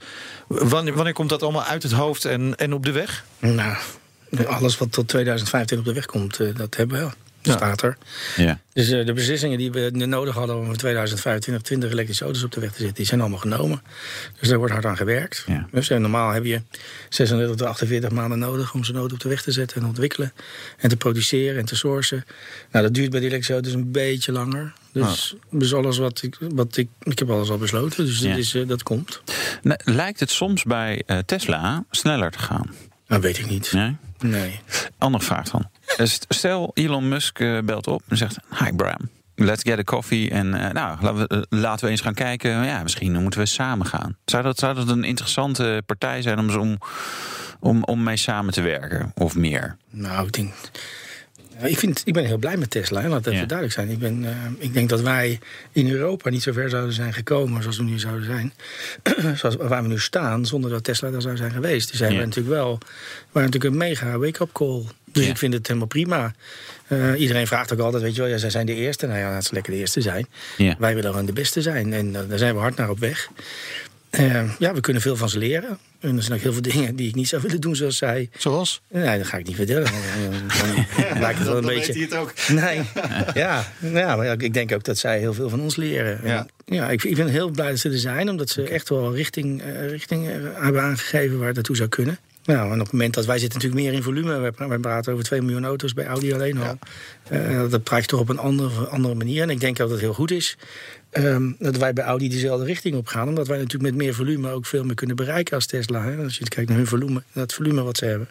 Wanneer, 0.47 0.93
wanneer 0.93 1.13
komt 1.13 1.29
dat 1.29 1.43
allemaal 1.43 1.63
uit 1.63 1.83
het 1.83 1.91
hoofd 1.91 2.25
en, 2.25 2.55
en 2.55 2.73
op 2.73 2.85
de 2.85 2.91
weg? 2.91 3.25
Nou, 3.39 3.75
alles 4.47 4.77
wat 4.77 4.91
tot 4.91 5.07
2025 5.07 5.77
op 5.77 5.85
de 5.85 5.93
weg 5.93 6.05
komt, 6.05 6.57
dat 6.57 6.75
hebben 6.75 6.97
we 6.97 7.03
wel. 7.03 7.13
Ja. 7.51 7.57
staat 7.57 7.81
er. 7.81 7.97
Ja. 8.37 8.59
Dus 8.73 8.89
eh, 8.89 9.05
de 9.05 9.13
beslissingen 9.13 9.57
die 9.57 9.71
we 9.71 9.89
nodig 9.93 10.35
hadden 10.35 10.57
om 10.57 10.65
in 10.71 10.77
2025 10.77 11.63
20 11.63 11.91
elektrische 11.91 12.23
auto's 12.23 12.43
op 12.43 12.51
de 12.51 12.59
weg 12.59 12.69
te 12.71 12.77
zetten, 12.77 12.95
die 12.95 13.05
zijn 13.05 13.19
allemaal 13.21 13.39
genomen. 13.39 13.81
Dus 14.39 14.47
daar 14.49 14.57
wordt 14.57 14.73
hard 14.73 14.85
aan 14.85 14.97
gewerkt. 14.97 15.43
Ja. 15.47 15.67
Dus 15.71 15.89
eh, 15.89 15.97
normaal 15.97 16.31
heb 16.31 16.45
je 16.45 16.61
36 17.09 17.55
tot 17.55 17.67
48 17.67 18.09
maanden 18.11 18.39
nodig 18.39 18.73
om 18.73 18.83
zo'n 18.83 18.95
auto 18.95 19.13
op 19.13 19.19
de 19.19 19.29
weg 19.29 19.41
te 19.41 19.51
zetten 19.51 19.81
en 19.81 19.87
ontwikkelen. 19.87 20.33
En 20.77 20.89
te 20.89 20.97
produceren 20.97 21.59
en 21.59 21.65
te 21.65 21.75
sourcen. 21.75 22.23
Nou, 22.71 22.85
dat 22.85 22.93
duurt 22.93 23.09
bij 23.09 23.19
die 23.19 23.29
elektrische 23.29 23.53
auto's 23.53 23.73
een 23.73 23.91
beetje 23.91 24.31
langer. 24.31 24.73
Dus, 24.93 25.35
dus 25.51 25.73
alles 25.73 25.97
wat 25.97 26.21
ik, 26.23 26.37
wat 26.39 26.77
ik. 26.77 26.89
Ik 27.03 27.19
heb 27.19 27.29
alles 27.29 27.49
al 27.49 27.57
besloten, 27.57 28.05
dus 28.05 28.19
Ja. 28.19 28.29
dat, 28.29 28.37
is, 28.37 28.55
eh, 28.55 28.67
dat 28.67 28.83
komt. 28.83 29.21
Nou, 29.61 29.79
lijkt 29.83 30.19
het 30.19 30.29
soms 30.31 30.63
bij 30.63 31.03
eh, 31.05 31.17
Tesla 31.17 31.83
sneller 31.91 32.31
te 32.31 32.39
gaan? 32.39 32.75
Dat 33.07 33.21
weet 33.21 33.37
ik 33.37 33.49
niet. 33.49 33.71
Nee? 33.73 33.95
Nee. 34.19 34.59
Andere 34.97 35.23
vraag 35.23 35.49
dan. 35.49 35.69
St- 35.97 36.25
Stel, 36.29 36.71
Elon 36.73 37.07
Musk 37.07 37.39
eh, 37.39 37.57
belt 37.59 37.87
op 37.87 38.01
en 38.07 38.17
zegt... 38.17 38.37
Hi 38.59 38.71
Bram, 38.71 39.09
let's 39.35 39.63
get 39.63 39.79
a 39.79 39.83
coffee. 39.83 40.29
En 40.29 40.53
eh, 40.53 40.71
nou, 40.73 40.97
laten 41.01 41.17
we, 41.17 41.27
eh, 41.27 41.59
laten 41.59 41.85
we 41.85 41.91
eens 41.91 42.01
gaan 42.01 42.13
kijken. 42.13 42.65
Ja, 42.65 42.83
misschien 42.83 43.21
moeten 43.21 43.39
we 43.39 43.45
samen 43.45 43.85
gaan. 43.85 44.17
Zou 44.25 44.43
dat, 44.43 44.59
zou 44.59 44.75
dat 44.75 44.89
een 44.89 45.03
interessante 45.03 45.83
partij 45.85 46.21
zijn 46.21 46.39
om, 46.39 46.77
om, 47.59 47.83
om 47.83 48.03
mee 48.03 48.17
samen 48.17 48.53
te 48.53 48.61
werken? 48.61 49.11
Of 49.15 49.35
meer? 49.35 49.77
Nou, 49.89 50.25
ik 50.25 50.31
denk. 50.31 50.53
Ik, 51.63 51.77
vind, 51.79 52.01
ik 52.05 52.13
ben 52.13 52.25
heel 52.25 52.37
blij 52.37 52.57
met 52.57 52.69
Tesla, 52.69 53.07
laat 53.07 53.23
dat 53.23 53.33
Ja. 53.33 53.39
duidelijk 53.45 53.71
zijn. 53.71 53.89
Ik, 53.89 53.99
ben, 53.99 54.25
eh, 54.25 54.31
ik 54.57 54.73
denk 54.73 54.89
dat 54.89 55.01
wij 55.01 55.39
in 55.71 55.89
Europa 55.91 56.29
niet 56.29 56.43
zo 56.43 56.51
ver 56.51 56.69
zouden 56.69 56.93
zijn 56.93 57.13
gekomen 57.13 57.61
zoals 57.61 57.77
we 57.77 57.83
nu 57.83 57.99
zouden 57.99 58.25
zijn. 58.25 58.53
zoals 59.39 59.55
waar 59.55 59.81
we 59.81 59.87
nu 59.87 59.99
staan, 59.99 60.45
zonder 60.45 60.69
dat 60.71 60.83
Tesla 60.83 61.09
daar 61.09 61.21
zou 61.21 61.37
zijn 61.37 61.51
geweest. 61.51 61.89
Dus 61.89 61.99
hebben 61.99 62.17
Ja. 62.17 62.21
we 62.23 62.27
natuurlijk 62.29 62.55
wel 62.55 62.77
waren 63.31 63.49
natuurlijk 63.51 63.73
een 63.73 63.77
mega 63.89 64.17
wake-up 64.17 64.51
call. 64.51 64.83
Dus 65.11 65.23
Ja. 65.25 65.29
ik 65.29 65.37
vind 65.37 65.53
het 65.53 65.67
helemaal 65.67 65.87
prima. 65.87 66.33
Eh, 66.87 67.19
iedereen 67.19 67.47
vraagt 67.47 67.73
ook 67.73 67.79
altijd, 67.79 68.03
weet 68.03 68.15
je 68.15 68.21
wel, 68.21 68.29
ja, 68.29 68.37
zij 68.37 68.49
zijn 68.49 68.65
de 68.65 68.73
eerste. 68.75 69.07
Nou 69.07 69.19
ja, 69.19 69.29
laat 69.29 69.45
ze 69.45 69.53
lekker 69.53 69.71
de 69.73 69.79
eerste 69.79 70.01
zijn. 70.01 70.27
Wij 70.79 70.95
willen 70.95 71.09
gewoon 71.11 71.25
de 71.25 71.33
beste 71.33 71.61
zijn. 71.61 71.93
En 71.93 72.15
eh, 72.15 72.21
daar 72.29 72.37
zijn 72.37 72.53
we 72.53 72.59
hard 72.59 72.75
naar 72.75 72.89
op 72.89 72.99
weg. 72.99 73.29
Eh, 74.09 74.59
ja, 74.59 74.73
we 74.73 74.79
kunnen 74.79 75.01
veel 75.01 75.15
van 75.15 75.29
ze 75.29 75.37
leren. 75.37 75.77
En 75.99 76.15
er 76.15 76.23
zijn 76.23 76.37
ook 76.37 76.43
heel 76.43 76.53
veel 76.53 76.61
dingen 76.61 76.95
die 76.95 77.07
ik 77.07 77.15
niet 77.15 77.27
zou 77.27 77.41
willen 77.41 77.61
doen 77.61 77.75
zoals 77.75 77.97
zij. 77.97 78.29
Zoals? 78.37 78.81
Nee, 78.87 79.17
dat 79.17 79.27
ga 79.27 79.37
ik 79.37 79.47
niet 79.47 79.55
vertellen. 79.55 79.91
Dan, 80.61 80.85
dan 81.09 81.19
lijkt 81.19 81.39
het 81.39 81.47
wel 81.47 81.57
een 81.57 81.65
beetje. 81.65 82.01
het 82.01 82.15
ook. 82.15 82.33
Nee, 82.47 82.81
ja, 83.33 83.65
ja, 83.79 84.15
maar 84.15 84.41
ik 84.41 84.53
denk 84.53 84.71
ook 84.71 84.83
dat 84.83 84.97
zij 84.97 85.19
heel 85.19 85.33
veel 85.33 85.49
van 85.49 85.61
ons 85.61 85.75
leren. 85.75 86.21
En 86.21 86.27
Ja. 86.27 86.47
ja 86.65 86.89
ik, 86.89 87.03
ik 87.03 87.15
ben 87.15 87.27
heel 87.27 87.49
blij 87.49 87.69
dat 87.69 87.79
ze 87.79 87.89
er 87.89 87.97
zijn, 87.97 88.29
omdat 88.29 88.49
ze 88.49 88.63
echt 88.63 88.89
wel 88.89 89.15
richting, 89.15 89.61
eh, 89.61 89.89
richting 89.89 90.27
eh, 90.27 90.33
hebben 90.53 90.81
aangegeven 90.81 91.37
waar 91.37 91.47
het 91.47 91.55
naartoe 91.55 91.75
zou 91.75 91.89
kunnen. 91.89 92.17
Nou, 92.45 92.67
en 92.67 92.73
op 92.73 92.79
het 92.79 92.91
moment 92.91 93.13
dat 93.13 93.25
wij 93.25 93.39
zitten 93.39 93.59
natuurlijk 93.59 93.85
meer 93.85 93.97
in 93.97 94.03
volume. 94.03 94.39
Wij, 94.39 94.67
wij 94.67 94.77
praten 94.77 95.13
over 95.13 95.25
2 95.25 95.41
miljoen 95.41 95.65
auto's 95.65 95.93
bij 95.93 96.05
Audi 96.05 96.33
alleen 96.33 96.57
al. 96.57 96.77
Eh, 97.29 97.69
dat 97.69 97.83
praat 97.83 98.01
je 98.01 98.07
toch 98.07 98.19
op 98.19 98.29
een 98.29 98.37
andere, 98.37 98.87
andere 98.87 99.15
manier. 99.15 99.41
En 99.41 99.49
ik 99.49 99.59
denk 99.59 99.77
dat 99.77 99.89
het 99.89 99.99
heel 99.99 100.13
goed 100.13 100.31
is 100.31 100.57
ehm, 101.09 101.51
dat 101.59 101.77
wij 101.77 101.93
bij 101.93 102.03
Audi 102.03 102.29
dezelfde 102.29 102.65
richting 102.65 102.95
op 102.95 103.07
gaan. 103.07 103.27
Omdat 103.27 103.47
wij 103.47 103.57
natuurlijk 103.57 103.91
met 103.91 104.01
meer 104.03 104.13
volume 104.13 104.49
ook 104.51 104.65
veel 104.65 104.83
meer 104.83 104.95
kunnen 104.95 105.15
bereiken 105.15 105.55
als 105.55 105.65
Tesla. 105.65 106.03
Hè. 106.03 106.23
Als 106.23 106.37
je 106.37 106.47
kijkt 106.47 106.69
naar 106.69 106.77
hun 106.77 106.87
volume, 106.87 107.23
naar 107.33 107.43
het 107.43 107.53
volume 107.53 107.81
wat 107.81 107.97
ze 107.97 108.05
hebben. 108.05 108.27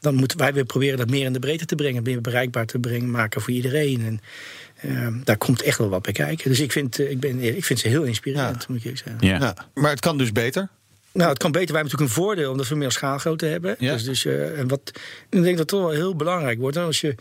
Dan 0.00 0.14
moeten 0.14 0.38
wij 0.38 0.52
weer 0.52 0.64
proberen 0.64 0.98
dat 0.98 1.10
meer 1.10 1.24
in 1.24 1.32
de 1.32 1.38
breedte 1.38 1.64
te 1.64 1.74
brengen. 1.74 2.02
Meer 2.02 2.20
bereikbaar 2.20 2.66
te 2.66 2.78
brengen, 2.78 3.10
maken 3.10 3.40
voor 3.40 3.52
iedereen. 3.52 4.00
En 4.04 4.20
ehm, 4.90 5.14
daar 5.24 5.36
komt 5.36 5.62
echt 5.62 5.78
wel 5.78 5.88
wat 5.88 6.02
bij 6.02 6.12
kijken. 6.12 6.48
Dus 6.48 6.60
ik 6.60 6.72
vind, 6.72 6.98
eh, 6.98 7.10
ik 7.10 7.20
ben, 7.20 7.40
ik 7.56 7.64
vind 7.64 7.78
ze 7.78 7.88
heel 7.88 8.02
inspirerend, 8.02 8.60
Ja. 8.60 8.66
moet 8.68 8.78
ik 8.78 8.84
eerlijk 8.84 9.02
zeggen. 9.04 9.26
Ja. 9.28 9.38
Ja. 9.38 9.68
Maar 9.74 9.90
het 9.90 10.00
kan 10.00 10.18
dus 10.18 10.32
beter. 10.32 10.68
Nou, 11.12 11.28
het 11.28 11.38
kan 11.38 11.52
beter. 11.52 11.72
Wij 11.72 11.80
hebben 11.80 11.92
natuurlijk 11.92 12.18
een 12.18 12.24
voordeel 12.24 12.50
omdat 12.50 12.68
we 12.68 12.74
meer 12.74 12.92
schaalgrootte 12.92 13.46
hebben. 13.46 13.76
Ja. 13.78 13.92
Dus, 13.92 14.04
dus, 14.04 14.24
eh, 14.24 14.58
en 14.58 14.68
wat, 14.68 14.80
ik 15.30 15.42
denk 15.42 15.44
dat 15.44 15.58
het 15.58 15.68
toch 15.68 15.80
wel 15.80 15.90
heel 15.90 16.16
belangrijk 16.16 16.58
wordt. 16.58 16.76
En 16.76 16.82
als 16.82 17.00
je, 17.00 17.14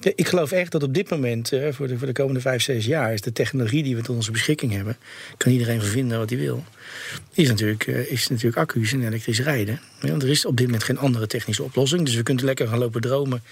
ik 0.00 0.28
geloof 0.28 0.52
echt 0.52 0.72
dat 0.72 0.82
op 0.82 0.94
dit 0.94 1.10
moment, 1.10 1.52
eh, 1.52 1.72
voor, 1.72 1.88
de, 1.88 1.98
voor 1.98 2.06
de 2.06 2.12
komende 2.12 2.40
vijf, 2.40 2.62
zes 2.62 2.84
jaar, 2.86 3.12
is 3.12 3.20
de 3.20 3.32
technologie 3.32 3.82
die 3.82 3.96
we 3.96 4.02
tot 4.02 4.16
onze 4.16 4.30
beschikking 4.30 4.72
hebben, 4.72 4.96
kan 5.36 5.52
iedereen 5.52 5.80
vervinden 5.80 6.18
wat 6.18 6.30
hij 6.30 6.38
wil. 6.38 6.64
Is 7.34 7.48
natuurlijk, 7.48 7.86
eh, 7.86 8.10
is 8.12 8.28
natuurlijk 8.28 8.56
accu's 8.56 8.92
en 8.92 9.06
elektrisch 9.06 9.40
rijden. 9.40 9.80
Want 10.00 10.22
er 10.22 10.28
is 10.28 10.44
op 10.44 10.56
dit 10.56 10.66
moment 10.66 10.84
geen 10.84 10.98
andere 10.98 11.26
technische 11.26 11.62
oplossing. 11.62 12.04
Dus 12.04 12.14
we 12.14 12.22
kunnen 12.22 12.44
lekker 12.44 12.68
gaan 12.68 12.78
lopen 12.78 13.00
dromen 13.00 13.42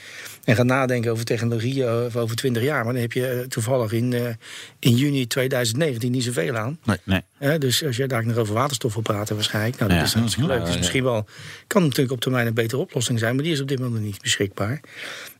en 0.44 0.56
gaan 0.56 0.66
nadenken 0.66 1.10
over 1.12 1.24
technologie 1.24 1.84
eh, 1.84 2.16
over 2.16 2.36
20 2.36 2.62
jaar. 2.62 2.84
Maar 2.84 2.92
dan 2.92 3.02
heb 3.02 3.12
je 3.12 3.44
toevallig 3.48 3.92
in, 3.92 4.36
in 4.78 4.94
juni 4.96 5.26
2019 5.26 6.10
niet 6.10 6.24
zoveel 6.24 6.56
aan. 6.56 6.78
Nee. 7.04 7.20
Hè, 7.38 7.58
dus 7.58 7.84
als 7.84 7.96
je 7.96 8.06
daar 8.06 8.26
nog 8.26 8.36
over 8.36 8.54
waterstof 8.54 8.94
wil 8.94 9.02
praten 9.02 9.34
waarschijnlijk, 9.34 9.78
nou, 9.78 9.88
dat 9.90 9.98
Ja. 9.98 10.04
is 10.04 10.12
hartstikke 10.12 10.48
leuk. 10.48 10.64
Dus 10.66 10.76
misschien 10.76 11.04
wel, 11.04 11.26
kan 11.66 11.82
natuurlijk 11.82 12.12
op 12.12 12.20
termijn 12.20 12.46
een 12.46 12.54
betere 12.54 12.80
oplossing 12.80 13.18
zijn, 13.18 13.34
maar 13.34 13.44
die 13.44 13.52
is 13.52 13.60
op 13.60 13.68
dit 13.68 13.78
moment 13.78 13.96
nog 13.96 14.04
niet 14.06 14.22
beschikbaar. 14.22 14.80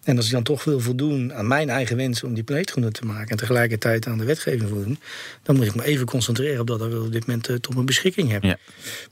En 0.05 0.17
als 0.17 0.27
ik 0.27 0.33
dan 0.33 0.43
toch 0.43 0.65
wil 0.65 0.81
voldoen 0.81 1.35
aan 1.35 1.47
mijn 1.47 1.69
eigen 1.71 1.97
wensen 1.97 2.29
om 2.29 2.35
die 2.35 2.43
planeet 2.43 2.71
groener 2.71 2.93
te 2.93 3.05
maken 3.05 3.29
en 3.31 3.37
tegelijkertijd 3.37 4.07
aan 4.07 4.19
de 4.19 4.25
wetgeving 4.25 4.69
voldoen, 4.69 4.99
dan 5.43 5.57
moet 5.57 5.67
ik 5.67 5.75
me 5.75 5.85
even 5.85 6.07
concentreren 6.07 6.61
op 6.61 6.67
dat 6.67 6.81
we 6.81 7.01
op 7.01 7.13
dit 7.13 7.27
moment 7.27 7.49
eh, 7.49 7.57
tot 7.57 7.75
mijn 7.75 7.87
beschikking 7.87 8.31
hebben. 8.31 8.51
Ja. 8.51 8.59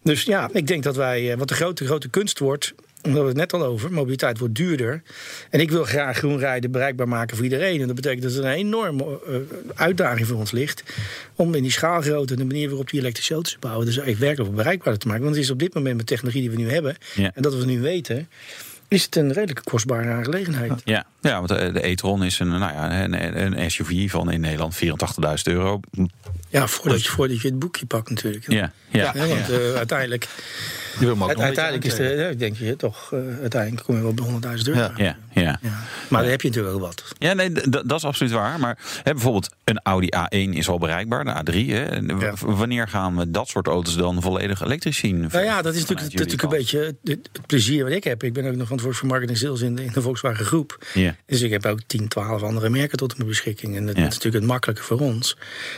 Dus 0.03 0.23
ja, 0.23 0.51
ik 0.53 0.67
denk 0.67 0.83
dat 0.83 0.97
wij, 0.97 1.33
eh, 1.33 1.39
wat 1.39 1.49
de 1.49 1.55
grote, 1.55 1.85
grote 1.85 2.09
kunst 2.09 2.39
wordt, 2.39 2.75
omdat 3.03 3.23
we 3.23 3.29
het 3.29 3.37
net 3.37 3.53
al 3.53 3.65
over, 3.65 3.93
mobiliteit 3.93 4.39
wordt 4.39 4.55
duurder. 4.55 5.03
En 5.51 5.61
ik 5.61 5.71
wil 5.71 5.85
graag 5.85 6.17
groen 6.17 6.39
rijden 6.39 6.71
bereikbaar 6.71 7.09
maken 7.09 7.37
voor 7.37 7.45
iedereen. 7.45 7.81
En 7.81 7.87
dat 7.87 7.97
betekent 7.97 8.23
dat 8.23 8.33
er 8.33 8.45
een 8.45 8.51
enorme 8.53 9.21
eh, 9.27 9.35
uitdaging 9.75 10.27
voor 10.27 10.37
ons 10.39 10.51
ligt. 10.51 10.83
Om 11.35 11.55
in 11.55 11.63
die 11.63 11.73
schaalgrootte 11.73 12.33
en 12.33 12.39
de 12.39 12.47
manier 12.47 12.69
waarop 12.69 12.91
die 12.91 13.01
elektrische 13.01 13.35
auto's 13.35 13.57
bouwen, 13.61 13.87
dus 13.87 13.99
echt 13.99 14.19
werkelijk 14.19 14.55
bereikbaar 14.55 14.97
te 14.97 15.07
maken. 15.07 15.23
Want 15.23 15.35
het 15.35 15.45
is 15.45 15.51
op 15.51 15.59
dit 15.59 15.75
moment 15.75 15.97
met 15.97 16.07
technologie 16.07 16.41
die 16.41 16.51
we 16.51 16.57
nu 16.57 16.71
hebben, 16.71 16.97
Ja. 17.15 17.31
en 17.35 17.43
dat 17.43 17.55
we 17.55 17.65
nu 17.65 17.81
weten, 17.81 18.29
is 18.89 19.05
het 19.05 19.17
een 19.17 19.33
redelijk 19.33 19.61
kostbare 19.65 20.11
aangelegenheid. 20.11 20.83
Ja, 20.85 21.05
ja 21.21 21.37
want 21.37 21.49
de, 21.49 21.73
de 21.73 21.87
e-tron 21.87 22.25
is 22.25 22.39
een, 22.39 22.49
nou 22.49 22.73
ja, 22.73 23.03
een, 23.03 23.61
een 23.63 23.71
SUV 23.71 24.11
van 24.11 24.31
in 24.31 24.41
Nederland 24.41 24.79
84.000 24.85 24.91
euro. 25.43 25.81
Ja, 26.57 26.67
voordat 26.67 27.05
je, 27.05 27.11
voordat 27.11 27.41
je 27.41 27.49
het 27.49 27.59
boekje 27.59 27.87
pakt 27.87 28.11
natuurlijk. 28.11 28.51
Ja, 28.53 28.73
ja. 28.89 29.13
Ja, 29.15 29.27
want 29.27 29.51
eh, 29.51 29.75
uiteindelijk, 29.75 30.29
uiteindelijk 31.29 31.85
is 31.85 31.95
de, 31.95 32.35
denk 32.39 32.57
je 32.57 32.77
toch, 32.77 33.13
eh, 33.13 33.19
uiteindelijk 33.41 33.85
kom 33.85 33.97
je 33.97 34.03
wel 34.03 34.15
bij 34.15 34.57
100.000 34.57 34.63
euro. 34.69 34.81
Ja. 34.81 34.93
ja, 34.97 35.17
ja. 35.33 35.59
Ja. 35.63 35.71
Maar 36.09 36.23
dan 36.23 36.31
heb 36.31 36.41
je 36.41 36.49
natuurlijk 36.49 36.77
wel 36.77 36.87
wat. 36.87 37.05
Ja, 37.19 37.33
nee, 37.33 37.53
dat 37.69 37.93
is 37.93 38.05
absoluut 38.05 38.33
waar. 38.33 38.61
Maar 38.61 38.79
hè, 39.03 39.13
bijvoorbeeld 39.13 39.51
een 39.65 39.81
Audi 39.83 40.09
A1 40.17 40.57
is 40.57 40.69
al 40.69 40.79
bereikbaar, 40.79 41.25
de 41.25 41.53
A3. 41.53 41.67
Hè. 41.71 42.01
Wanneer 42.41 42.89
gaan 42.89 43.17
we 43.17 43.31
dat 43.31 43.49
soort 43.49 43.67
auto's 43.67 43.97
dan 43.97 44.23
volledig 44.23 44.63
elektrisch 44.63 44.97
zien? 44.99 45.21
Nou 45.21 45.45
ja, 45.45 45.63
dat 45.63 45.75
is 45.75 45.81
natuurlijk, 45.81 46.11
dat 46.11 46.19
natuurlijk 46.19 46.43
een 46.43 46.59
beetje 46.59 46.79
het, 46.79 47.19
het 47.33 47.47
plezier 47.47 47.85
wat 47.85 47.93
ik 47.93 48.05
heb. 48.05 48.23
Ik 48.23 48.33
ben 48.33 48.45
ook 48.45 48.55
nog 48.55 48.63
verantwoordelijk 48.63 48.99
voor 48.99 49.09
marketing 49.09 49.39
sales 49.39 49.61
in 49.61 49.75
de, 49.77 49.85
in 49.85 49.91
de 49.93 50.03
Volkswagen 50.03 50.45
groep. 50.45 50.85
Ja. 50.95 51.17
Dus 51.27 51.41
ik 51.41 51.51
heb 51.51 51.67
ook 51.67 51.81
10, 51.87 52.09
12 52.09 52.43
andere 52.43 52.69
merken 52.69 52.99
tot 52.99 53.17
mijn 53.17 53.29
beschikking. 53.29 53.77
En 53.77 53.87
dat, 53.87 53.97
Ja. 53.97 54.03
dat 54.03 54.11
is 54.11 54.15
natuurlijk 54.17 54.43
het 54.45 54.53
makkelijke 54.53 54.83
voor 54.83 55.01
ons. 55.01 55.37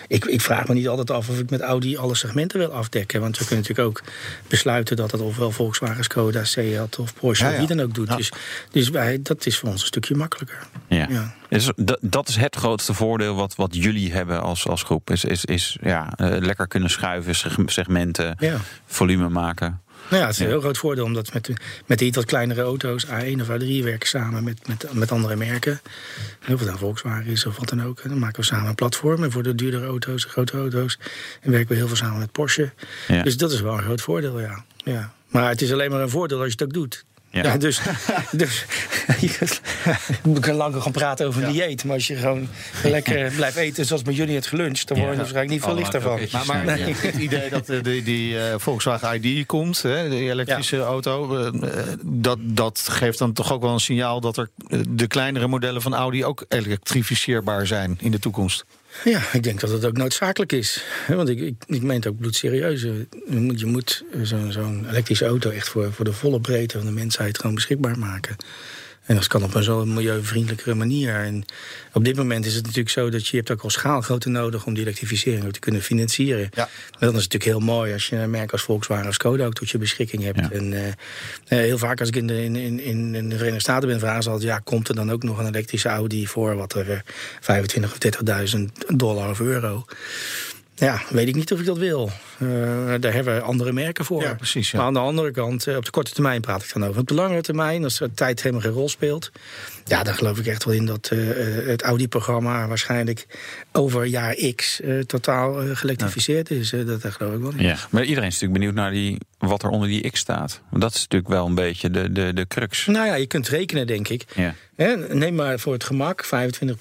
Ik, 0.09 0.25
ik 0.25 0.41
vraag 0.41 0.68
me 0.69 0.75
niet 0.75 0.89
altijd 0.89 1.11
af 1.11 1.29
of 1.29 1.39
ik 1.39 1.51
met 1.51 1.61
Audi 1.61 1.97
alle 1.97 2.15
segmenten 2.15 2.59
wil 2.59 2.73
afdekken. 2.73 3.21
Want 3.21 3.39
we 3.39 3.45
kunnen 3.45 3.65
natuurlijk 3.69 3.89
ook 3.89 4.03
besluiten 4.49 4.97
dat 4.97 5.11
het 5.11 5.21
ofwel 5.21 5.51
Volkswagen, 5.51 6.05
Skoda, 6.05 6.45
Seat 6.45 6.99
of 6.99 7.15
Porsche 7.15 7.45
Ja, 7.45 7.51
of 7.51 7.57
ja. 7.61 7.67
wie 7.67 7.77
dan 7.77 7.87
ook 7.87 7.95
doet. 7.95 8.09
Ja. 8.09 8.17
Dus, 8.17 8.33
dus 8.71 8.89
wij, 8.89 9.19
dat 9.23 9.47
is 9.47 9.59
voor 9.59 9.69
ons 9.69 9.81
een 9.81 9.87
stukje 9.87 10.15
makkelijker. 10.15 10.59
Ja. 10.89 11.07
Ja. 11.11 11.35
Dus 11.49 11.71
dat, 12.01 12.29
is 12.29 12.37
het 12.37 12.57
grootste 12.57 12.95
voordeel 12.95 13.35
wat, 13.35 13.55
wat 13.55 13.75
jullie 13.75 14.13
hebben 14.13 14.43
als, 14.43 14.67
als 14.69 14.83
groep. 14.83 15.11
Is, 15.11 15.25
is, 15.25 15.45
is 15.45 15.77
ja, 15.83 16.13
eh, 16.17 16.37
lekker 16.41 16.67
kunnen 16.69 16.91
schuiven, 16.91 17.35
seg- 17.35 17.57
segmenten, 17.67 18.37
Ja. 18.39 18.57
volume 18.87 19.29
maken. 19.29 19.81
Nou 20.11 20.21
ja, 20.23 20.29
het 20.29 20.35
is 20.39 20.41
een 20.41 20.47
heel 20.47 20.61
groot 20.61 20.79
voordeel 20.79 21.05
omdat 21.05 21.33
met, 21.33 21.45
de- 21.45 21.55
met 21.87 21.99
de 21.99 22.05
iets 22.05 22.17
wat 22.17 22.25
kleinere 22.25 22.63
auto's, 22.63 23.07
A1 23.07 23.41
of 23.41 23.47
A3, 23.49 23.83
werken 23.83 24.09
samen 24.09 24.45
met, 24.45 24.69
met, 24.69 24.93
met 24.93 25.13
andere 25.13 25.37
merken. 25.37 25.81
En 26.45 26.53
Of 26.55 26.59
het 26.59 26.69
nou 26.69 26.79
Volkswagen 26.81 27.27
is 27.27 27.47
of 27.47 27.57
wat 27.59 27.69
dan 27.69 27.83
ook. 27.85 28.01
En 28.01 28.09
dan 28.09 28.19
maken 28.19 28.41
we 28.41 28.47
samen 28.47 28.69
een 28.69 28.75
platform. 28.75 29.23
En 29.25 29.31
voor 29.33 29.43
de 29.43 29.55
duurdere 29.55 29.87
auto's, 29.87 30.23
de 30.23 30.29
grote 30.29 30.57
auto's, 30.59 30.99
en 31.41 31.51
werken 31.51 31.69
we 31.69 31.75
heel 31.75 31.87
veel 31.87 31.97
samen 31.97 32.19
met 32.19 32.33
Porsche. 32.33 32.71
Dus 33.23 33.37
dat 33.37 33.53
is 33.53 33.61
wel 33.61 33.73
een 33.73 33.83
groot 33.83 34.01
voordeel, 34.01 34.41
ja. 34.41 34.65
ja. 34.85 35.13
Maar 35.29 35.49
het 35.49 35.63
is 35.63 35.73
alleen 35.73 35.91
maar 35.91 36.01
een 36.01 36.09
voordeel 36.11 36.39
als 36.39 36.47
je 36.47 36.53
het 36.53 36.63
ook 36.63 36.73
doet. 36.73 37.05
Ja. 37.45 37.51
Ja. 37.53 37.57
dus, 37.57 37.81
dus 38.33 38.65
je 39.21 39.37
kunt- 39.39 39.61
we 40.23 40.41
kunnen 40.41 40.55
lang 40.61 40.83
gaan 40.83 40.93
praten 40.93 41.27
over 41.27 41.47
dieet. 41.53 41.85
Maar 41.85 41.95
als 41.95 42.07
je 42.07 42.17
gewoon 42.17 42.49
lekker 42.83 43.33
blijft 43.37 43.57
eten 43.57 43.85
zoals 43.85 44.03
met 44.03 44.17
jullie 44.17 44.35
het 44.35 44.47
geluncht... 44.47 44.89
dan 44.89 44.97
word 44.97 45.09
je 45.09 45.13
er 45.13 45.19
waarschijnlijk 45.21 45.53
niet 45.55 45.63
veel 45.63 45.73
Oh, 45.73 45.79
lichter 45.79 46.01
van. 46.01 46.21
Maar, 46.33 46.47
maar 46.65 46.65
Nee. 46.79 46.95
het 46.95 47.15
idee 47.15 47.51
dat 47.51 47.67
de, 47.67 47.81
die, 47.81 48.03
die 48.03 48.39
eh, 48.39 48.55
Volkswagen 48.59 49.25
ID 49.25 49.47
komt, 49.47 49.83
hè, 49.83 50.09
die 50.09 50.31
elektrische 50.31 50.81
auto, 50.81 51.37
eh, 51.37 51.47
eh, 51.47 51.87
dat, 52.03 52.39
dat 52.43 52.87
geeft 52.91 53.19
dan 53.19 53.33
toch 53.33 53.53
ook 53.53 53.63
wel 53.63 53.73
een 53.73 53.81
signaal 53.81 54.21
dat 54.21 54.37
er 54.37 54.49
eh, 54.69 54.79
de 54.89 55.07
kleinere 55.07 55.47
modellen 55.47 55.83
van 55.83 55.95
Audi 55.95 56.25
ook 56.25 56.45
elektrificeerbaar 56.49 57.67
zijn 57.67 57.99
in 58.01 58.11
de 58.11 58.19
toekomst. 58.19 58.65
Ja, 59.05 59.23
ik 59.33 59.43
denk 59.43 59.61
dat 59.61 59.71
het 59.71 59.85
ook 59.85 59.97
noodzakelijk 59.97 60.53
is. 60.53 60.85
Want 61.09 61.29
ik, 61.29 61.41
ik, 61.41 61.55
ik 61.67 61.83
meen 61.83 61.97
het 61.97 62.07
ook 62.07 62.19
bloedserieus. 62.19 62.83
Eh, 62.83 62.91
Je 63.31 63.37
moet, 63.41 63.61
je 63.61 63.67
moet 63.67 64.05
zo'n 64.23 64.53
zo'n 64.53 64.87
elektrische 64.89 65.25
auto 65.25 65.51
echt 65.51 65.69
voor, 65.69 65.93
voor 65.93 66.05
de 66.05 66.13
volle 66.13 66.41
breedte 66.41 66.77
van 66.79 66.87
de 66.87 66.93
mensheid 66.93 67.39
gewoon 67.39 67.55
beschikbaar 67.55 67.99
maken. 67.99 68.37
En 69.09 69.15
dat 69.15 69.27
kan 69.27 69.43
op 69.43 69.55
een 69.55 69.63
zo 69.63 69.85
milieuvriendelijkere 69.85 70.75
manier. 70.75 71.15
En 71.15 71.45
op 71.93 72.05
dit 72.05 72.17
moment 72.17 72.47
is 72.47 72.55
het 72.55 72.63
natuurlijk 72.63 72.91
zo 72.91 73.11
dat 73.11 73.27
je, 73.27 73.37
hebt 73.37 73.51
ook 73.51 73.63
al 73.63 73.71
schaalgrootte 73.71 74.29
nodig 74.29 74.67
om 74.67 74.75
die 74.75 74.83
elektrificering 74.83 75.45
ook 75.45 75.53
te 75.53 75.59
kunnen 75.59 75.83
financieren. 75.83 76.49
Ja. 76.55 76.69
Maar 76.91 76.99
dan 76.99 77.17
is 77.17 77.23
het 77.23 77.33
natuurlijk 77.33 77.45
heel 77.45 77.75
mooi 77.75 77.93
als 77.93 78.09
je 78.09 78.17
een 78.17 78.31
merk 78.31 78.53
als 78.53 78.63
Volkswagen 78.63 79.09
of 79.09 79.15
Skoda 79.15 79.47
ook 79.47 79.55
tot 79.55 79.71
je 79.71 79.79
beschikking 79.79 80.23
hebt. 80.23 80.39
Ja. 80.39 80.51
En 80.51 80.73
eh, 80.73 80.89
eh, 80.89 80.95
heel 81.45 81.79
vaak 81.79 82.01
als 82.01 82.09
ik 82.09 82.17
in 82.17 82.27
de, 82.27 82.45
in, 82.45 82.57
in, 82.57 83.15
in 83.15 83.29
de 83.29 83.37
Verenigde 83.37 83.61
Staten 83.61 83.89
ben, 83.89 83.99
vragen 83.99 84.23
ze 84.23 84.31
altijd: 84.31 84.51
ja, 84.51 84.59
komt 84.59 84.89
er 84.89 84.95
dan 84.95 85.13
ook 85.13 85.23
nog 85.23 85.39
een 85.39 85.47
elektrische 85.47 85.89
Audi 85.89 86.27
voor 86.27 86.57
wat 86.57 86.75
er 86.75 86.91
eh, 86.91 86.99
25 87.41 87.93
of 87.93 87.99
30.000 88.57 88.63
dollar 88.97 89.31
of 89.31 89.41
euro? 89.41 89.85
Ja, 90.79 91.03
weet 91.09 91.29
ik 91.29 91.35
niet 91.35 91.53
of 91.53 91.61
ik 91.61 91.67
dat 91.67 91.79
wil. 91.79 92.11
Eh, 92.39 92.49
daar 93.01 93.13
hebben 93.13 93.35
we 93.35 93.41
andere 93.41 93.73
merken 93.73 94.05
voor. 94.05 94.23
Ja, 94.23 94.35
precies, 94.35 94.71
ja. 94.71 94.79
Maar 94.79 94.87
aan 94.87 94.93
de 94.93 94.99
andere 94.99 95.31
kant, 95.31 95.67
eh, 95.67 95.77
op 95.77 95.85
de 95.85 95.91
korte 95.91 96.13
termijn 96.13 96.41
praat 96.41 96.63
ik 96.63 96.73
dan 96.73 96.85
over. 96.85 97.01
Op 97.01 97.09
de 97.09 97.15
langere 97.15 97.41
termijn, 97.41 97.85
als 97.85 97.99
de 97.99 98.11
tijd 98.15 98.43
helemaal 98.43 98.63
geen 98.63 98.73
rol 98.73 98.89
speelt... 98.89 99.31
ja, 99.85 100.03
dan 100.03 100.15
geloof 100.15 100.39
ik 100.39 100.47
echt 100.47 100.65
wel 100.65 100.75
in 100.75 100.87
dat 100.87 101.09
eh, 101.13 101.19
het 101.67 101.83
Audi-programma... 101.83 102.67
waarschijnlijk 102.69 103.27
over 103.73 104.05
jaar 104.05 104.35
X 104.55 104.81
eh, 104.81 104.99
totaal 104.99 105.55
geëlektrificeerd 105.75 106.51
is. 106.51 106.71
Dat, 106.71 107.03
dat 107.03 107.13
geloof 107.13 107.35
ik 107.35 107.41
wel 107.41 107.53
in. 107.57 107.63
Ja, 107.63 107.77
maar 107.91 108.05
iedereen 108.05 108.29
is 108.29 108.41
natuurlijk 108.41 108.61
benieuwd 108.61 108.75
naar 108.75 108.91
die, 108.91 109.19
wat 109.39 109.63
er 109.63 109.69
onder 109.69 109.89
die 109.89 110.11
X 110.11 110.21
staat. 110.21 110.61
Want 110.71 110.83
dat 110.83 110.95
is 110.95 111.01
natuurlijk 111.01 111.31
wel 111.31 111.47
een 111.47 111.55
beetje 111.55 111.91
de, 111.91 112.13
de, 112.13 112.33
de 112.33 112.47
crux. 112.47 112.87
Nou 112.87 113.07
ja, 113.07 113.15
je 113.15 113.27
kunt 113.27 113.49
rekenen, 113.49 113.87
denk 113.87 114.09
ik. 114.09 114.25
Ja, 114.35 114.55
Hè, 114.77 115.15
neem 115.15 115.35
maar 115.35 115.59
voor 115.59 115.73
het 115.73 115.85
gemak 115.85 116.25
25% 116.25 116.29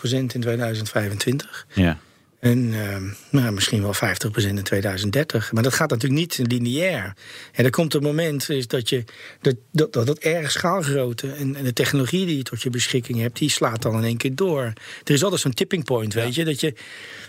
in 0.02 0.28
2025. 0.28 1.66
ja. 1.74 1.98
En 2.40 2.74
ehm, 2.74 3.04
nou, 3.30 3.54
misschien 3.54 3.82
wel 3.82 3.94
50% 3.94 3.98
in 4.36 4.64
2030. 4.64 5.52
Maar 5.52 5.64
dat 5.64 5.74
gaat 5.74 5.90
natuurlijk 5.90 6.20
niet 6.20 6.52
lineair. 6.52 7.14
En 7.52 7.66
er 7.66 7.70
komt 7.70 7.94
een 7.94 8.02
moment 8.02 8.50
is 8.50 8.68
dat, 8.68 8.90
je, 8.90 9.04
dat, 9.42 9.56
dat, 9.72 9.94
dat 9.94 10.18
erg 10.18 10.52
schaalgrootte 10.52 11.32
en, 11.32 11.56
en 11.56 11.64
de 11.64 11.74
technologie 11.74 12.26
die 12.26 12.38
je 12.38 12.44
tot 12.44 12.62
je 12.62 12.70
beschikking 12.70 13.20
hebt, 13.20 13.38
die 13.38 13.50
slaat 13.50 13.82
dan 13.82 13.96
in 13.96 14.04
één 14.04 14.18
keer 14.18 14.36
door. 14.36 14.74
Er 15.04 15.14
is 15.14 15.24
altijd 15.24 15.42
zo'n 15.42 15.54
tipping 15.54 15.84
point, 15.84 16.14
weet 16.14 16.36
je. 16.36 16.46
Dat 16.46 16.60
je 16.60 16.74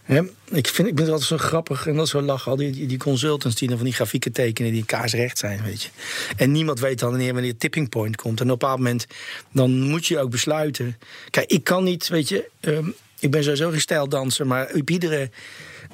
hè, 0.02 0.20
ik, 0.50 0.66
vind, 0.66 0.88
ik 0.88 0.96
vind 0.96 0.98
het 0.98 1.08
altijd 1.08 1.28
zo 1.28 1.38
grappig 1.38 1.86
en 1.86 1.96
dat 1.96 2.08
zo 2.08 2.22
lachen. 2.22 2.50
Al 2.50 2.56
die, 2.56 2.86
die, 2.86 2.98
consultants 2.98 3.56
die 3.56 3.68
dan 3.68 3.76
van 3.76 3.86
die 3.86 3.94
grafieken 3.94 4.32
tekenen 4.32 4.72
die 4.72 4.84
kaarsrecht 4.84 5.38
zijn, 5.38 5.62
weet 5.62 5.82
je. 5.82 5.88
En 6.36 6.52
niemand 6.52 6.80
weet 6.80 6.98
dan 6.98 7.10
wanneer 7.10 7.32
wanneer 7.32 7.56
tipping 7.56 7.88
point 7.88 8.16
komt. 8.16 8.40
En 8.40 8.44
op 8.44 8.52
een 8.52 8.58
bepaald 8.58 8.78
moment 8.78 9.06
dan 9.52 9.80
moet 9.80 10.06
je 10.06 10.18
ook 10.18 10.30
besluiten. 10.30 10.98
Kijk, 11.30 11.50
ik 11.50 11.64
kan 11.64 11.84
niet, 11.84 12.08
weet 12.08 12.28
je. 12.28 12.50
ehm, 12.60 12.88
ik 13.20 13.30
ben 13.30 13.42
sowieso 13.42 13.70
geen 13.70 13.80
stijldanser, 13.80 14.46
maar 14.46 14.70
op 14.74 14.90
iedere, 14.90 15.30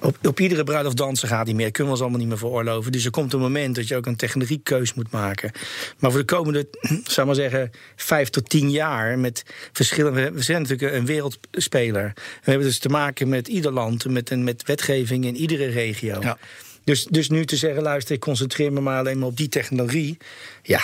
op, 0.01 0.17
op 0.27 0.41
iedere 0.41 0.65
bruiloft 0.65 0.97
dansen 0.97 1.29
gaat 1.29 1.47
niet 1.47 1.57
meer. 1.57 1.71
Kunnen 1.71 1.85
we 1.85 1.91
ons 1.91 2.01
allemaal 2.01 2.19
niet 2.19 2.29
meer 2.29 2.39
veroorloven. 2.39 2.93
Dus 2.93 3.05
er 3.05 3.11
komt 3.11 3.33
een 3.33 3.41
moment 3.41 3.75
dat 3.75 3.89
je 3.89 3.97
ook 3.97 4.07
een 4.07 4.17
technologiekeus 4.17 4.95
moet 4.95 5.11
maken. 5.11 5.51
Maar 5.99 6.11
voor 6.11 6.21
de 6.21 6.27
komende, 6.27 6.69
zou 7.05 7.27
maar 7.27 7.37
zeggen, 7.37 7.71
vijf 7.97 8.29
tot 8.29 8.49
tien 8.49 8.71
jaar 8.71 9.19
met 9.19 9.43
verschillende. 9.73 10.33
We 10.33 10.43
zijn 10.43 10.63
natuurlijk 10.63 10.93
een 10.95 11.07
wereldspeler. 11.07 12.13
We 12.15 12.51
hebben 12.51 12.67
dus 12.67 12.79
te 12.79 12.89
maken 12.89 13.29
met 13.29 13.49
ieder 13.49 13.73
land, 13.73 14.09
met, 14.09 14.31
een, 14.31 14.45
met 14.45 14.63
wetgeving 14.63 15.25
in 15.25 15.37
iedere 15.37 15.67
regio. 15.67 16.21
Ja. 16.21 16.39
Dus, 16.85 17.05
dus 17.05 17.29
nu 17.29 17.45
te 17.45 17.57
zeggen, 17.57 17.83
luister, 17.83 18.15
ik 18.15 18.21
concentreer 18.21 18.73
me 18.73 18.81
maar 18.81 18.99
alleen 18.99 19.19
maar 19.19 19.29
op 19.29 19.37
die 19.37 19.49
technologie. 19.49 20.17
Ja, 20.63 20.81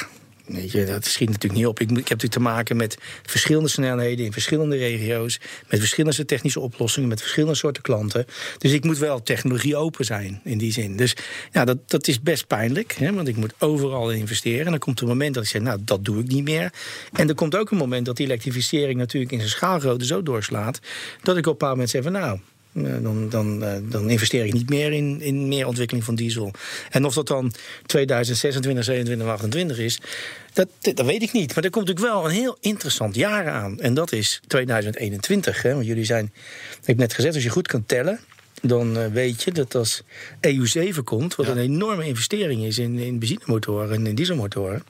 dat 0.86 1.04
schiet 1.04 1.28
natuurlijk 1.28 1.60
niet 1.60 1.66
op. 1.66 1.80
Ik, 1.80 1.90
ik 1.90 1.96
heb 1.96 1.98
natuurlijk 1.98 2.32
te 2.32 2.40
maken 2.40 2.76
met 2.76 2.98
verschillende 3.22 3.68
snelheden 3.68 4.24
in 4.24 4.32
verschillende 4.32 4.76
regio's. 4.76 5.40
Met 5.68 5.78
verschillende 5.78 6.24
technische 6.24 6.60
oplossingen, 6.60 7.08
met 7.08 7.20
verschillende 7.20 7.56
soorten 7.56 7.82
klanten. 7.82 8.26
Dus 8.58 8.72
ik 8.72 8.84
moet 8.84 8.98
wel 8.98 9.22
technologie 9.22 9.76
open 9.76 10.04
zijn 10.04 10.40
in 10.44 10.58
die 10.58 10.72
zin. 10.72 10.96
Dus 10.96 11.16
ja, 11.52 11.64
dat, 11.64 11.78
dat 11.86 12.08
is 12.08 12.20
best 12.20 12.46
pijnlijk, 12.46 12.92
hè, 12.92 13.12
want 13.12 13.28
ik 13.28 13.36
moet 13.36 13.54
overal 13.58 14.10
investeren. 14.10 14.64
En 14.64 14.70
dan 14.70 14.78
komt 14.78 15.00
een 15.00 15.08
moment 15.08 15.34
dat 15.34 15.42
ik 15.42 15.48
zeg, 15.48 15.62
nou, 15.62 15.78
dat 15.84 16.04
doe 16.04 16.20
ik 16.20 16.28
niet 16.28 16.44
meer. 16.44 16.72
En 17.12 17.28
er 17.28 17.34
komt 17.34 17.56
ook 17.56 17.70
een 17.70 17.76
moment 17.76 18.06
dat 18.06 18.16
die 18.16 18.26
elektrificering 18.26 18.98
natuurlijk 18.98 19.32
in 19.32 19.38
zijn 19.38 19.50
schaalgrootte 19.50 20.06
zo 20.06 20.22
doorslaat. 20.22 20.80
dat 21.22 21.36
ik 21.36 21.46
op 21.46 21.52
een 21.52 21.58
bepaald 21.58 21.72
moment 21.72 21.90
zeg 21.90 22.02
van 22.02 22.12
nou. 22.12 22.38
Eh, 22.72 22.82
Dan, 23.02 23.28
dan, 23.28 23.64
eh, 23.64 23.76
dan 23.82 24.10
investeer 24.10 24.44
ik 24.44 24.52
niet 24.52 24.68
meer 24.68 24.92
in, 24.92 25.20
in 25.20 25.48
meer 25.48 25.66
ontwikkeling 25.66 26.04
van 26.04 26.14
diesel. 26.14 26.52
En 26.90 27.04
of 27.04 27.14
dat 27.14 27.26
dan 27.26 27.52
2026, 27.86 28.84
27, 28.84 29.26
28 29.26 29.78
is, 29.78 30.00
dat, 30.52 30.68
dat 30.80 31.06
weet 31.06 31.22
ik 31.22 31.32
niet. 31.32 31.54
Maar 31.54 31.64
er 31.64 31.70
komt 31.70 31.86
natuurlijk 31.86 32.14
wel 32.14 32.24
een 32.24 32.34
heel 32.34 32.56
interessant 32.60 33.14
jaar 33.14 33.48
aan. 33.48 33.80
En 33.80 33.94
dat 33.94 34.12
is 34.12 34.40
2021. 34.46 35.62
Hè? 35.62 35.74
Want 35.74 35.86
jullie 35.86 36.04
zijn, 36.04 36.32
ik 36.80 36.86
heb 36.86 36.96
net 36.96 37.14
gezegd, 37.14 37.34
als 37.34 37.44
je 37.44 37.50
goed 37.50 37.68
kan 37.68 37.86
tellen. 37.86 38.20
Dan 38.62 38.98
eh, 38.98 39.06
weet 39.06 39.42
je 39.42 39.52
dat 39.52 39.74
als 39.74 40.02
EU7 40.40 41.04
komt, 41.04 41.34
wat 41.34 41.46
een 41.46 41.58
enorme 41.58 42.06
investering 42.06 42.64
is 42.64 42.78
in, 42.78 42.98
in 42.98 43.18
benzinemotoren 43.18 43.94
en 43.94 44.06
in 44.06 44.14
dieselmotoren. 44.14 44.82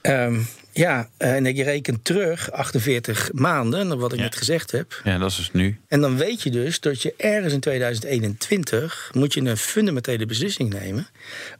Ehm, 0.00 0.40
ja, 0.72 1.08
en 1.16 1.46
ik 1.46 1.56
reken 1.56 2.02
terug 2.02 2.52
48 2.52 3.30
maanden, 3.32 3.98
wat 3.98 4.12
ik 4.12 4.18
Ja. 4.18 4.24
net 4.24 4.36
gezegd 4.36 4.70
heb. 4.70 5.00
ja, 5.04 5.18
dat 5.18 5.30
is 5.30 5.36
dus 5.36 5.52
nu. 5.52 5.78
En 5.88 6.00
dan 6.00 6.16
weet 6.16 6.42
je 6.42 6.50
dus 6.50 6.80
dat 6.80 7.02
je 7.02 7.14
ergens 7.16 7.52
in 7.52 7.60
2021 7.60 9.10
moet 9.14 9.34
je 9.34 9.40
een 9.40 9.56
fundamentele 9.56 10.26
beslissing 10.26 10.72
nemen. 10.72 11.06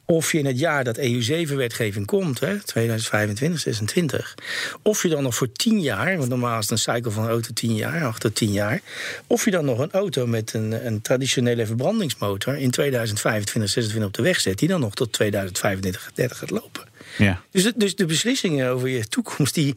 Of 0.05 0.31
je 0.31 0.37
in 0.37 0.45
het 0.45 0.59
jaar 0.59 0.83
dat 0.83 0.97
EU7-wetgeving 0.97 2.05
komt, 2.05 2.39
hè, 2.39 2.59
2025, 2.63 3.59
26. 3.59 4.35
Of 4.81 5.03
je 5.03 5.09
dan 5.09 5.23
nog 5.23 5.35
voor 5.35 5.51
10 5.51 5.81
jaar, 5.81 6.17
want 6.17 6.29
normaal 6.29 6.57
is 6.59 6.69
het 6.69 6.71
een 6.71 6.93
cycle 6.93 7.11
van 7.11 7.23
een 7.23 7.29
auto 7.29 7.49
10 7.53 7.75
jaar, 7.75 8.03
8 8.05 8.21
tot 8.21 8.35
10 8.35 8.51
jaar. 8.51 8.81
Of 9.27 9.45
je 9.45 9.51
dan 9.51 9.65
nog 9.65 9.79
een 9.79 9.91
auto 9.91 10.27
met 10.27 10.53
een, 10.53 10.85
een 10.85 11.01
traditionele 11.01 11.65
verbrandingsmotor 11.65 12.57
in 12.57 12.71
2025, 12.71 13.71
26 13.71 14.09
op 14.09 14.15
de 14.15 14.21
weg 14.23 14.39
zet, 14.39 14.57
die 14.59 14.67
dan 14.67 14.79
nog 14.79 14.93
tot 14.93 15.11
2025, 15.11 16.11
30 16.13 16.37
gaat 16.37 16.49
lopen. 16.49 16.89
Ja. 17.17 17.41
Dus 17.51 17.63
de, 17.63 17.73
dus 17.75 17.95
de 17.95 18.05
beslissingen 18.05 18.69
over 18.69 18.87
je 18.89 19.07
toekomst, 19.07 19.53
die, 19.53 19.75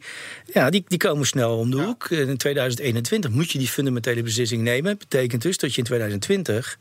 ja, 0.53 0.69
die, 0.69 0.83
die 0.87 0.97
komen 0.97 1.25
snel 1.25 1.57
om 1.57 1.71
de 1.71 1.77
hoek. 1.81 2.09
In 2.09 2.37
2021 2.37 3.31
moet 3.31 3.51
je 3.51 3.57
die 3.57 3.67
fundamentele 3.67 4.21
beslissing 4.23 4.61
nemen. 4.61 4.83
Dat 4.97 4.97
betekent 5.09 5.41
dus 5.41 5.57
dat 5.57 5.71
je 5.71 5.77
in 5.77 5.83
2020 5.83 6.77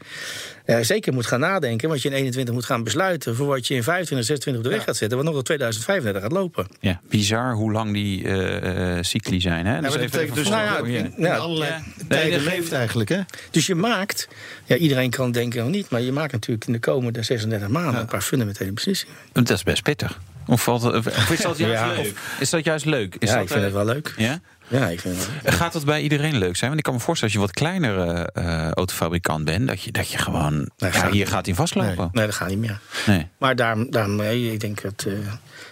eh, 0.64 0.78
zeker 0.80 1.12
moet 1.12 1.26
gaan 1.26 1.40
nadenken. 1.40 1.88
Want 1.88 2.02
je 2.02 2.08
in 2.08 2.14
21 2.14 2.54
moet 2.54 2.64
gaan 2.64 2.82
besluiten 2.84 3.36
voor 3.36 3.46
wat 3.46 3.66
je 3.66 3.74
in 3.74 3.82
25, 3.82 4.26
26 4.26 4.62
op 4.64 4.68
de 4.70 4.76
weg 4.76 4.84
gaat 4.86 4.96
zetten. 4.96 5.16
Wat 5.16 5.26
nog 5.26 5.34
tot 5.34 5.44
2035 5.44 6.22
gaat 6.22 6.32
lopen. 6.32 6.66
ja, 6.80 7.00
bizar 7.08 7.54
hoe 7.54 7.72
lang 7.72 7.92
die 7.92 8.24
eh, 8.24 8.96
eh, 8.98 9.04
cycli 9.04 9.40
zijn. 9.40 9.66
Hè? 9.66 9.80
Dat 9.80 9.92
betekent 9.98 10.34
dus 10.34 10.46
even- 10.46 10.58
nou 10.58 10.88
ja, 10.90 10.98
ja. 10.98 11.04
in 11.04 11.12
Ja. 11.18 11.36
allerlei 11.36 11.70
Ja. 11.70 11.82
tijden 12.08 12.28
Nee, 12.30 12.44
dat 12.44 12.52
leeft 12.54 12.72
eigenlijk, 12.72 13.08
hè? 13.08 13.20
Dus 13.50 13.66
je 13.66 13.74
maakt, 13.74 14.28
ja, 14.64 14.76
iedereen 14.76 15.10
kan 15.10 15.32
denken 15.32 15.60
nog 15.62 15.70
niet, 15.70 15.88
maar 15.90 16.00
je 16.00 16.12
maakt 16.12 16.32
natuurlijk 16.32 16.66
in 16.66 16.72
de 16.72 16.78
komende 16.78 17.22
36 17.22 17.68
maanden 17.68 18.00
een 18.00 18.06
paar 18.06 18.20
fundamentele 18.22 18.72
beslissingen. 18.72 19.14
Dat 19.32 19.50
is 19.50 19.62
best 19.62 19.82
pittig. 19.82 20.20
Of, 20.46 20.62
valt, 20.62 20.82
of 20.92 21.06
is 21.30 21.40
dat 21.40 21.58
juist 21.58 21.80
Ja, 21.82 21.86
leuk? 21.86 22.14
Is 22.38 22.50
dat 22.50 22.64
juist 22.64 22.84
leuk? 22.84 23.16
Is 23.18 23.28
ja, 23.28 23.34
dat, 23.34 23.42
ik 23.44 23.48
vind 23.48 23.60
eh, 23.60 23.66
het 23.66 23.74
wel 23.74 23.84
leuk. 23.84 24.14
Ja? 24.16 24.40
Ja, 24.68 24.88
ik 24.88 25.00
vind 25.00 25.16
het 25.16 25.28
wel. 25.42 25.52
Gaat 25.52 25.72
dat 25.72 25.84
bij 25.84 26.00
iedereen 26.00 26.36
leuk 26.38 26.56
zijn? 26.56 26.66
Want 26.70 26.78
ik 26.78 26.82
kan 26.84 26.94
me 26.94 27.00
voorstellen 27.00 27.34
als 27.34 27.42
je 27.42 27.48
wat 27.48 27.56
kleinere 27.56 28.30
eh, 28.32 28.70
autofabrikant 28.70 29.44
bent, 29.44 29.68
dat 29.68 29.82
je, 29.82 29.92
dat 29.92 30.08
je 30.08 30.18
gewoon. 30.18 30.54
Nee, 30.54 30.68
ja, 30.78 30.90
gaat 30.90 31.12
hier 31.12 31.26
gaat 31.26 31.46
hij 31.46 31.54
vastlopen. 31.54 32.08
Nee, 32.12 32.26
dat 32.26 32.34
gaat 32.34 32.48
niet 32.48 32.58
meer. 32.58 32.78
Nee. 33.06 33.26
Maar 33.38 33.56
daarom, 33.56 33.90
daarmee, 33.90 34.52
ik 34.52 34.60
denk 34.60 34.82
dat. 34.82 35.06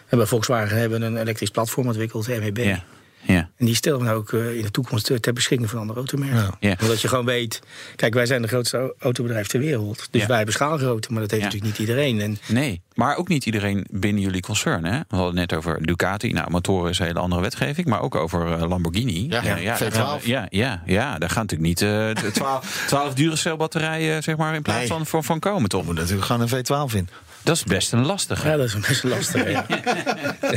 eh, 0.08 0.16
bij 0.18 0.26
Volkswagen 0.26 0.76
hebben 0.78 1.02
een 1.02 1.16
elektrisch 1.16 1.50
platform 1.50 1.86
ontwikkeld, 1.86 2.28
MEB. 2.28 2.58
Ja. 2.58 2.82
Ja. 3.26 3.48
En 3.56 3.66
die 3.66 3.74
stellen 3.74 4.04
we 4.04 4.10
ook 4.12 4.32
eh, 4.32 4.56
in 4.56 4.62
de 4.62 4.70
toekomst 4.70 5.04
ter- 5.04 5.20
ter 5.20 5.32
beschikking 5.32 5.70
van 5.70 5.78
andere 5.78 5.98
automerken. 5.98 6.36
Ja. 6.38 6.68
Ja. 6.68 6.76
Omdat 6.80 7.00
je 7.00 7.08
gewoon 7.08 7.24
weet, 7.24 7.60
kijk, 7.96 8.14
wij 8.14 8.26
zijn 8.26 8.42
de 8.42 8.48
grootste 8.48 8.76
au- 8.76 8.92
autobedrijf 8.98 9.46
ter 9.46 9.60
wereld. 9.60 10.08
Dus 10.10 10.20
Ja. 10.20 10.26
wij 10.26 10.36
hebben 10.36 10.54
schaalgrootte, 10.54 11.12
maar 11.12 11.20
dat 11.20 11.30
heeft 11.30 11.42
Ja. 11.42 11.48
natuurlijk 11.48 11.78
niet 11.78 11.88
iedereen. 11.88 12.20
En 12.20 12.38
Nee, 12.54 12.80
maar 12.94 13.16
ook 13.16 13.28
niet 13.28 13.46
iedereen 13.46 13.86
binnen 13.90 14.22
jullie 14.22 14.40
concern. 14.40 14.84
Hè? 14.84 14.98
We 14.98 15.16
hadden 15.16 15.26
het 15.38 15.50
net 15.50 15.58
over 15.58 15.86
Ducati. 15.86 16.32
Nou, 16.32 16.50
motoren 16.50 16.90
is 16.90 16.98
een 16.98 17.06
hele 17.06 17.18
andere 17.18 17.42
wetgeving. 17.42 17.86
Maar 17.86 18.00
ook 18.00 18.14
over 18.14 18.52
eh, 18.52 18.68
Lamborghini. 18.68 19.26
Ja, 19.28 19.40
daar 19.40 19.58
V12. 19.78 19.94
gaan 19.94 20.18
we- 20.20 20.28
ja, 20.28 20.46
ja, 20.50 20.82
ja, 20.86 21.18
daar 21.18 21.30
gaan 21.30 21.42
natuurlijk 21.46 21.68
niet 21.68 21.82
eh, 21.82 21.88
de 22.24 22.30
12, 22.32 22.84
12 22.86 23.14
Duracell 23.22 23.56
batterijen 23.56 24.22
zeg 24.22 24.36
maar, 24.36 24.54
in 24.54 24.62
plaats 24.62 24.78
Nee. 24.78 24.88
van, 24.88 25.06
van, 25.06 25.24
van 25.24 25.38
komen, 25.38 25.68
toch? 25.68 25.80
Er 25.80 25.86
moet 25.86 25.96
natuurlijk 25.96 26.26
gewoon 26.26 26.42
een 26.42 26.48
V12 26.90 26.94
in. 26.96 27.08
Dat 27.42 27.56
is 27.56 27.64
best 27.64 27.92
een 27.92 28.04
lastige. 28.06 28.48
ja, 28.48 28.56
dat 28.56 28.66
is 28.66 28.74
best 28.88 29.02
lastig. 29.04 29.50
ja. 29.50 29.66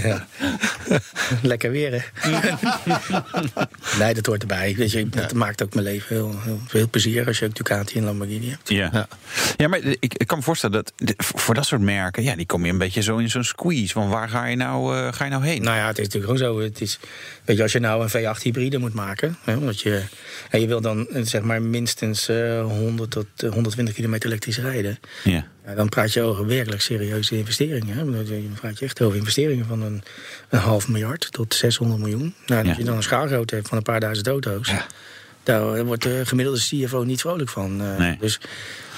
Ja. 0.04 0.28
Lekker 1.41 1.71
weer, 1.71 1.91
hè? 1.91 2.30
nee, 4.00 4.13
dat 4.13 4.26
hoort 4.26 4.41
erbij. 4.41 4.76
Weet 4.78 4.91
je, 4.91 5.10
dat 5.10 5.34
maakt 5.34 5.63
ook 5.63 5.74
mijn 5.74 5.86
leven 5.86 6.15
heel, 6.15 6.36
heel, 6.43 6.60
heel 6.67 6.89
plezier 6.89 7.28
als 7.28 7.39
je 7.39 7.45
ook 7.45 7.56
Ducati 7.56 7.98
en 7.98 8.04
Lamborghini 8.04 8.50
hebt. 8.50 8.69
Ja. 8.69 8.89
Ja. 8.93 9.08
Ja. 9.58 9.67
maar 9.67 9.80
ik, 9.84 10.13
ik 10.13 10.28
kan 10.28 10.38
me 10.38 10.43
voorstellen 10.43 10.76
dat 10.76 10.93
de- 10.95 11.13
voor 11.17 11.54
dat 11.56 11.65
soort 11.65 11.82
merken, 11.82 12.24
ja, 12.24 12.36
die 12.36 12.45
kom 12.45 12.65
je 12.65 12.71
een 12.71 12.78
beetje 12.78 13.02
zo 13.02 13.17
in 13.17 13.30
zo'n 13.30 13.43
squeeze. 13.43 13.93
Van 13.93 14.10
waar 14.10 14.30
ga 14.30 14.45
je 14.45 14.56
nou, 14.56 14.98
eh, 14.98 15.13
ga 15.13 15.24
je 15.24 15.30
nou 15.30 15.45
heen? 15.45 15.62
Nou 15.63 15.78
ja, 15.78 15.88
het 15.88 15.98
is 16.00 16.04
natuurlijk 16.08 16.38
gewoon 16.38 16.54
zo. 16.56 16.62
Het 16.63 16.82
is, 16.82 17.00
weet 17.45 17.58
je, 17.58 17.63
als 17.63 17.71
je 17.71 17.80
nou 17.80 18.04
een 18.04 18.10
V8 18.36 18.41
hybride 18.41 18.78
moet 18.78 18.93
maken, 18.93 19.38
hè, 19.43 19.56
omdat 19.56 19.80
je, 19.82 20.04
en 20.50 20.62
je 20.62 20.67
wil 20.67 20.82
dan 20.82 21.08
eh, 21.08 21.21
zeg 21.26 21.41
maar 21.41 21.62
minstens 21.62 22.28
eh, 22.30 22.62
100 22.65 23.12
tot 23.12 23.26
eh, 23.38 23.52
120 23.52 23.93
kilometer 23.95 24.30
elektrisch 24.30 24.58
rijden, 24.60 25.00
Ja. 25.24 25.45
Ja, 25.65 25.75
dan 25.75 25.89
praat 25.89 26.13
je 26.13 26.21
over 26.21 26.45
werkelijk 26.47 26.82
serieuze 26.82 27.38
investeringen. 27.38 27.95
Hè. 27.97 28.12
Dan 28.12 28.54
praat 28.60 28.80
je 28.80 28.86
echt 28.86 29.01
over 29.01 29.17
investeringen 29.17 29.65
van 29.65 29.82
een, 29.82 30.04
een 30.49 30.60
half 30.60 30.88
miljard 30.88 31.28
tot 31.32 31.54
600 31.54 31.99
miljoen. 31.99 32.34
Nou, 32.45 32.62
en 32.62 32.67
als 32.67 32.67
Ja. 32.67 32.75
je 32.78 32.84
dan 32.84 32.95
een 32.95 33.04
schaalgrootte 33.04 33.56
hebt 33.56 33.67
van 33.67 33.78
een 33.78 33.84
paar 33.84 33.99
duizend 33.99 34.28
auto's, 34.28 34.71
daar 35.43 35.86
wordt 35.86 36.04
de 36.04 36.21
gemiddelde 36.25 36.60
CFO 36.60 37.04
niet 37.04 37.21
vrolijk 37.21 37.49
van. 37.49 37.82
eh. 37.82 37.97
Nee. 37.97 38.17
Dus, 38.19 38.39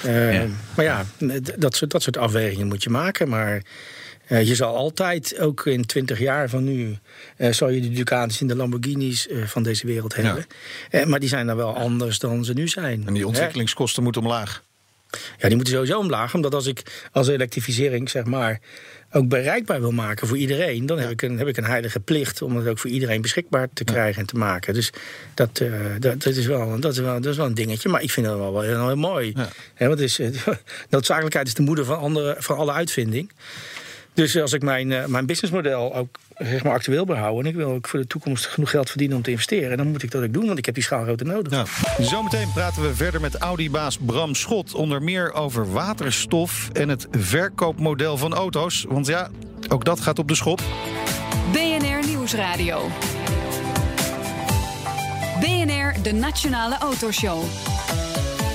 eh, 0.02 0.34
Ja. 0.34 0.46
Maar 0.76 0.84
ja, 0.84 1.04
dat 1.58 1.76
soort, 1.76 1.90
dat 1.90 2.02
soort 2.02 2.16
afwegingen 2.16 2.66
moet 2.66 2.82
je 2.82 2.90
maken. 2.90 3.28
Maar 3.28 3.62
Eh, 4.28 4.46
je 4.46 4.54
zal 4.54 4.76
altijd, 4.76 5.38
ook 5.40 5.66
in 5.66 5.86
20 5.86 6.18
jaar 6.18 6.48
van 6.48 6.64
nu, 6.64 6.98
eh, 7.36 7.52
zal 7.52 7.68
je 7.68 7.80
de 7.80 7.90
Ducatis 7.90 8.40
en 8.40 8.46
de 8.46 8.56
Lamborghinis 8.56 9.28
van 9.44 9.62
deze 9.62 9.86
wereld 9.86 10.14
hebben. 10.16 10.46
Eh, 10.90 11.04
maar 11.04 11.20
die 11.20 11.28
zijn 11.28 11.46
dan 11.46 11.56
wel 11.56 11.76
anders 11.76 12.18
dan 12.18 12.44
ze 12.44 12.52
nu 12.52 12.68
zijn. 12.68 13.02
En 13.06 13.14
die 13.14 13.26
ontwikkelingskosten 13.26 14.02
moeten 14.02 14.22
omlaag. 14.22 14.62
Ja, 15.10 15.46
die 15.48 15.56
moeten 15.56 15.74
sowieso 15.74 15.98
omlaag. 15.98 16.34
Omdat 16.34 16.54
als 16.54 16.66
ik 16.66 17.08
als 17.12 17.28
elektrificering, 17.28 18.10
zeg 18.10 18.24
maar, 18.24 18.60
ook 19.12 19.28
bereikbaar 19.28 19.80
wil 19.80 19.92
maken 19.92 20.26
voor 20.26 20.36
iedereen, 20.36 20.86
dan 20.86 20.98
heb, 20.98 21.10
ik 21.10 21.22
een, 21.22 21.38
heb 21.38 21.48
ik 21.48 21.56
een 21.56 21.64
heilige 21.64 22.00
plicht 22.00 22.42
om 22.42 22.56
het 22.56 22.68
ook 22.68 22.78
voor 22.78 22.90
iedereen 22.90 23.22
beschikbaar 23.22 23.68
te 23.72 23.84
krijgen 23.84 24.20
en 24.20 24.26
te 24.26 24.36
maken. 24.36 24.74
Dus 24.74 24.90
dat, 25.34 25.60
eh, 25.60 25.70
dat, 25.98 26.22
dat, 26.22 26.36
is 26.36 26.46
wel, 26.46 26.80
dat, 26.80 26.92
is 26.92 26.98
wel, 26.98 27.20
dat 27.20 27.32
is 27.32 27.36
wel 27.36 27.46
een 27.46 27.54
dingetje. 27.54 27.88
Maar 27.88 28.02
ik 28.02 28.10
vind 28.10 28.26
het 28.26 28.36
wel, 28.36 28.52
wel 28.52 28.62
heel, 28.62 28.86
heel 28.86 28.96
mooi. 28.96 29.34
Ja. 29.76 29.88
Want 29.88 30.00
is, 30.00 30.18
eh, 30.18 30.28
noodzakelijkheid 30.90 31.46
is 31.46 31.54
de 31.54 31.62
moeder 31.62 31.84
van, 31.84 31.98
andere, 31.98 32.36
van 32.38 32.56
alle 32.56 32.72
uitvinding. 32.72 33.32
Dus 34.14 34.36
als 34.36 34.52
ik 34.52 34.62
mijn, 34.62 34.92
eh, 34.92 35.06
mijn 35.06 35.26
businessmodel 35.26 35.94
ook 35.94 36.18
zeg 36.38 36.64
maar, 36.64 36.72
actueel 36.72 37.06
wil 37.06 37.16
houden... 37.16 37.44
en 37.44 37.50
ik 37.50 37.56
wil 37.56 37.70
ook 37.70 37.88
voor 37.88 38.00
de 38.00 38.06
toekomst 38.06 38.46
genoeg 38.46 38.70
geld 38.70 38.88
verdienen 38.88 39.16
om 39.16 39.22
te 39.22 39.30
investeren... 39.30 39.76
dan 39.76 39.86
moet 39.90 40.02
ik 40.02 40.10
dat 40.10 40.22
ook 40.22 40.32
doen, 40.32 40.46
want 40.46 40.58
ik 40.58 40.64
heb 40.64 40.74
die 40.74 40.84
schaalgrootte 40.84 41.24
nodig. 41.24 41.52
Nou, 41.52 41.66
zometeen 41.98 42.52
praten 42.52 42.82
we 42.82 42.94
verder 42.94 43.20
met 43.20 43.36
Audi-baas 43.36 43.98
Bram 43.98 44.34
Schot. 44.34 44.74
Onder 44.74 45.02
meer 45.02 45.32
over 45.32 45.72
waterstof 45.72 46.68
en 46.72 46.88
het 46.88 47.06
verkoopmodel 47.10 48.16
van 48.16 48.34
auto's. 48.34 48.84
Want 48.88 49.06
ja, 49.06 49.30
ook 49.68 49.84
dat 49.84 50.00
gaat 50.00 50.18
op 50.18 50.28
de 50.28 50.34
schop. 50.34 50.60
BNR 51.52 52.06
Nieuwsradio. 52.06 52.88
BNR, 55.40 56.02
de 56.02 56.12
Nationale 56.12 56.78
Autoshow. 56.78 57.42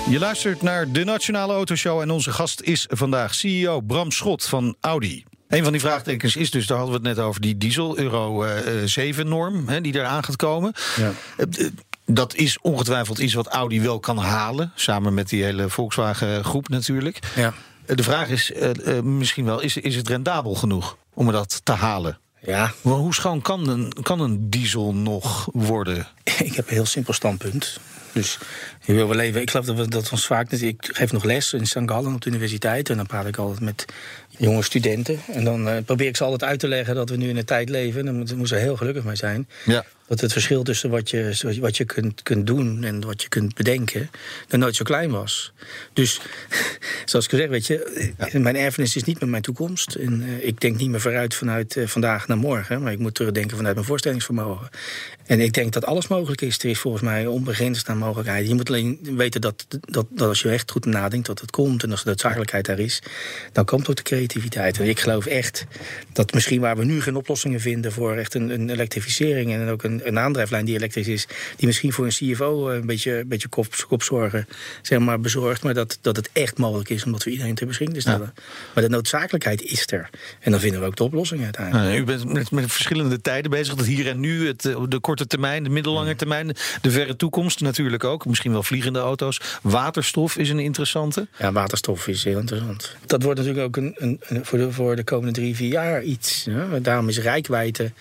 Je 0.09 0.19
luistert 0.19 0.61
naar 0.61 0.91
de 0.91 1.03
Nationale 1.03 1.53
Autoshow 1.53 2.01
en 2.01 2.11
onze 2.11 2.31
gast 2.31 2.61
is 2.61 2.87
vandaag 2.89 3.35
CEO 3.35 3.81
Bram 3.81 4.11
Schot 4.11 4.45
van 4.45 4.75
Audi. 4.79 5.23
Een 5.47 5.63
van 5.63 5.71
die 5.71 5.81
vraagtekens 5.81 6.35
is 6.35 6.51
dus, 6.51 6.67
daar 6.67 6.77
hadden 6.77 7.01
we 7.01 7.07
het 7.07 7.17
net 7.17 7.25
over, 7.25 7.41
die 7.41 7.57
diesel 7.57 7.97
Euro 7.97 8.43
eh, 8.43 9.13
7-norm 9.15 9.81
die 9.81 9.95
eraan 9.95 10.23
gaat 10.23 10.35
komen. 10.35 10.73
Ja. 10.97 11.11
Eh, 11.37 11.65
eh, 11.65 11.71
Dat 12.05 12.35
is 12.35 12.57
ongetwijfeld 12.61 13.17
iets 13.19 13.33
wat 13.33 13.47
Audi 13.47 13.81
wel 13.81 13.99
kan 13.99 14.17
halen, 14.17 14.71
samen 14.75 15.13
met 15.13 15.29
die 15.29 15.43
hele 15.43 15.69
Volkswagen 15.69 16.43
groep 16.43 16.69
natuurlijk. 16.69 17.19
Ja. 17.35 17.53
Eh, 17.85 17.95
De 17.95 18.03
vraag 18.03 18.29
is 18.29 18.51
eh, 18.51 18.97
eh, 18.97 19.03
misschien 19.03 19.45
wel, 19.45 19.59
is, 19.61 19.77
is 19.77 19.95
het 19.95 20.07
rendabel 20.07 20.55
genoeg 20.55 20.97
om 21.13 21.31
dat 21.31 21.61
te 21.63 21.71
halen? 21.71 22.17
ja, 22.45 22.73
Maar 22.81 22.93
hoe 22.93 23.13
schoon 23.13 23.41
kan 23.41 23.67
een, 23.69 23.93
kan 24.01 24.19
een 24.19 24.49
diesel 24.49 24.93
nog 24.93 25.49
worden? 25.51 26.07
Ik 26.43 26.53
heb 26.53 26.67
een 26.67 26.73
heel 26.73 26.85
simpel 26.85 27.13
standpunt. 27.13 27.79
Dus 28.11 28.37
je 28.85 28.93
wil 28.93 29.07
wel 29.07 29.15
leven. 29.15 29.41
Ik 29.41 29.49
geloof 29.49 29.65
dat 29.65 29.75
we 29.75 29.87
dat 29.87 30.11
ons 30.11 30.25
vaak. 30.25 30.51
Ik 30.51 30.89
geef 30.93 31.11
nog 31.11 31.23
les 31.23 31.53
in 31.53 31.67
St. 31.67 31.79
Gallen 31.85 32.13
op 32.13 32.21
de 32.21 32.29
universiteit. 32.29 32.89
En 32.89 32.97
dan 32.97 33.05
praat 33.05 33.25
ik 33.25 33.37
altijd 33.37 33.59
met 33.59 33.85
jonge 34.37 34.61
studenten. 34.61 35.19
En 35.31 35.43
dan 35.43 35.67
eh, 35.67 35.83
probeer 35.85 36.07
ik 36.07 36.15
ze 36.15 36.23
altijd 36.23 36.49
uit 36.49 36.59
te 36.59 36.67
leggen 36.67 36.95
dat 36.95 37.09
we 37.09 37.15
nu 37.15 37.29
in 37.29 37.37
een 37.37 37.45
tijd 37.45 37.69
leven. 37.69 37.99
En 37.99 38.05
daar 38.05 38.13
moeten 38.13 38.47
ze 38.47 38.55
heel 38.55 38.77
gelukkig 38.77 39.03
mee 39.03 39.15
zijn. 39.15 39.47
Ja. 39.65 39.85
Dat 40.07 40.21
het 40.21 40.31
verschil 40.31 40.63
tussen 40.63 40.89
wat 40.89 41.09
je, 41.09 41.55
wat 41.59 41.77
je 41.77 41.85
kunt, 41.85 42.23
kunt 42.23 42.47
doen 42.47 42.83
en 42.83 43.05
wat 43.05 43.21
je 43.21 43.29
kunt 43.29 43.55
bedenken. 43.55 44.09
nog 44.49 44.59
nooit 44.59 44.75
zo 44.75 44.83
klein 44.83 45.11
was. 45.11 45.53
Dus 45.93 46.19
zoals 47.05 47.25
ik 47.25 47.31
al 47.31 47.37
zeg, 47.37 47.49
weet 47.49 47.67
je. 47.67 48.11
Mijn 48.31 48.55
erfenis 48.55 48.95
is 48.95 49.03
niet 49.03 49.19
met 49.19 49.29
mijn 49.29 49.41
toekomst. 49.41 49.95
En 49.95 50.23
eh, 50.23 50.47
ik 50.47 50.61
denk 50.61 50.77
niet 50.77 50.89
meer 50.89 51.01
vooruit 51.01 51.35
vanuit 51.35 51.77
eh, 51.77 51.87
vandaag 51.87 52.27
naar 52.27 52.37
morgen. 52.37 52.81
Maar 52.81 52.91
ik 52.91 52.99
moet 52.99 53.15
terugdenken 53.15 53.57
vanuit 53.57 53.75
mijn 53.75 53.87
voorstellingsvermogen. 53.87 54.69
En 55.25 55.39
ik 55.39 55.53
denk 55.53 55.73
dat 55.73 55.85
alles 55.85 56.07
mogelijk 56.07 56.41
is. 56.41 56.57
Er 56.59 56.69
is 56.69 56.79
volgens 56.79 57.03
mij 57.03 57.25
onbegrensd 57.25 57.89
aan 57.89 57.97
mogelijkheden. 57.97 58.47
Je 58.47 58.55
moet 58.55 58.69
alleen 58.69 58.99
weten 59.01 59.41
dat, 59.41 59.65
dat, 59.69 60.05
dat 60.09 60.27
als 60.27 60.41
je 60.41 60.49
echt 60.49 60.71
goed 60.71 60.85
nadenkt, 60.85 61.27
dat 61.27 61.39
het 61.39 61.51
komt. 61.51 61.83
En 61.83 61.91
als 61.91 62.03
de 62.03 62.09
noodzakelijkheid 62.09 62.65
daar 62.65 62.79
is, 62.79 63.01
dan 63.51 63.65
komt 63.65 63.89
ook 63.89 63.95
de 63.95 64.03
creativiteit. 64.03 64.79
En 64.79 64.87
ik 64.87 64.99
geloof 64.99 65.25
echt 65.25 65.65
dat 66.13 66.33
misschien 66.33 66.61
waar 66.61 66.77
we 66.77 66.85
nu 66.85 67.01
geen 67.01 67.15
oplossingen 67.15 67.59
vinden 67.59 67.91
voor 67.91 68.15
echt 68.15 68.33
een, 68.33 68.49
een 68.49 68.69
elektrificering 68.69 69.53
en 69.53 69.69
ook 69.69 69.83
een, 69.83 69.92
een 70.03 70.19
aandrijflijn 70.19 70.65
die 70.65 70.75
elektrisch 70.75 71.07
is, 71.07 71.27
die 71.55 71.67
misschien 71.67 71.93
voor 71.93 72.05
een 72.05 72.11
CFO 72.11 72.69
een 72.69 72.85
beetje, 72.85 73.17
een 73.19 73.27
beetje 73.27 73.47
kop, 73.47 73.85
kopzorgen 73.87 74.47
zeg 74.81 74.99
maar, 74.99 75.19
bezorgt. 75.19 75.63
Maar 75.63 75.73
dat, 75.73 75.97
dat 76.01 76.15
het 76.15 76.29
echt 76.33 76.57
mogelijk 76.57 76.89
is 76.89 77.03
om 77.05 77.11
dat 77.11 77.23
voor 77.23 77.31
iedereen 77.31 77.55
ter 77.55 77.67
beschikking 77.67 77.97
te 78.01 78.09
stellen. 78.09 78.33
Maar 78.73 78.83
de 78.83 78.89
noodzakelijkheid 78.89 79.61
is 79.61 79.83
er. 79.91 80.09
En 80.39 80.51
dan 80.51 80.59
vinden 80.59 80.79
we 80.79 80.85
ook 80.85 80.95
de 80.95 81.03
oplossing 81.03 81.43
uiteindelijk. 81.43 81.85
Nou, 81.87 81.97
u 81.99 82.03
bent 82.03 82.33
met, 82.33 82.51
met 82.51 82.71
verschillende 82.71 83.21
tijden 83.21 83.51
bezig. 83.51 83.75
Het 83.75 83.85
hier 83.85 84.07
en 84.07 84.19
nu, 84.19 84.47
het, 84.47 84.65
eh, 84.65 84.81
de 84.89 84.99
korte 84.99 85.27
termijn, 85.27 85.63
de 85.63 85.69
middellange 85.69 86.15
termijn, 86.15 86.47
de 86.81 86.91
verre 86.91 87.15
toekomst 87.15 87.59
natuurlijk 87.61 88.03
ook. 88.03 88.25
Misschien 88.25 88.51
wel 88.51 88.63
vliegende 88.63 88.99
auto's. 88.99 89.41
Waterstof 89.61 90.37
is 90.37 90.49
een 90.49 90.59
interessante. 90.59 91.27
Ja, 91.37 91.51
waterstof 91.51 92.07
is 92.07 92.23
heel 92.23 92.39
interessant. 92.39 92.95
Dat 93.05 93.23
wordt 93.23 93.39
natuurlijk 93.39 93.65
ook 93.67 93.75
een, 93.77 93.95
een, 93.97 94.19
een- 94.27 94.45
voor, 94.45 94.57
de, 94.57 94.71
voor 94.71 94.95
de 94.95 95.03
komende 95.03 95.31
drie, 95.33 95.55
vier 95.55 95.71
jaar 95.71 96.03
iets. 96.03 96.45
Hè? 96.49 96.81
Daarom 96.81 97.07
is 97.09 97.19
rijkwijde 97.19 97.91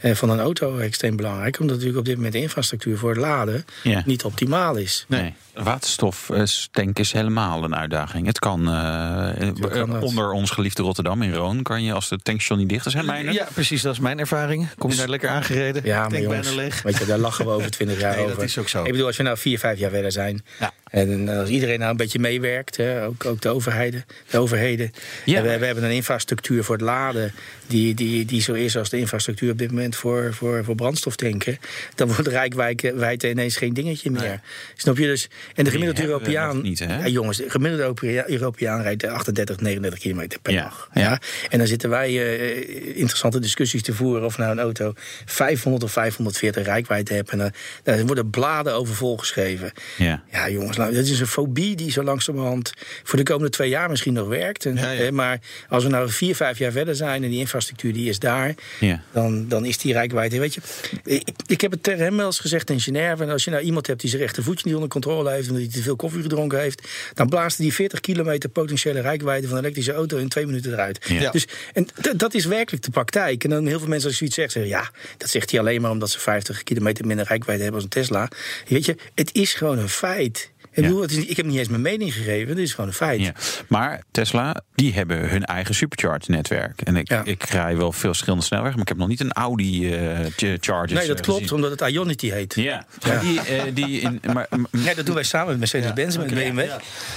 eh, 0.00 0.14
van 0.14 0.30
een 0.30 0.40
auto 0.40 0.78
extreem 0.78 1.16
belangrijk. 1.16 1.39
Omdat 1.44 1.68
natuurlijk 1.76 1.98
op 1.98 2.04
dit 2.04 2.14
moment 2.16 2.32
de 2.32 2.40
infrastructuur 2.40 2.98
voor 2.98 3.10
het 3.10 3.18
laden 3.18 3.64
Ja. 3.82 4.02
niet 4.06 4.24
optimaal 4.24 4.76
is. 4.76 5.04
Nee. 5.08 5.34
Waterstoftank 5.54 6.98
is 6.98 7.12
helemaal 7.12 7.64
een 7.64 7.74
uitdaging. 7.76 8.26
Het 8.26 8.38
kan, 8.38 8.68
eh, 8.68 9.48
eh, 9.48 9.54
kan 9.70 9.90
dat. 9.90 10.02
onder 10.02 10.32
ons 10.32 10.50
geliefde 10.50 10.82
Rotterdam 10.82 11.22
in 11.22 11.32
Roon 11.34 11.62
kan 11.62 11.82
je 11.82 11.92
als 11.92 12.08
de 12.08 12.18
tankstation 12.18 12.58
niet 12.58 12.68
dicht 12.68 12.86
is, 12.86 12.94
hè, 12.94 13.02
Meijner? 13.02 13.32
Ja, 13.34 13.46
precies. 13.54 13.82
Dat 13.82 13.92
is 13.92 13.98
mijn 14.00 14.18
ervaring. 14.18 14.68
Kom 14.78 14.90
je 14.90 14.96
daar 14.96 15.08
lekker 15.08 15.28
aangereden? 15.28 15.82
Ja, 15.84 16.08
maar 16.08 16.20
jongens, 16.20 16.46
bijna 16.46 16.62
leeg. 16.62 16.82
weet 16.82 16.98
je, 16.98 17.04
daar 17.04 17.18
lachen 17.18 17.44
we 17.44 17.50
over 17.50 17.70
twintig 17.70 18.00
jaar 18.00 18.14
Nee, 18.16 18.22
dat 18.24 18.32
over. 18.32 18.44
is 18.44 18.58
ook 18.58 18.68
zo. 18.68 18.84
Ik 18.84 18.90
bedoel, 18.90 19.06
als 19.06 19.16
we 19.16 19.22
nou 19.22 19.38
vier, 19.38 19.58
vijf 19.58 19.78
jaar 19.78 19.90
verder 19.90 20.12
zijn... 20.12 20.44
Ja. 20.58 20.72
En 20.90 21.28
eh, 21.28 21.38
als 21.38 21.48
iedereen 21.48 21.78
nou 21.78 21.90
een 21.90 21.96
beetje 21.96 22.18
meewerkt, 22.18 22.76
hè, 22.76 23.06
ook, 23.06 23.24
ook 23.24 23.40
de 23.40 23.48
overheden... 23.48 24.04
De 24.30 24.38
overheden 24.38 24.90
Ja. 25.24 25.42
we, 25.42 25.58
we 25.58 25.66
hebben 25.66 25.84
een 25.84 25.90
infrastructuur 25.90 26.64
voor 26.64 26.74
het 26.74 26.84
laden... 26.84 27.32
Die, 27.66 27.94
die, 27.94 28.24
die 28.24 28.42
zo 28.42 28.52
is 28.52 28.76
als 28.76 28.88
de 28.90 28.98
infrastructuur 28.98 29.50
op 29.50 29.58
dit 29.58 29.70
moment 29.70 29.96
voor, 29.96 30.34
voor, 30.34 30.64
voor 30.64 30.74
brandstoftanken... 30.74 31.58
dan 31.94 32.08
wordt 32.08 32.26
rijkwijde 32.26 33.30
ineens 33.30 33.56
geen 33.56 33.74
dingetje 33.74 34.10
meer. 34.10 34.40
Snap 34.76 34.96
je? 34.98 35.06
Dus, 35.06 35.28
en 35.54 35.64
de 35.64 35.70
gemiddelde 35.70 36.02
Europeaan... 36.04 36.62
niet? 36.62 36.78
Ja, 36.78 37.06
jongens, 37.06 37.36
de 37.36 37.50
gemiddelde 37.50 37.82
Europea- 37.84 38.24
Europeaan 38.28 38.82
rijdt 38.82 39.06
38, 39.06 39.60
39 39.60 40.00
kilometer 40.00 40.40
per 40.40 40.52
Ja, 40.52 40.62
dag. 40.62 40.88
ja. 40.94 41.20
En 41.50 41.58
dan 41.58 41.66
zitten 41.66 41.90
wij 41.90 42.08
eh, 42.08 42.96
interessante 42.98 43.38
discussies 43.38 43.82
te 43.82 43.94
voeren 43.94 44.24
of 44.24 44.38
nou 44.38 44.50
een 44.50 44.60
auto 44.60 44.92
500 45.24 45.84
of 45.84 45.92
540 45.92 46.64
rijkwijde 46.64 47.14
hebt. 47.14 47.30
En 47.30 47.38
dan, 47.38 47.52
daar 47.82 48.06
worden 48.06 48.30
bladen 48.30 48.74
over 48.74 48.94
volgeschreven. 48.94 49.72
Ja. 49.96 50.22
Ja, 50.32 50.48
jongens, 50.50 50.76
nou, 50.80 50.94
dat 50.94 51.04
is 51.06 51.20
een 51.20 51.26
fobie 51.26 51.76
die 51.76 51.90
zo 51.90 52.02
langzamerhand 52.02 52.72
voor 53.02 53.18
de 53.18 53.24
komende 53.24 53.50
twee 53.50 53.68
jaar 53.68 53.90
misschien 53.90 54.12
nog 54.12 54.28
werkt. 54.28 54.66
En, 54.66 54.74
Ja, 54.76 54.90
ja. 54.90 55.00
eh, 55.04 55.10
maar 55.12 55.38
als 55.68 55.82
we 55.84 55.90
nou 55.90 56.10
vier, 56.10 56.36
vijf 56.36 56.58
jaar 56.58 56.72
verder 56.72 56.96
zijn 56.96 57.22
en 57.24 57.30
die 57.30 57.38
infrastructuur 57.38 57.92
die 57.92 58.08
is 58.08 58.18
daar, 58.18 58.54
Ja. 58.80 59.02
dan, 59.12 59.48
dan 59.48 59.64
is 59.64 59.78
die 59.78 59.92
rijkwijde. 59.92 60.38
Weet 60.38 60.54
je, 60.54 60.60
ik, 61.04 61.28
ik 61.46 61.60
heb 61.60 61.70
het 61.70 61.82
tegen 61.82 62.04
hem 62.04 62.16
wel 62.16 62.26
eens 62.26 62.38
gezegd 62.38 62.70
in 62.70 62.80
Genève. 62.80 63.22
En 63.22 63.30
als 63.30 63.44
je 63.44 63.50
nou 63.50 63.62
iemand 63.62 63.86
hebt 63.86 64.00
die 64.00 64.10
zijn 64.10 64.22
rechtervoetje 64.22 64.62
niet 64.66 64.74
onder 64.74 64.88
controle 64.90 65.30
heeft 65.30 65.48
omdat 65.48 65.62
hij 65.62 65.72
te 65.72 65.82
veel 65.82 65.96
koffie 65.96 66.22
gedronken 66.22 66.60
heeft, 66.60 66.88
dan 67.14 67.28
blaast 67.28 67.56
hij 67.56 67.66
die 67.66 67.74
40 67.74 68.00
kilometer 68.00 68.48
potentiële 68.50 69.00
rijkwijde 69.00 69.46
van 69.46 69.56
een 69.56 69.62
elektrische 69.62 69.92
auto 69.92 70.16
in 70.16 70.28
twee 70.28 70.46
minuten 70.46 70.72
eruit. 70.72 70.98
Dus, 71.32 71.46
en 71.72 71.86
dat 72.16 72.34
is 72.34 72.44
werkelijk 72.44 72.84
de 72.84 72.90
praktijk. 72.90 73.44
En 73.44 73.50
dan 73.50 73.66
heel 73.66 73.78
veel 73.78 73.88
mensen 73.88 74.08
als 74.08 74.18
je 74.18 74.26
zoiets 74.26 74.36
zegt, 74.36 74.52
zeggen 74.52 74.70
ja, 74.72 74.90
dat 75.16 75.30
zegt 75.30 75.50
hij 75.50 75.60
alleen 75.60 75.80
maar 75.80 75.90
omdat 75.90 76.10
ze 76.10 76.18
50 76.20 76.62
kilometer 76.62 77.06
minder 77.06 77.26
rijkwijde 77.26 77.62
hebben 77.62 77.80
als 77.80 77.84
een 77.84 78.02
Tesla. 78.02 78.28
Weet 78.68 78.84
je, 78.84 78.96
het 79.14 79.30
is 79.34 79.54
gewoon 79.54 79.78
een 79.78 79.88
feit. 79.88 80.50
Ik, 80.72 80.76
Ja. 80.76 80.82
bedoel, 80.82 81.02
het 81.02 81.10
is, 81.10 81.24
ik 81.26 81.36
heb 81.36 81.46
niet 81.46 81.58
eens 81.58 81.68
mijn 81.68 81.82
mening 81.82 82.12
gegeven, 82.14 82.48
het 82.48 82.58
is 82.58 82.70
gewoon 82.74 82.86
een 82.90 82.96
feit. 82.96 83.20
Ja. 83.20 83.32
Maar 83.68 84.02
Tesla, 84.10 84.60
die 84.74 84.92
hebben 84.92 85.28
hun 85.28 85.44
eigen 85.44 85.74
supercharge-netwerk. 85.74 86.80
En 86.80 86.96
ik, 86.96 87.08
Ja. 87.08 87.22
ik 87.24 87.42
rij 87.42 87.76
wel 87.76 87.92
veel 87.92 88.10
verschillende 88.10 88.44
snelwegen, 88.44 88.72
maar 88.74 88.82
ik 88.82 88.88
heb 88.88 88.96
nog 88.96 89.08
niet 89.08 89.20
een 89.20 89.32
Audi 89.32 89.92
eh 89.94 90.18
ch- 90.36 90.56
Charger. 90.60 90.96
Nee, 90.96 91.06
dat 91.06 91.20
klopt, 91.20 91.52
omdat 91.52 91.70
het 91.80 91.90
Ionity 91.90 92.30
heet. 92.30 92.54
Ja, 92.54 92.84
die, 93.20 93.40
eh, 93.40 93.62
die 93.74 94.00
in, 94.00 94.20
maar, 94.34 94.48
Ja, 94.70 94.94
dat 94.94 95.06
doen 95.06 95.14
wij 95.14 95.24
samen 95.24 95.48
met 95.48 95.58
Mercedes-Benz 95.58 96.14
en 96.16 96.20
met 96.20 96.34
BMW. 96.34 96.64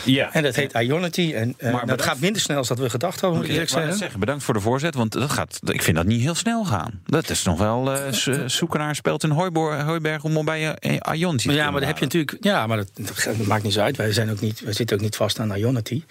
ja. 0.06 0.34
En 0.34 0.43
dat 0.43 0.56
heet 0.56 0.74
Ionity. 0.74 1.34
En 1.36 1.49
uh, 1.58 1.64
Maar 1.64 1.72
nou, 1.72 1.91
het 1.91 2.01
gaat 2.01 2.20
minder 2.20 2.41
snel 2.41 2.56
dan 2.56 2.66
dat 2.68 2.80
we 2.80 2.89
gedacht 2.89 3.20
hadden, 3.22 3.39
moet 3.39 3.47
ik 3.47 3.54
eerlijk 3.54 3.72
zeggen. 3.72 3.97
zeggen, 3.97 4.20
bedankt 4.20 4.43
voor 4.43 4.54
de 4.54 4.60
voorzet, 4.60 4.95
want 4.95 5.12
dat 5.12 5.32
gaat, 5.32 5.60
ik 5.66 5.82
vind 5.82 5.97
dat 5.97 6.06
niet 6.06 6.22
heel 6.22 6.36
snel 6.36 6.66
gaan. 6.66 7.01
Dat 7.06 7.30
is 7.30 7.43
nog 7.43 7.58
wel 7.60 7.93
eh, 7.93 8.12
zoeken 8.45 8.80
naar 8.80 8.89
een 8.89 8.95
speld 8.95 9.24
in 9.24 9.30
Hooiberg 9.30 10.24
om 10.24 10.45
bij 10.45 10.78
Ion 11.14 11.38
te 11.38 11.47
Maar 11.47 11.56
ja, 11.56 11.72
maar 11.72 11.80
dan 11.80 11.89
heb 11.89 11.97
je 11.97 12.04
natuurlijk. 12.04 12.38
Ja, 12.41 12.68
maar 12.68 12.78
dat, 12.78 12.89
dat 12.93 13.43
maakt 13.48 13.64
niet 13.64 13.74
zo 13.74 13.80
uit. 13.80 13.98
Wij, 13.98 14.14
zijn 14.14 14.32
ook 14.32 14.39
niet, 14.39 14.60
wij 14.60 14.74
zitten 14.74 14.96
ook 14.96 15.02
niet 15.02 15.16
vast 15.16 15.39
aan 15.39 15.56
Ionity. 15.56 16.04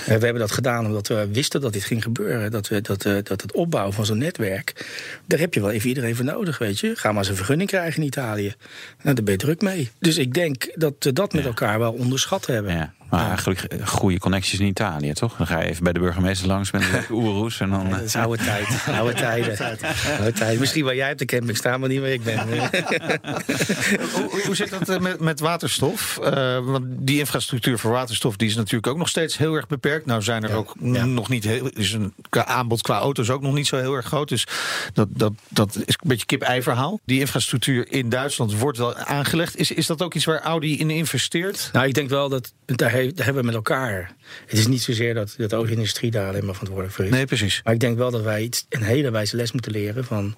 Eh, 0.00 0.04
we 0.04 0.24
hebben 0.24 0.38
dat 0.38 0.50
gedaan 0.50 0.86
omdat 0.86 1.08
we 1.08 1.28
wisten 1.32 1.60
dat 1.60 1.72
dit 1.72 1.84
ging 1.84 2.02
gebeuren. 2.02 2.50
Dat, 2.50 2.68
we, 2.68 2.80
dat, 2.80 3.04
eh, 3.04 3.16
dat 3.22 3.42
het 3.42 3.52
opbouwen 3.52 3.94
van 3.94 4.06
zo'n 4.06 4.18
netwerk. 4.18 4.86
Daar 5.26 5.38
heb 5.38 5.54
je 5.54 5.60
wel 5.60 5.70
even 5.70 5.88
iedereen 5.88 6.16
voor 6.16 6.24
nodig, 6.24 6.58
weet 6.58 6.80
je. 6.80 6.96
Ga 6.96 7.08
maar 7.08 7.18
eens 7.18 7.28
een 7.28 7.36
vergunning 7.36 7.68
krijgen 7.68 8.00
in 8.00 8.06
Italië. 8.06 8.54
Nou, 9.02 9.14
daar 9.14 9.24
ben 9.24 9.32
je 9.32 9.38
druk 9.38 9.60
mee. 9.60 9.90
Dus 9.98 10.16
ik 10.16 10.34
denk 10.34 10.72
dat 10.74 10.94
we 10.98 11.12
dat 11.12 11.32
met 11.32 11.44
elkaar 11.44 11.78
wel 11.78 11.92
onderschat 11.92 12.46
hebben. 12.46 12.72
Ja. 12.72 12.94
Maar 13.10 13.26
eigenlijk 13.26 13.60
eh, 13.60 13.86
goede 13.86 14.18
connecties 14.18 14.60
in 14.60 14.66
Italië, 14.66 15.12
toch? 15.12 15.36
Dan 15.36 15.46
ga 15.46 15.60
je 15.60 15.68
even 15.68 15.84
bij 15.84 15.92
de 15.92 16.00
burgemeester 16.00 16.46
langs 16.46 16.70
met 16.70 16.82
een 16.82 17.04
oeroes 17.10 17.60
en 17.60 17.70
dan... 17.70 17.90
Dat 17.90 17.98
eh, 17.98 18.04
is 18.04 18.16
oude 18.26 18.44
tijd. 18.44 18.66
Oude 18.92 19.14
tijden. 19.14 19.78
Oude 20.18 20.32
tijd. 20.32 20.58
Misschien 20.58 20.84
waar 20.84 20.94
jij 20.94 21.12
op 21.12 21.18
de 21.18 21.24
camping 21.24 21.56
staat, 21.56 21.78
maar 21.78 21.88
niet 21.88 22.00
waar 22.00 22.10
ik 22.10 22.22
ben. 22.22 22.38
hoe, 24.14 24.40
hoe 24.44 24.54
zit 24.56 24.70
dat 24.70 24.88
eh, 24.88 24.98
met, 24.98 25.20
met 25.20 25.40
waterstof? 25.40 26.18
Eh, 26.18 26.58
want 26.64 26.84
die 26.88 27.18
infrastructuur 27.18 27.78
voor 27.78 27.90
waterstof 27.90 28.36
die 28.36 28.48
is 28.48 28.56
natuurlijk 28.56 28.86
ook 28.86 28.96
nog 28.96 29.08
steeds 29.08 29.38
heel 29.38 29.54
erg 29.54 29.66
beperkt. 29.66 30.06
Nou 30.06 30.22
zijn 30.22 30.42
er 30.42 30.54
ook 30.54 30.74
ja. 30.80 31.04
nog 31.04 31.28
niet 31.28 31.44
heel, 31.44 31.68
is 31.68 31.92
een 31.92 32.14
aanbod 32.30 32.82
qua 32.82 32.98
auto's 32.98 33.30
ook 33.30 33.42
nog 33.42 33.54
niet 33.54 33.66
zo 33.66 33.76
heel 33.76 33.94
erg 33.94 34.06
groot. 34.06 34.28
Dus 34.28 34.46
dat, 34.92 35.08
dat, 35.10 35.32
dat 35.48 35.76
is 35.84 35.94
een 36.02 36.08
beetje 36.08 36.26
kip-ei 36.26 36.62
verhaal. 36.62 37.00
Die 37.04 37.20
infrastructuur 37.20 37.92
in 37.92 38.08
Duitsland 38.08 38.58
wordt 38.58 38.78
wel 38.78 38.94
aangelegd. 38.94 39.56
Is, 39.56 39.70
is 39.70 39.86
dat 39.86 40.02
ook 40.02 40.14
iets 40.14 40.24
waar 40.24 40.40
Audi 40.40 40.78
in 40.78 40.90
investeert? 40.90 41.70
Nou, 41.72 41.86
ik 41.86 41.94
denk 41.94 42.08
wel 42.08 42.28
dat 42.28 42.52
daar, 42.64 42.90
daar 43.02 43.24
hebben 43.24 43.42
we 43.42 43.46
met 43.46 43.54
elkaar. 43.54 44.14
Het 44.46 44.58
is 44.58 44.66
niet 44.66 44.82
zozeer 44.82 45.14
dat, 45.14 45.34
dat 45.36 45.50
de 45.50 45.56
auto-industrie 45.56 46.10
daar 46.10 46.28
alleen 46.28 46.44
maar 46.44 46.54
verantwoordelijk 46.54 46.94
voor 46.94 47.04
is. 47.04 47.10
Nee, 47.10 47.26
precies. 47.26 47.60
Maar 47.64 47.74
ik 47.74 47.80
denk 47.80 47.98
wel 47.98 48.10
dat 48.10 48.22
wij 48.22 48.42
iets, 48.42 48.66
een 48.68 48.82
hele 48.82 49.10
wijze 49.10 49.36
les 49.36 49.52
moeten 49.52 49.72
leren 49.72 50.04
van 50.04 50.36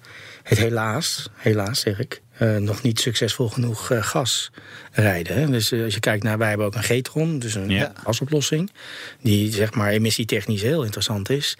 het 0.49 0.57
helaas, 0.57 1.29
helaas 1.35 1.79
zeg 1.79 1.99
ik, 1.99 2.21
eh, 2.37 2.55
nog 2.57 2.81
niet 2.81 2.99
succesvol 2.99 3.47
genoeg 3.49 3.91
eh, 3.91 4.03
gas 4.03 4.51
rijden. 4.91 5.39
hè. 5.39 5.49
Dus 5.49 5.71
eh, 5.71 5.83
als 5.83 5.93
je 5.93 5.99
kijkt 5.99 6.23
naar, 6.23 6.37
wij 6.37 6.47
hebben 6.49 6.65
ook 6.65 6.75
een 6.75 6.83
Getron, 6.83 7.39
dus 7.39 7.55
een 7.55 7.69
Ja. 7.69 7.93
gasoplossing, 8.03 8.71
die 9.21 9.51
zeg 9.53 9.73
maar 9.73 9.89
emissietechnisch 9.91 10.61
heel 10.61 10.83
interessant 10.83 11.29
is, 11.29 11.57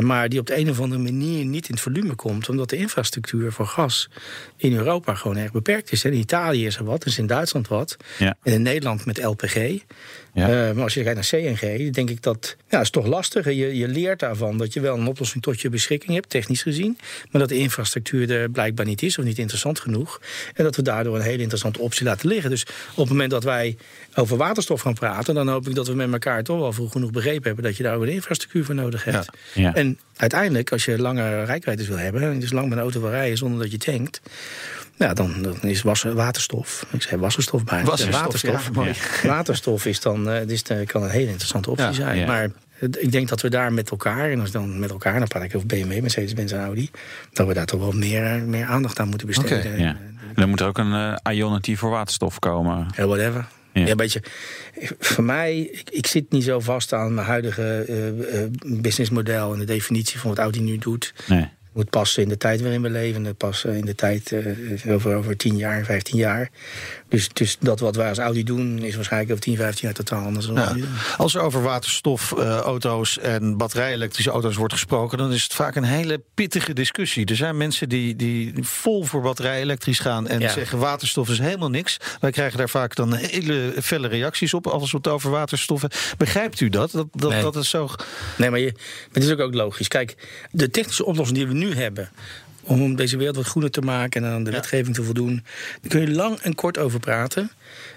maar 0.00 0.28
die 0.28 0.38
op 0.38 0.46
de 0.46 0.56
een 0.58 0.70
of 0.70 0.80
andere 0.80 1.02
manier 1.02 1.44
niet 1.44 1.68
in 1.68 1.74
het 1.74 1.82
volume 1.82 2.14
komt, 2.14 2.48
omdat 2.48 2.70
de 2.70 2.76
infrastructuur 2.76 3.52
voor 3.52 3.66
gas 3.66 4.08
in 4.56 4.74
Europa 4.76 5.14
gewoon 5.14 5.36
erg 5.36 5.52
beperkt 5.52 5.92
is. 5.92 6.02
hè. 6.02 6.10
In 6.10 6.18
Italië 6.18 6.66
is 6.66 6.76
er 6.76 6.84
wat, 6.84 7.02
dus 7.02 7.18
in 7.18 7.26
Duitsland 7.26 7.68
wat, 7.68 7.96
Ja. 8.18 8.36
en 8.42 8.52
in 8.52 8.62
Nederland 8.62 9.04
met 9.04 9.22
LPG. 9.24 9.54
Ja. 10.34 10.72
Maar 10.74 10.82
als 10.82 10.94
je 10.94 11.02
kijkt 11.02 11.30
naar 11.32 11.40
CNG, 11.56 11.90
denk 11.92 12.10
ik 12.10 12.22
dat 12.22 12.56
ja, 12.68 12.80
is 12.80 12.90
toch 12.90 13.06
lastig. 13.06 13.44
Je, 13.44 13.76
je 13.76 13.88
leert 13.88 14.18
daarvan 14.20 14.58
dat 14.58 14.72
je 14.72 14.80
wel 14.80 14.96
een 14.98 15.06
oplossing 15.06 15.42
tot 15.42 15.60
je 15.60 15.68
beschikking 15.68 16.14
hebt, 16.14 16.28
technisch 16.30 16.62
gezien. 16.62 16.98
Maar 17.30 17.40
dat 17.40 17.48
de 17.50 17.56
infrastructuur 17.58 18.23
er 18.26 18.50
blijkbaar 18.50 18.86
niet 18.86 19.02
is 19.02 19.18
of 19.18 19.24
niet 19.24 19.38
interessant 19.38 19.80
genoeg. 19.80 20.20
En 20.54 20.64
dat 20.64 20.76
we 20.76 20.82
daardoor 20.82 21.16
een 21.16 21.22
hele 21.22 21.42
interessante 21.42 21.80
optie 21.80 22.04
laten 22.06 22.28
liggen. 22.28 22.50
Dus 22.50 22.62
op 22.90 22.96
het 22.96 23.08
moment 23.08 23.30
dat 23.30 23.44
wij 23.44 23.76
over 24.14 24.36
waterstof 24.36 24.80
gaan 24.80 24.94
praten, 24.94 25.34
dan 25.34 25.48
hoop 25.48 25.68
ik 25.68 25.74
dat 25.74 25.86
we 25.86 25.94
met 25.94 26.12
elkaar 26.12 26.42
toch 26.42 26.58
wel 26.58 26.72
vroeg 26.72 26.92
genoeg 26.92 27.10
begrepen 27.10 27.46
hebben 27.46 27.64
dat 27.64 27.76
je 27.76 27.82
daar 27.82 27.96
ook 27.96 28.02
een 28.02 28.08
infrastructuur 28.08 28.64
voor 28.64 28.74
nodig 28.74 29.04
hebt. 29.04 29.28
Ja. 29.52 29.62
Ja. 29.62 29.74
En 29.74 29.98
uiteindelijk, 30.16 30.72
als 30.72 30.84
je 30.84 30.98
lange 30.98 31.44
rijkwijdes 31.44 31.88
wil 31.88 31.98
hebben, 31.98 32.22
en 32.22 32.38
dus 32.38 32.52
lang 32.52 32.68
met 32.68 32.76
een 32.76 32.82
auto 32.82 33.00
wil 33.00 33.10
rijden 33.10 33.38
zonder 33.38 33.60
dat 33.62 33.70
je 33.70 33.78
tankt. 33.78 34.20
Ja, 34.96 35.14
dan, 35.14 35.42
dan 35.42 35.62
is 35.62 35.82
was, 35.82 36.02
waterstof. 36.02 36.86
Ik 36.92 37.02
zei 37.02 37.20
wasserstof 37.20 37.64
bij. 37.64 37.84
Wasserstof, 37.84 38.20
waterstof. 38.20 38.70
ja. 39.22 39.28
Waterstof 39.28 39.86
is 39.86 40.00
dan, 40.00 40.30
eh, 40.30 40.46
dus, 40.46 40.62
eh, 40.62 40.86
kan 40.86 41.02
een 41.02 41.10
hele 41.10 41.30
interessante 41.30 41.70
optie 41.70 41.86
Ja, 41.86 41.92
zijn. 41.92 42.18
ja. 42.18 42.26
Maar 42.26 42.50
ik 42.78 43.12
denk 43.12 43.28
dat 43.28 43.40
we 43.40 43.48
daar 43.48 43.72
met 43.72 43.90
elkaar, 43.90 44.30
en 44.30 44.40
als 44.40 44.50
dan 44.50 44.78
met 44.78 44.90
elkaar, 44.90 45.18
dan 45.18 45.28
praat 45.28 45.42
ik 45.42 45.54
over 45.54 45.66
BMW, 45.66 46.00
Mercedes-Benz 46.00 46.52
en 46.52 46.60
Audi, 46.60 46.90
dat 47.32 47.46
we 47.46 47.54
daar 47.54 47.66
toch 47.66 47.80
wel 47.80 47.92
meer, 47.92 48.42
meer 48.42 48.64
aandacht 48.64 49.00
aan 49.00 49.08
moeten 49.08 49.26
besteden. 49.26 49.78
Ja. 49.78 49.96
En 50.34 50.34
dan 50.34 50.48
moet 50.48 50.60
er 50.60 50.66
ook 50.66 50.78
een 50.78 51.18
eh 51.22 51.36
Ionity 51.36 51.76
voor 51.76 51.90
waterstof 51.90 52.38
komen. 52.38 52.86
Ja, 52.96 53.06
whatever. 53.06 53.46
Ja. 53.72 53.86
Ja. 53.86 53.94
weet 53.94 54.12
je, 54.12 54.22
voor 54.98 55.24
mij, 55.24 55.60
ik, 55.60 55.90
ik 55.90 56.06
zit 56.06 56.30
niet 56.30 56.44
zo 56.44 56.60
vast 56.60 56.92
aan 56.92 57.14
mijn 57.14 57.26
huidige 57.26 57.84
eh, 57.88 58.42
eh, 58.42 58.50
businessmodel 58.66 59.52
en 59.52 59.58
de 59.58 59.64
definitie 59.64 60.18
van 60.18 60.30
wat 60.30 60.38
Audi 60.38 60.60
nu 60.60 60.78
doet. 60.78 61.14
Nee. 61.26 61.48
moet 61.72 61.90
passen 61.90 62.22
in 62.22 62.28
de 62.28 62.36
tijd 62.36 62.60
waarin 62.60 62.82
we 62.82 62.90
leven. 62.90 63.24
Het 63.24 63.36
passen 63.36 63.74
in 63.74 63.84
de 63.84 63.94
tijd 63.94 64.34
over, 64.88 65.14
over 65.14 65.36
10 65.36 65.56
jaar, 65.56 65.84
15 65.84 66.18
jaar. 66.18 66.50
Dus, 67.14 67.28
dus 67.32 67.56
dat 67.60 67.80
wat 67.80 67.96
wij 67.96 68.08
als 68.08 68.18
Audi 68.18 68.44
doen, 68.44 68.78
is 68.78 68.94
waarschijnlijk 68.94 69.32
over 69.32 69.44
10, 69.44 69.56
15 69.56 69.84
jaar 69.86 69.96
totaal 69.96 70.24
anders 70.24 70.46
dan 70.46 70.54
Ja. 70.54 70.74
Als 71.16 71.34
er 71.34 71.40
over 71.40 71.62
waterstofauto's 71.62 73.18
en 73.18 73.56
batterij-elektrische 73.56 74.30
auto's 74.30 74.56
wordt 74.56 74.72
gesproken, 74.72 75.18
dan 75.18 75.32
is 75.32 75.42
het 75.42 75.54
vaak 75.54 75.76
een 75.76 75.84
hele 75.84 76.22
pittige 76.34 76.72
discussie. 76.72 77.26
Er 77.26 77.36
zijn 77.36 77.56
mensen 77.56 77.88
die, 77.88 78.16
die 78.16 78.52
vol 78.60 79.04
voor 79.04 79.20
batterij-elektrisch 79.22 79.98
gaan 79.98 80.28
en 80.28 80.40
Ja. 80.40 80.48
zeggen 80.52 80.78
waterstof 80.78 81.28
is 81.28 81.38
helemaal 81.38 81.70
niks. 81.70 81.96
Wij 82.20 82.30
krijgen 82.30 82.58
daar 82.58 82.68
vaak 82.68 82.94
dan 82.94 83.14
hele 83.14 83.72
felle 83.82 84.08
reacties 84.08 84.54
op 84.54 84.66
als 84.66 84.90
we 84.90 84.96
het 84.96 85.08
over 85.08 85.30
waterstoffen. 85.30 85.90
Begrijpt 86.16 86.60
u 86.60 86.68
dat? 86.68 86.90
Dat, 86.90 87.06
dat, 87.12 87.30
Nee. 87.30 87.42
dat 87.42 87.56
is 87.56 87.68
zo. 87.70 87.88
Nee, 88.36 88.50
maar 88.50 88.60
je, 88.60 88.74
het 89.12 89.24
is 89.24 89.30
ook, 89.30 89.40
ook 89.40 89.54
logisch. 89.54 89.88
Kijk, 89.88 90.14
de 90.50 90.70
technische 90.70 91.04
oplossing 91.04 91.38
die 91.38 91.46
we 91.46 91.54
nu 91.54 91.74
hebben. 91.74 92.10
Om 92.66 92.96
deze 92.96 93.16
wereld 93.16 93.36
wat 93.36 93.46
groener 93.46 93.70
te 93.70 93.80
maken 93.80 94.24
en 94.24 94.30
aan 94.30 94.44
de 94.44 94.50
wetgeving 94.50 94.94
te 94.94 95.02
voldoen. 95.02 95.44
daar 95.80 95.90
kun 95.90 96.00
je 96.00 96.10
lang 96.10 96.38
en 96.38 96.54
kort 96.54 96.78
over 96.78 97.00
praten. 97.00 97.50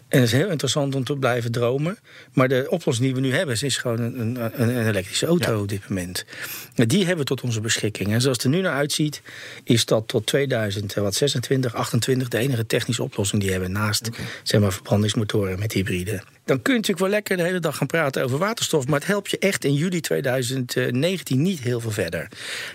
En 0.08 0.20
het 0.20 0.28
is 0.28 0.38
heel 0.38 0.50
interessant 0.50 0.96
om 0.96 1.04
te 1.04 1.18
blijven 1.18 1.52
dromen. 1.52 1.98
Maar 2.34 2.48
de 2.48 2.68
oplossing 2.70 3.06
die 3.06 3.16
we 3.16 3.22
nu 3.22 3.34
hebben, 3.34 3.62
is 3.62 3.78
gewoon 3.78 4.00
een, 4.00 4.20
een, 4.20 4.62
een 4.62 4.88
elektrische 4.88 5.26
auto 5.26 5.62
op 5.62 5.68
dit 5.68 5.90
moment. 5.90 6.26
Die 6.74 7.00
hebben 7.00 7.18
we 7.18 7.24
tot 7.24 7.42
onze 7.42 7.62
beschikking. 7.62 8.14
En 8.14 8.22
zoals 8.22 8.38
het 8.38 8.46
er 8.46 8.52
nu 8.52 8.62
naar 8.62 8.74
uitziet, 8.74 9.22
is 9.64 9.86
dat 9.86 10.08
tot 10.08 10.26
2026, 10.26 11.74
28 11.74 12.28
de 12.28 12.38
enige 12.38 12.66
technische 12.66 13.04
oplossing 13.04 13.42
die 13.42 13.50
we 13.50 13.56
hebben. 13.58 13.74
Naast 13.74 14.10
zeg 14.44 14.62
maar, 14.62 14.74
verbrandingsmotoren 14.74 15.60
met 15.60 15.74
hybride. 15.74 16.22
Dan 16.48 16.62
kun 16.62 16.74
je 16.74 16.80
natuurlijk 16.80 17.06
wel 17.06 17.10
lekker 17.10 17.38
de 17.38 17.44
hele 17.44 17.60
dag 17.60 17.78
gaan 17.78 17.88
praten 17.88 18.24
over 18.24 18.38
waterstof. 18.38 18.88
Maar 18.88 19.00
het 19.00 19.08
helpt 19.08 19.30
je 19.30 19.40
echt 19.40 19.66
in 19.66 19.74
juli 19.74 20.00
2019 20.00 21.42
niet 21.42 21.60
heel 21.60 21.80
veel 21.80 21.92
verder. 21.92 22.28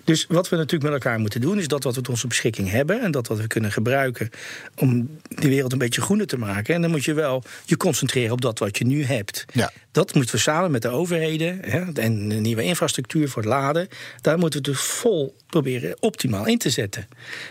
Dus 0.04 0.26
wat 0.28 0.48
we 0.48 0.56
natuurlijk 0.56 0.92
met 0.92 1.02
elkaar 1.02 1.18
moeten 1.18 1.40
doen, 1.40 1.58
is 1.58 1.68
dat 1.68 1.84
wat 1.84 1.94
we 1.94 2.00
tot 2.00 2.12
onze 2.12 2.26
beschikking 2.26 2.70
hebben. 2.70 3.00
En 3.00 3.10
dat 3.10 3.26
wat 3.26 3.38
we 3.38 3.46
kunnen 3.46 3.72
gebruiken 3.72 4.30
om 4.76 5.18
de 5.28 5.48
wereld 5.48 5.72
een 5.72 5.78
beetje 5.78 6.00
groener 6.00 6.26
te 6.26 6.38
maken. 6.38 6.74
En 6.74 6.82
dan 6.82 6.90
moet 6.90 7.04
je 7.04 7.14
wel 7.14 7.42
je 7.64 7.76
concentreren 7.76 8.32
op 8.32 8.40
dat 8.40 8.58
wat 8.58 8.78
je 8.78 8.84
nu 8.84 9.04
hebt. 9.04 9.44
Ja. 9.52 9.72
Dat 9.92 10.14
moeten 10.14 10.34
we 10.34 10.40
samen 10.40 10.70
met 10.70 10.82
de 10.82 10.88
overheden 10.88 11.58
hè, 11.60 11.92
en 11.92 12.28
de 12.28 12.34
nieuwe 12.34 12.62
infrastructuur 12.62 13.28
voor 13.28 13.42
het 13.42 13.50
laden. 13.50 13.88
Daar 14.20 14.38
moeten 14.38 14.62
we 14.62 14.68
het 14.68 14.76
dus 14.76 14.86
vol 14.86 15.36
proberen 15.46 15.96
optimaal 16.00 16.46
in 16.46 16.58
te 16.58 16.70
zetten. 16.70 17.08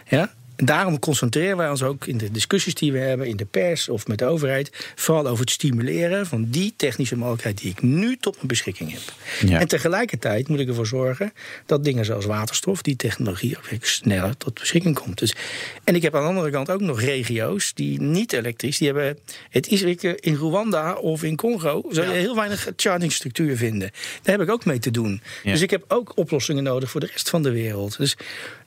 Ja? 0.07 0.34
Daarom 0.56 0.99
concentreren 0.99 1.58
wij 1.58 1.70
ons 1.70 1.84
ook 1.84 2.06
in 2.06 2.18
de 2.18 2.32
discussies 2.32 2.76
die 2.76 2.91
we 2.91 2.97
hebben 2.97 3.28
in 3.28 3.38
de 3.38 3.45
pers 3.45 3.89
of 3.89 4.08
met 4.08 4.18
de 4.18 4.26
overheid. 4.26 4.93
vooral 4.95 5.28
over 5.28 5.39
het 5.39 5.49
stimuleren 5.49 6.26
van 6.26 6.49
die 6.49 6.74
technische 6.76 7.18
mogelijkheid 7.18 7.58
die 7.58 7.72
ik 7.72 7.82
nu 7.82 8.18
tot 8.18 8.36
mijn 8.36 8.47
beschikking 8.47 8.91
heb. 8.91 9.02
Ja. 9.49 9.60
En 9.60 9.68
tegelijkertijd 9.68 10.47
moet 10.47 10.60
ik 10.60 10.68
ervoor 10.68 10.88
zorgen 10.88 11.34
dat 11.66 11.84
dingen 11.84 12.06
zoals 12.06 12.26
waterstof, 12.26 12.82
die 12.82 12.95
technologie 12.95 13.58
ook 13.58 13.86
sneller 13.86 14.38
tot 14.38 14.54
beschikking 14.54 14.95
komt. 14.95 15.18
Dus, 15.18 15.36
en 15.84 15.95
ik 15.95 16.02
heb 16.02 16.16
aan 16.16 16.22
de 16.22 16.28
andere 16.28 16.49
kant 16.49 16.70
ook 16.70 16.82
nog 16.82 17.02
regio's 17.02 17.74
die 17.74 18.02
niet 18.02 18.34
elektrisch, 18.34 18.78
die 18.78 18.88
hebben. 18.88 19.18
Het 19.49 19.68
is 19.68 19.84
in 19.84 20.36
Rwanda 20.36 20.93
of 20.93 21.24
in 21.24 21.36
Congo, 21.36 21.84
zou 21.89 22.08
je 22.08 22.14
heel 22.14 22.36
weinig 22.36 22.72
chargingstructuur 22.76 23.58
vinden. 23.58 23.91
Daar 24.22 24.38
heb 24.38 24.47
ik 24.47 24.54
ook 24.54 24.66
mee 24.66 24.80
te 24.80 24.91
doen. 24.91 25.22
Ja. 25.43 25.52
Dus 25.52 25.62
ik 25.62 25.70
heb 25.70 25.84
ook 25.88 26.18
oplossingen 26.18 26.64
nodig 26.64 26.89
voor 26.89 26.99
de 26.99 27.10
rest 27.12 27.30
van 27.30 27.43
de 27.43 27.52
wereld. 27.52 27.97
Dus 27.97 28.18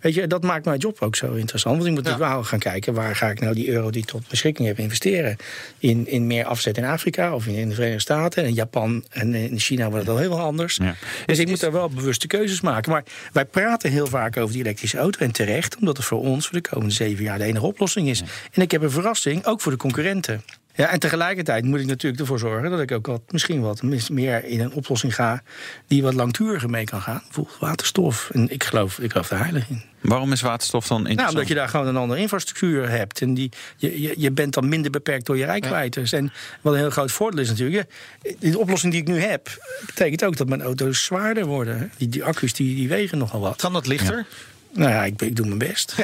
weet 0.01 0.15
je, 0.15 0.27
dat 0.27 0.43
maakt 0.43 0.65
mijn 0.65 0.79
job 0.79 1.03
ook 1.03 1.17
zo 1.17 1.33
interessant. 1.33 1.84
Want 1.85 1.99
ik 1.99 2.05
moet 2.05 2.13
natuurlijk 2.13 2.35
wel 2.35 2.51
gaan 2.51 2.73
kijken 2.73 2.95
waar 2.95 3.17
ga 3.17 3.31
ik 3.31 3.41
nou 3.41 3.55
die 3.55 3.69
euro 3.69 3.91
die 3.91 4.03
ik 4.03 4.09
tot 4.09 4.29
beschikking 4.29 4.69
heb 4.69 4.79
investeren. 4.79 5.37
In, 5.79 6.07
in 6.07 6.27
meer 6.27 6.45
afzet 6.45 6.77
in 6.77 6.85
Afrika 6.85 7.35
of 7.35 7.47
in, 7.47 7.55
in 7.55 7.69
de 7.69 7.75
Verenigde 7.75 8.01
Staten. 8.01 8.43
En 8.43 8.49
in 8.49 8.55
Japan 8.55 9.05
en 9.11 9.35
in 9.35 9.59
China 9.59 9.91
wordt 9.91 10.07
het 10.07 10.15
al 10.15 10.21
heel 10.21 10.41
anders. 10.41 10.77
Ja. 10.77 10.95
Dus 11.27 11.39
ik 11.39 11.49
moet 11.49 11.61
daar 11.61 11.73
wel 11.73 11.89
bewuste 11.89 12.27
keuzes 12.27 12.61
maken. 12.61 12.93
Maar 12.93 13.05
wij 13.33 13.45
praten 13.45 13.91
heel 13.91 14.07
vaak 14.07 14.37
over 14.37 14.53
die 14.53 14.63
elektrische 14.63 14.99
auto. 14.99 15.19
En 15.19 15.33
terecht, 15.33 15.77
omdat 15.77 15.97
het 15.97 16.07
voor 16.07 16.21
ons 16.21 16.47
voor 16.47 16.63
de 16.63 16.69
komende 16.69 16.95
zeven 16.95 17.25
jaar 17.25 17.39
de 17.39 17.45
enige 17.45 17.67
oplossing 17.67 18.09
is. 18.09 18.23
En 18.53 18.63
ik 18.63 18.71
heb 18.71 18.83
een 18.83 18.91
verrassing, 18.91 19.45
ook 19.45 19.61
voor 19.61 19.73
de 19.73 19.79
concurrenten. 19.79 20.43
Ja, 20.77 20.89
en 20.91 20.99
tegelijkertijd 20.99 21.65
moet 21.65 21.81
ik 21.81 21.87
natuurlijk 21.87 22.21
ervoor 22.21 22.39
zorgen 22.39 22.71
dat 22.71 22.81
ik 22.81 22.93
ook 22.93 23.07
wat, 23.07 23.21
misschien 23.31 23.61
wat 23.61 23.83
mis- 23.83 24.09
meer 24.09 24.45
in 24.45 24.61
een 24.61 24.73
oplossing 24.73 25.15
ga 25.15 25.43
die 25.87 26.03
wat 26.03 26.15
langduriger 26.15 26.71
mee 26.71 26.85
kan 26.85 27.01
gaan. 27.01 27.23
Bijvoorbeeld 27.25 27.59
waterstof. 27.59 28.31
En 28.33 28.51
ik 28.51 28.65
geloof, 28.65 28.99
ik 28.99 29.11
geloof 29.11 29.29
daar 29.29 29.39
heilig 29.43 29.69
in. 29.69 29.83
Waarom 30.01 30.33
is 30.33 30.41
waterstof 30.41 30.87
dan 30.87 30.97
Nou, 30.97 31.09
interessant? 31.09 31.39
omdat 31.39 31.49
je 31.57 31.61
daar 31.61 31.69
gewoon 31.69 31.87
een 31.87 31.97
andere 32.03 32.21
infrastructuur 32.21 32.89
hebt. 32.91 33.21
En 33.21 33.35
die, 33.35 33.51
je, 33.77 34.01
je, 34.01 34.15
je 34.17 34.31
bent 34.31 34.55
dan 34.55 34.69
minder 34.69 34.91
beperkt 34.91 35.27
door 35.27 35.37
je 35.37 35.45
rijkwijdes. 35.45 36.13
En 36.13 36.33
wat 36.61 36.73
een 36.73 36.79
heel 36.79 36.91
groot 36.91 37.13
voordeel 37.13 37.41
is 37.41 37.49
natuurlijk. 37.49 37.87
ja, 38.23 38.33
De 38.51 38.59
oplossing 38.59 38.93
die 38.93 39.01
ik 39.01 39.09
nu 39.09 39.19
heb, 39.21 39.49
betekent 39.87 40.25
ook 40.25 40.37
dat 40.37 40.49
mijn 40.49 40.63
auto's 40.63 41.05
zwaarder 41.05 41.45
worden. 41.47 41.79
hè. 41.79 41.87
Die, 41.97 42.09
die 42.09 42.25
accu's 42.25 42.53
die, 42.53 42.75
die 42.75 42.89
wegen 42.89 43.19
nogal 43.19 43.41
wat. 43.41 43.57
Kan 43.57 43.73
dat 43.73 43.87
lichter? 43.87 44.27
Nou 44.73 44.91
ja, 44.91 45.05
ik, 45.05 45.23
ik 45.23 45.37
doe 45.37 45.47
mijn 45.47 45.59
best. 45.59 45.95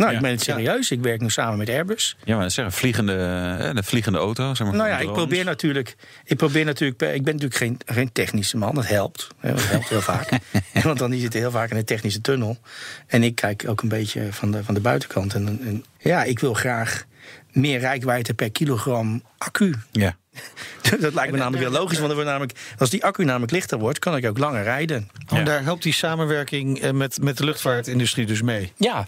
Nou, 0.00 0.12
Ja. 0.12 0.16
ik 0.16 0.22
ben 0.22 0.30
het 0.30 0.42
serieus. 0.42 0.90
Ik 0.90 1.00
werk 1.00 1.20
nu 1.20 1.30
samen 1.30 1.58
met 1.58 1.68
Airbus. 1.68 2.16
Ja, 2.24 2.36
maar 2.36 2.50
zeggen 2.50 2.74
vliegende, 2.74 3.12
eh, 3.60 3.74
de 3.74 3.82
vliegende 3.82 4.18
auto. 4.18 4.54
Zeg 4.54 4.66
maar, 4.66 4.76
Nou 4.76 4.88
ja, 4.88 4.98
ik 4.98 5.12
probeer 5.12 5.44
natuurlijk. 5.44 5.96
Ik 6.24 6.36
probeer 6.36 6.64
natuurlijk. 6.64 7.02
Ik 7.02 7.24
ben 7.24 7.34
natuurlijk 7.34 7.54
geen, 7.54 7.78
geen 7.96 8.12
technische 8.12 8.56
man. 8.56 8.74
Dat 8.74 8.86
helpt. 8.86 9.28
Dat 9.40 9.68
helpt 9.68 9.88
heel 9.88 10.00
vaak. 10.00 10.28
Want 10.82 10.98
dan 10.98 11.12
zit 11.12 11.32
je 11.32 11.38
heel 11.38 11.50
vaak 11.50 11.70
in 11.70 11.76
een 11.76 11.84
technische 11.84 12.20
tunnel. 12.20 12.58
En 13.06 13.22
ik 13.22 13.34
kijk 13.34 13.64
ook 13.68 13.82
een 13.82 13.88
beetje 13.88 14.32
van 14.32 14.50
de, 14.50 14.64
van 14.64 14.74
de 14.74 14.80
buitenkant. 14.80 15.34
En, 15.34 15.60
en 15.64 15.84
ja, 15.98 16.24
ik 16.24 16.38
wil 16.38 16.54
graag 16.54 17.04
meer 17.52 17.78
rijkwijde 17.78 18.34
per 18.34 18.50
kilogram 18.50 19.22
accu. 19.38 19.74
Ja. 19.90 20.16
Dat 21.00 21.14
lijkt 21.14 21.32
me 21.32 21.38
namelijk 21.38 21.62
heel 21.62 21.72
logisch. 21.72 21.98
Want 21.98 22.24
namelijk, 22.24 22.52
als 22.78 22.90
die 22.90 23.04
accu 23.04 23.24
namelijk 23.24 23.52
lichter 23.52 23.78
wordt, 23.78 23.98
kan 23.98 24.16
ik 24.16 24.26
ook 24.26 24.38
langer 24.38 24.62
rijden. 24.62 25.10
En 25.28 25.44
daar 25.44 25.62
helpt 25.62 25.82
die 25.82 25.92
samenwerking 25.92 26.80
eh, 26.80 26.90
met, 26.90 27.22
met 27.22 27.36
de 27.36 27.44
luchtvaartindustrie 27.44 28.26
dus 28.26 28.42
mee. 28.42 28.72
Ja, 28.76 29.06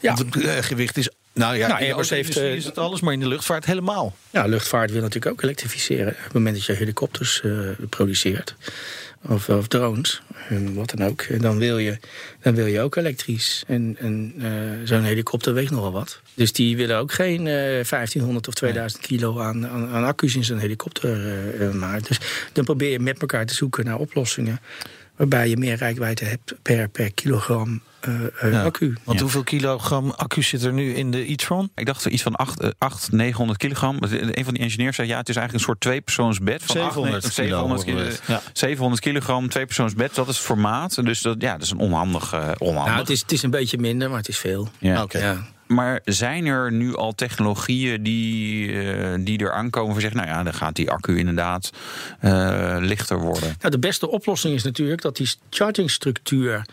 ja. 0.00 0.14
Want 0.14 0.34
het 0.34 0.44
eh, 0.44 0.56
gewicht 0.56 0.96
is 0.96 1.08
Nou 1.32 1.56
ja, 1.56 1.66
Nou, 1.66 1.80
in 1.80 1.86
de 1.86 1.92
Airbus 1.92 2.10
heeft, 2.10 2.36
eh, 2.36 2.54
is 2.54 2.64
het 2.64 2.78
alles, 2.78 3.00
maar 3.00 3.12
in 3.12 3.20
de 3.20 3.28
luchtvaart 3.28 3.64
helemaal. 3.64 4.16
Ja, 4.30 4.46
luchtvaart 4.46 4.90
wil 4.90 5.00
natuurlijk 5.00 5.32
ook 5.32 5.42
elektrificeren. 5.42 6.08
Op 6.12 6.24
het 6.24 6.32
moment 6.32 6.56
dat 6.56 6.64
je 6.64 6.72
helikopters 6.72 7.42
produceert, 7.88 8.54
of, 9.28 9.48
of 9.48 9.68
drones, 9.68 10.22
en 10.48 10.74
wat 10.74 10.94
dan 10.96 11.08
ook, 11.08 11.40
dan 11.40 11.58
wil 11.58 11.78
je, 11.78 11.98
dan 12.40 12.54
wil 12.54 12.66
je 12.66 12.80
ook 12.80 12.96
elektrisch. 12.96 13.64
En, 13.66 13.96
en 13.98 14.34
zo'n 14.84 15.02
helikopter 15.02 15.54
weegt 15.54 15.70
nogal 15.70 15.92
wat. 15.92 16.20
Dus 16.34 16.52
die 16.52 16.76
willen 16.76 16.98
ook 16.98 17.12
geen 17.12 17.46
eh 17.46 17.54
1500 17.84 18.48
of 18.48 18.54
2000 18.54 19.02
kilo 19.02 19.40
aan, 19.40 19.68
aan, 19.68 19.88
aan 19.88 20.04
accu's 20.04 20.34
in 20.34 20.44
zo'n 20.44 20.58
helikopter 20.58 21.26
eh, 21.26 21.66
eh, 21.68 21.74
maken. 21.74 22.02
Dus 22.08 22.20
dan 22.52 22.64
probeer 22.64 22.90
je 22.90 22.98
met 23.00 23.20
elkaar 23.20 23.46
te 23.46 23.54
zoeken 23.54 23.84
naar 23.84 23.96
oplossingen. 23.98 24.60
Waarbij 25.16 25.48
je 25.48 25.56
meer 25.56 25.76
rijkwijde 25.76 26.24
hebt 26.24 26.54
per, 26.62 26.88
per 26.88 27.12
kilogram 27.12 27.82
Ja. 28.40 28.64
accu. 28.64 28.96
Want 29.04 29.16
Ja. 29.18 29.22
hoeveel 29.22 29.42
kilogram 29.42 30.10
accu 30.10 30.42
zit 30.42 30.62
er 30.62 30.72
nu 30.72 30.94
in 30.94 31.10
de 31.10 31.30
e-tron? 31.30 31.70
Ik 31.74 31.86
dacht 31.86 32.06
iets 32.06 32.22
van 32.22 32.34
8, 32.34 32.78
8 32.78 33.12
900 33.12 33.58
kilogram. 33.58 33.96
Een 34.00 34.44
van 34.44 34.54
die 34.54 34.62
ingenieurs 34.62 34.96
zei 34.96 35.08
ja, 35.08 35.18
het 35.18 35.28
is 35.28 35.36
eigenlijk 35.36 35.52
een 35.52 35.70
soort 35.70 35.80
tweepersoonsbed. 35.80 36.62
Van 36.62 36.74
700 36.76 37.24
8, 37.24 37.34
kilo 37.34 37.46
700, 37.46 37.84
kilo, 37.84 37.96
horen 37.96 38.10
we 38.10 38.16
het. 38.16 38.26
Ja. 38.26 38.42
700 38.52 39.00
kilogram, 39.02 39.48
tweepersoonsbed. 39.48 40.14
Dat 40.14 40.28
is 40.28 40.36
het 40.36 40.44
formaat. 40.46 41.04
Dus 41.04 41.20
dat, 41.20 41.36
ja, 41.42 41.52
dat 41.52 41.62
is 41.62 41.70
een 41.70 41.78
onhandig. 41.78 42.32
onhandig. 42.58 42.84
Nou, 42.86 42.98
het, 42.98 43.10
is, 43.10 43.20
het 43.20 43.32
is 43.32 43.42
een 43.42 43.50
beetje 43.50 43.78
minder, 43.78 44.08
maar 44.08 44.18
het 44.18 44.28
is 44.28 44.38
veel. 44.38 44.68
ja. 44.78 45.02
Oké. 45.02 45.44
Maar 45.66 46.00
zijn 46.04 46.46
er 46.46 46.72
nu 46.72 46.96
al 46.96 47.14
technologieën 47.14 48.02
die, 48.02 48.72
eh, 48.82 49.18
die 49.20 49.38
er 49.38 49.52
aankomen 49.52 49.92
voor 49.92 50.00
zeggen, 50.00 50.20
nou 50.20 50.30
ja, 50.30 50.42
dan 50.42 50.54
gaat 50.54 50.76
die 50.76 50.90
accu 50.90 51.18
inderdaad 51.18 51.70
eh, 52.20 52.76
lichter 52.80 53.18
worden? 53.18 53.54
Nou, 53.58 53.70
de 53.70 53.78
beste 53.78 54.10
oplossing 54.10 54.54
is 54.54 54.62
natuurlijk 54.62 55.02
dat 55.02 55.16
die 55.16 55.30
chargingstructuur 55.50 56.64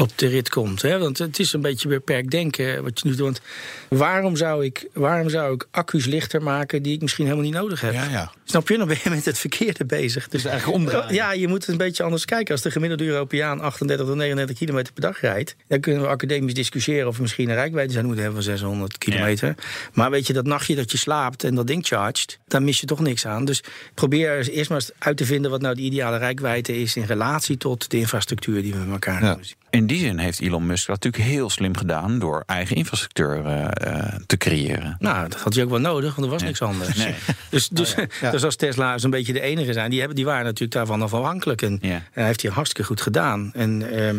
op 0.00 0.18
de 0.18 0.26
rit 0.26 0.48
komt. 0.48 0.82
Hè? 0.82 0.98
Want 0.98 1.18
het 1.18 1.38
is 1.38 1.52
een 1.52 1.60
beetje 1.60 1.88
beperkt 1.88 2.30
denken 2.30 2.82
wat 2.82 3.00
je 3.00 3.08
nu 3.08 3.14
doet. 3.14 3.20
Want 3.20 3.40
waarom 3.88 4.36
zou, 4.36 4.64
ik, 4.64 4.88
waarom 4.92 5.28
zou 5.28 5.54
ik 5.54 5.66
accu's 5.70 6.06
lichter 6.06 6.42
maken 6.42 6.82
die 6.82 6.94
ik 6.94 7.00
misschien 7.00 7.24
helemaal 7.24 7.44
niet 7.44 7.54
nodig 7.54 7.80
heb? 7.80 7.92
Ja, 7.92 8.04
ja. 8.04 8.32
Snap 8.44 8.68
je? 8.68 8.78
Dan 8.78 8.88
ben 8.88 8.96
je 9.02 9.10
met 9.10 9.24
het 9.24 9.38
verkeerde 9.38 9.84
bezig. 9.84 10.28
Dus 10.28 10.44
eigenlijk 10.44 10.78
omdraaien. 10.78 11.14
Ja, 11.14 11.32
je 11.32 11.48
moet 11.48 11.60
het 11.60 11.68
een 11.68 11.76
beetje 11.76 12.02
anders 12.02 12.24
kijken. 12.24 12.52
Als 12.52 12.62
de 12.62 12.70
gemiddelde 12.70 13.04
Europeaan 13.04 13.60
38 13.60 14.06
tot 14.06 14.16
39 14.16 14.56
kilometer 14.56 14.92
per 14.92 15.02
dag 15.02 15.20
rijdt... 15.20 15.56
dan 15.68 15.80
kunnen 15.80 16.02
we 16.02 16.08
academisch 16.08 16.54
discussiëren 16.54 17.08
of 17.08 17.16
we 17.16 17.22
misschien 17.22 17.48
een 17.48 17.54
rijkwijde 17.54 17.92
zou 17.92 18.04
moeten 18.04 18.24
hebben 18.24 18.42
van 18.42 18.52
600 18.52 18.98
kilometer. 18.98 19.54
Maar 19.92 20.10
weet 20.10 20.26
je, 20.26 20.32
dat 20.32 20.46
nachtje 20.46 20.74
dat 20.74 20.90
je 20.92 20.98
slaapt 20.98 21.44
en 21.44 21.54
dat 21.54 21.66
ding 21.66 21.86
charged... 21.86 22.38
dan 22.46 22.64
mis 22.64 22.80
je 22.80 22.86
toch 22.86 23.00
niks 23.00 23.26
aan. 23.26 23.44
Dus 23.44 23.62
probeer 23.94 24.48
eerst 24.48 24.70
maar 24.70 24.78
eens 24.78 24.90
uit 24.98 25.16
te 25.16 25.24
vinden 25.24 25.50
wat 25.50 25.60
nou 25.60 25.74
de 25.74 25.82
ideale 25.82 26.16
rijkwijde 26.16 26.80
is... 26.80 26.96
in 26.96 27.04
relatie 27.04 27.56
tot 27.56 27.90
de 27.90 27.98
infrastructuur 27.98 28.62
die 28.62 28.72
we 28.72 28.78
met 28.78 28.90
elkaar 28.90 29.22
hebben. 29.22 29.46
In 29.70 29.86
die 29.86 29.98
zin 29.98 30.18
heeft 30.18 30.40
Elon 30.40 30.66
Musk 30.66 30.86
dat 30.86 31.02
natuurlijk 31.02 31.30
heel 31.32 31.50
slim 31.50 31.76
gedaan 31.76 32.18
door 32.18 32.42
eigen 32.46 32.76
infrastructuur 32.76 33.46
eh, 33.46 33.64
eh, 33.94 34.14
te 34.26 34.36
creëren. 34.36 34.96
Nou, 34.98 35.28
dat 35.28 35.40
had 35.40 35.54
hij 35.54 35.64
ook 35.64 35.70
wel 35.70 35.78
nodig, 35.80 36.14
want 36.14 36.26
er 36.26 36.32
was 36.32 36.42
niks 36.42 36.62
anders. 36.62 36.96
Nee. 36.96 37.14
Dus, 37.50 37.68
dus, 37.68 37.94
Ja. 38.20 38.30
dus 38.30 38.44
als 38.44 38.56
Tesla 38.56 38.98
zo'n 38.98 39.10
beetje 39.10 39.32
de 39.32 39.40
enige 39.40 39.72
zijn, 39.72 39.90
die, 39.90 39.98
hebben, 39.98 40.16
die 40.16 40.24
waren 40.24 40.44
natuurlijk 40.44 40.72
daarvan 40.72 41.02
afhankelijk. 41.02 41.62
En, 41.62 41.78
Ja. 41.82 42.02
hij 42.12 42.24
heeft 42.24 42.42
hij 42.42 42.50
hartstikke 42.50 42.88
goed 42.88 43.00
gedaan. 43.00 43.50
En, 43.54 43.92
ehm, 43.96 44.16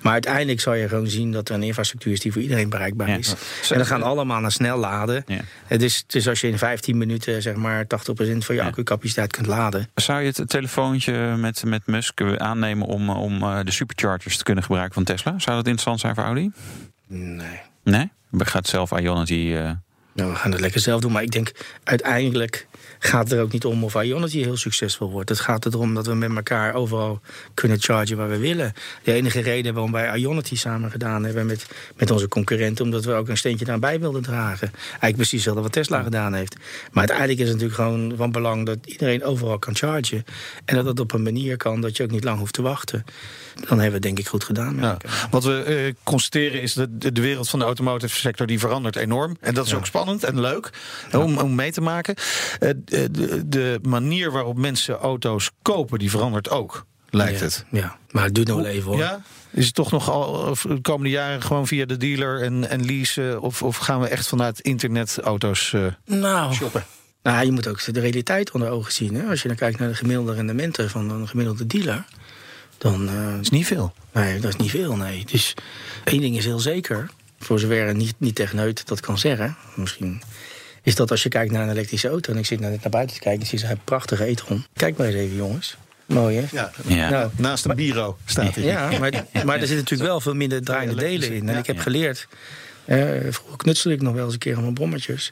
maar 0.00 0.12
uiteindelijk 0.12 0.60
zal 0.60 0.74
je 0.74 0.88
gewoon 0.88 1.08
zien 1.08 1.32
dat 1.32 1.48
er 1.48 1.54
een 1.54 1.62
infrastructuur 1.62 2.12
is 2.12 2.20
die 2.20 2.32
voor 2.32 2.42
iedereen 2.42 2.68
bereikbaar 2.68 3.08
Ja. 3.08 3.16
is. 3.16 3.34
En 3.70 3.76
dan 3.76 3.86
gaan 3.86 4.02
allemaal 4.02 4.40
naar 4.40 4.52
snel 4.52 4.78
laden. 4.78 5.24
Ja. 5.26 5.40
Het 5.66 5.82
is, 5.82 6.04
dus 6.06 6.28
als 6.28 6.40
je 6.40 6.48
in 6.48 6.58
15 6.58 6.98
minuten 6.98 7.42
zeg 7.42 7.54
maar 7.54 7.86
80% 7.86 8.44
van 8.44 8.54
je 8.54 8.60
Ja. 8.60 8.66
accucapaciteit 8.66 9.32
kunt 9.32 9.46
laden. 9.46 9.88
Zou 9.94 10.20
je 10.20 10.32
het 10.36 10.48
telefoontje 10.48 11.36
met, 11.36 11.64
met 11.64 11.86
Musk 11.86 12.20
aannemen 12.36 12.86
om, 12.86 13.10
om 13.10 13.42
eh, 13.42 13.58
de 13.64 13.70
superchargers 13.70 14.36
te 14.36 14.44
kunnen 14.44 14.64
gebruiken 14.64 14.87
van 14.94 15.04
Tesla? 15.04 15.30
Zou 15.38 15.56
dat 15.56 15.66
interessant 15.66 16.00
zijn 16.00 16.14
voor 16.14 16.24
Audi? 16.24 16.50
Nee. 17.06 17.60
Nee? 17.82 18.10
Gaat 18.38 18.66
zelf 18.66 18.98
Ionity... 18.98 19.52
eh, 19.54 19.70
Nou, 20.12 20.30
we 20.30 20.36
gaan 20.36 20.50
het 20.52 20.60
lekker 20.60 20.80
zelf 20.80 21.00
doen. 21.00 21.12
Maar 21.12 21.22
ik 21.22 21.30
denk 21.30 21.52
uiteindelijk 21.84 22.66
gaat 22.98 23.32
er 23.32 23.42
ook 23.42 23.52
niet 23.52 23.64
om 23.64 23.84
of 23.84 24.02
Ionity 24.02 24.42
heel 24.42 24.56
succesvol 24.56 25.10
wordt. 25.10 25.28
Het 25.28 25.40
gaat 25.40 25.66
erom 25.66 25.94
dat 25.94 26.06
we 26.06 26.14
met 26.14 26.36
elkaar 26.36 26.74
overal 26.74 27.20
kunnen 27.54 27.80
chargen 27.80 28.16
waar 28.16 28.28
we 28.28 28.38
willen. 28.38 28.72
De 29.02 29.12
enige 29.12 29.40
reden 29.40 29.74
waarom 29.74 29.92
wij 29.92 30.16
Ionity 30.16 30.56
samen 30.56 30.90
gedaan 30.90 31.24
hebben 31.24 31.46
met, 31.46 31.66
met 31.96 32.10
onze 32.10 32.28
concurrenten... 32.28 32.84
omdat 32.84 33.04
we 33.04 33.12
ook 33.12 33.28
een 33.28 33.36
steentje 33.36 33.64
daarbij 33.64 34.00
wilden 34.00 34.22
dragen. 34.22 34.70
Eigenlijk 34.72 35.14
precies 35.14 35.32
hetzelfde 35.32 35.62
wat 35.62 35.72
Tesla 35.72 36.02
gedaan 36.02 36.34
heeft. 36.34 36.56
Maar 36.92 37.08
uiteindelijk 37.08 37.38
is 37.38 37.48
het 37.48 37.54
natuurlijk 37.60 37.80
gewoon 37.80 38.12
van 38.16 38.32
belang... 38.32 38.66
dat 38.66 38.78
iedereen 38.84 39.24
overal 39.24 39.58
kan 39.58 39.76
chargen. 39.76 40.24
En 40.64 40.74
dat 40.74 40.84
dat 40.84 41.00
op 41.00 41.12
een 41.12 41.22
manier 41.22 41.56
kan 41.56 41.80
dat 41.80 41.96
je 41.96 42.02
ook 42.02 42.10
niet 42.10 42.24
lang 42.24 42.38
hoeft 42.38 42.52
te 42.52 42.62
wachten. 42.62 43.04
Dan 43.54 43.68
hebben 43.68 43.86
we 43.86 43.92
het 43.92 44.02
denk 44.02 44.18
ik 44.18 44.28
goed 44.28 44.44
gedaan 44.44 44.76
Ja. 44.80 44.96
Wat 45.30 45.44
we 45.44 45.62
eh, 45.62 45.94
constateren 46.02 46.62
is 46.62 46.72
dat 46.72 46.88
de, 47.00 47.12
de 47.12 47.20
wereld 47.20 47.48
van 47.48 47.58
de 47.58 47.64
automotive 47.64 48.16
sector 48.16 48.46
die 48.46 48.58
verandert 48.58 48.96
enorm. 48.96 49.36
En 49.40 49.54
dat 49.54 49.66
is 49.66 49.74
ook 49.74 49.86
spannend 49.86 50.24
en 50.24 50.40
leuk 50.40 50.70
om, 51.12 51.38
om 51.38 51.54
mee 51.54 51.72
te 51.72 51.80
maken. 51.80 52.14
Eh, 52.60 52.70
de, 52.88 53.48
de, 53.48 53.78
manier 53.82 54.32
waarop 54.32 54.56
mensen 54.56 54.96
auto's 54.96 55.50
kopen, 55.62 55.98
die 55.98 56.10
verandert 56.10 56.50
ook, 56.50 56.86
lijkt 57.10 57.38
Ja, 57.38 57.44
het. 57.44 57.64
Ja, 57.70 57.98
maar 58.10 58.24
het 58.24 58.34
duurt 58.34 58.48
nog 58.48 58.56
wel 58.56 58.66
even 58.66 58.90
hoor. 58.90 58.98
Ja? 58.98 59.22
Is 59.50 59.66
het 59.66 59.74
toch 59.74 59.90
nog 59.90 60.10
al 60.10 60.54
de 60.62 60.80
komende 60.80 61.10
jaren 61.10 61.42
gewoon 61.42 61.66
via 61.66 61.84
de 61.86 61.96
dealer 61.96 62.42
en, 62.42 62.68
en 62.68 62.84
leasen? 62.84 63.40
Of, 63.40 63.62
of 63.62 63.76
gaan 63.76 64.00
we 64.00 64.08
echt 64.08 64.26
vanuit 64.28 64.60
internet 64.60 65.18
auto's 65.18 65.72
eh, 65.72 65.86
Nou, 66.06 66.54
shoppen? 66.54 66.84
Nou, 67.22 67.44
je 67.44 67.52
moet 67.52 67.68
ook 67.68 67.92
de 67.94 68.00
realiteit 68.00 68.50
onder 68.50 68.68
ogen 68.70 68.92
zien. 68.92 69.14
Hè? 69.14 69.28
Als 69.28 69.42
je 69.42 69.48
dan 69.48 69.56
kijkt 69.56 69.78
naar 69.78 69.88
de 69.88 69.94
gemiddelde 69.94 70.34
rendementen 70.34 70.90
van 70.90 71.10
een 71.10 71.28
gemiddelde 71.28 71.66
dealer, 71.66 72.04
dan. 72.78 73.08
eh, 73.08 73.30
Dat 73.32 73.40
is 73.40 73.50
niet 73.50 73.66
veel. 73.66 73.92
nee, 74.12 74.40
dat 74.40 74.50
is 74.50 74.56
niet 74.56 74.70
veel, 74.70 74.96
nee. 74.96 75.24
Dus 75.30 75.54
één 76.04 76.20
ding 76.20 76.36
is 76.36 76.44
heel 76.44 76.58
zeker, 76.58 77.10
voor 77.38 77.58
zover 77.58 77.94
niet, 77.94 78.14
niet 78.18 78.34
techneut 78.34 78.86
dat 78.86 79.00
kan 79.00 79.18
zeggen, 79.18 79.56
misschien. 79.74 80.22
Is 80.88 80.94
dat 80.94 81.10
als 81.10 81.22
je 81.22 81.28
kijkt 81.28 81.52
naar 81.52 81.62
een 81.62 81.70
elektrische 81.70 82.08
auto, 82.08 82.32
en 82.32 82.38
ik 82.38 82.46
zit 82.46 82.60
net 82.60 82.70
naar 82.82 82.90
buiten 82.90 83.16
te 83.16 83.22
kijken, 83.22 83.46
zie 83.46 83.58
je 83.58 83.66
een 83.66 83.80
prachtige 83.84 84.24
e-tron. 84.24 84.64
Kijk 84.72 84.96
maar 84.96 85.06
eens 85.06 85.16
even, 85.16 85.36
jongens. 85.36 85.76
Mooi, 86.06 86.36
hè? 86.36 86.44
Ja, 86.52 86.70
ja. 86.86 87.10
Nou, 87.10 87.30
naast 87.36 87.64
een 87.64 87.76
bureau 87.76 88.14
staat 88.24 88.54
hij. 88.54 88.64
ja, 88.64 88.98
maar, 88.98 89.10
maar 89.44 89.54
er 89.54 89.66
zitten 89.66 89.76
natuurlijk 89.76 90.10
wel 90.10 90.20
veel 90.20 90.34
minder 90.34 90.62
draaiende 90.64 90.94
delen 90.94 91.32
in. 91.32 91.48
En 91.48 91.52
Ja. 91.54 91.58
ik 91.58 91.66
heb 91.66 91.76
Ja. 91.76 91.82
geleerd, 91.82 92.28
eh, 92.84 92.98
vroeger 93.30 93.56
knutselde 93.56 93.96
ik 93.96 94.02
nog 94.02 94.14
wel 94.14 94.24
eens 94.24 94.32
een 94.32 94.38
keer 94.38 94.56
aan 94.56 94.62
mijn 94.62 94.74
brommetjes... 94.74 95.30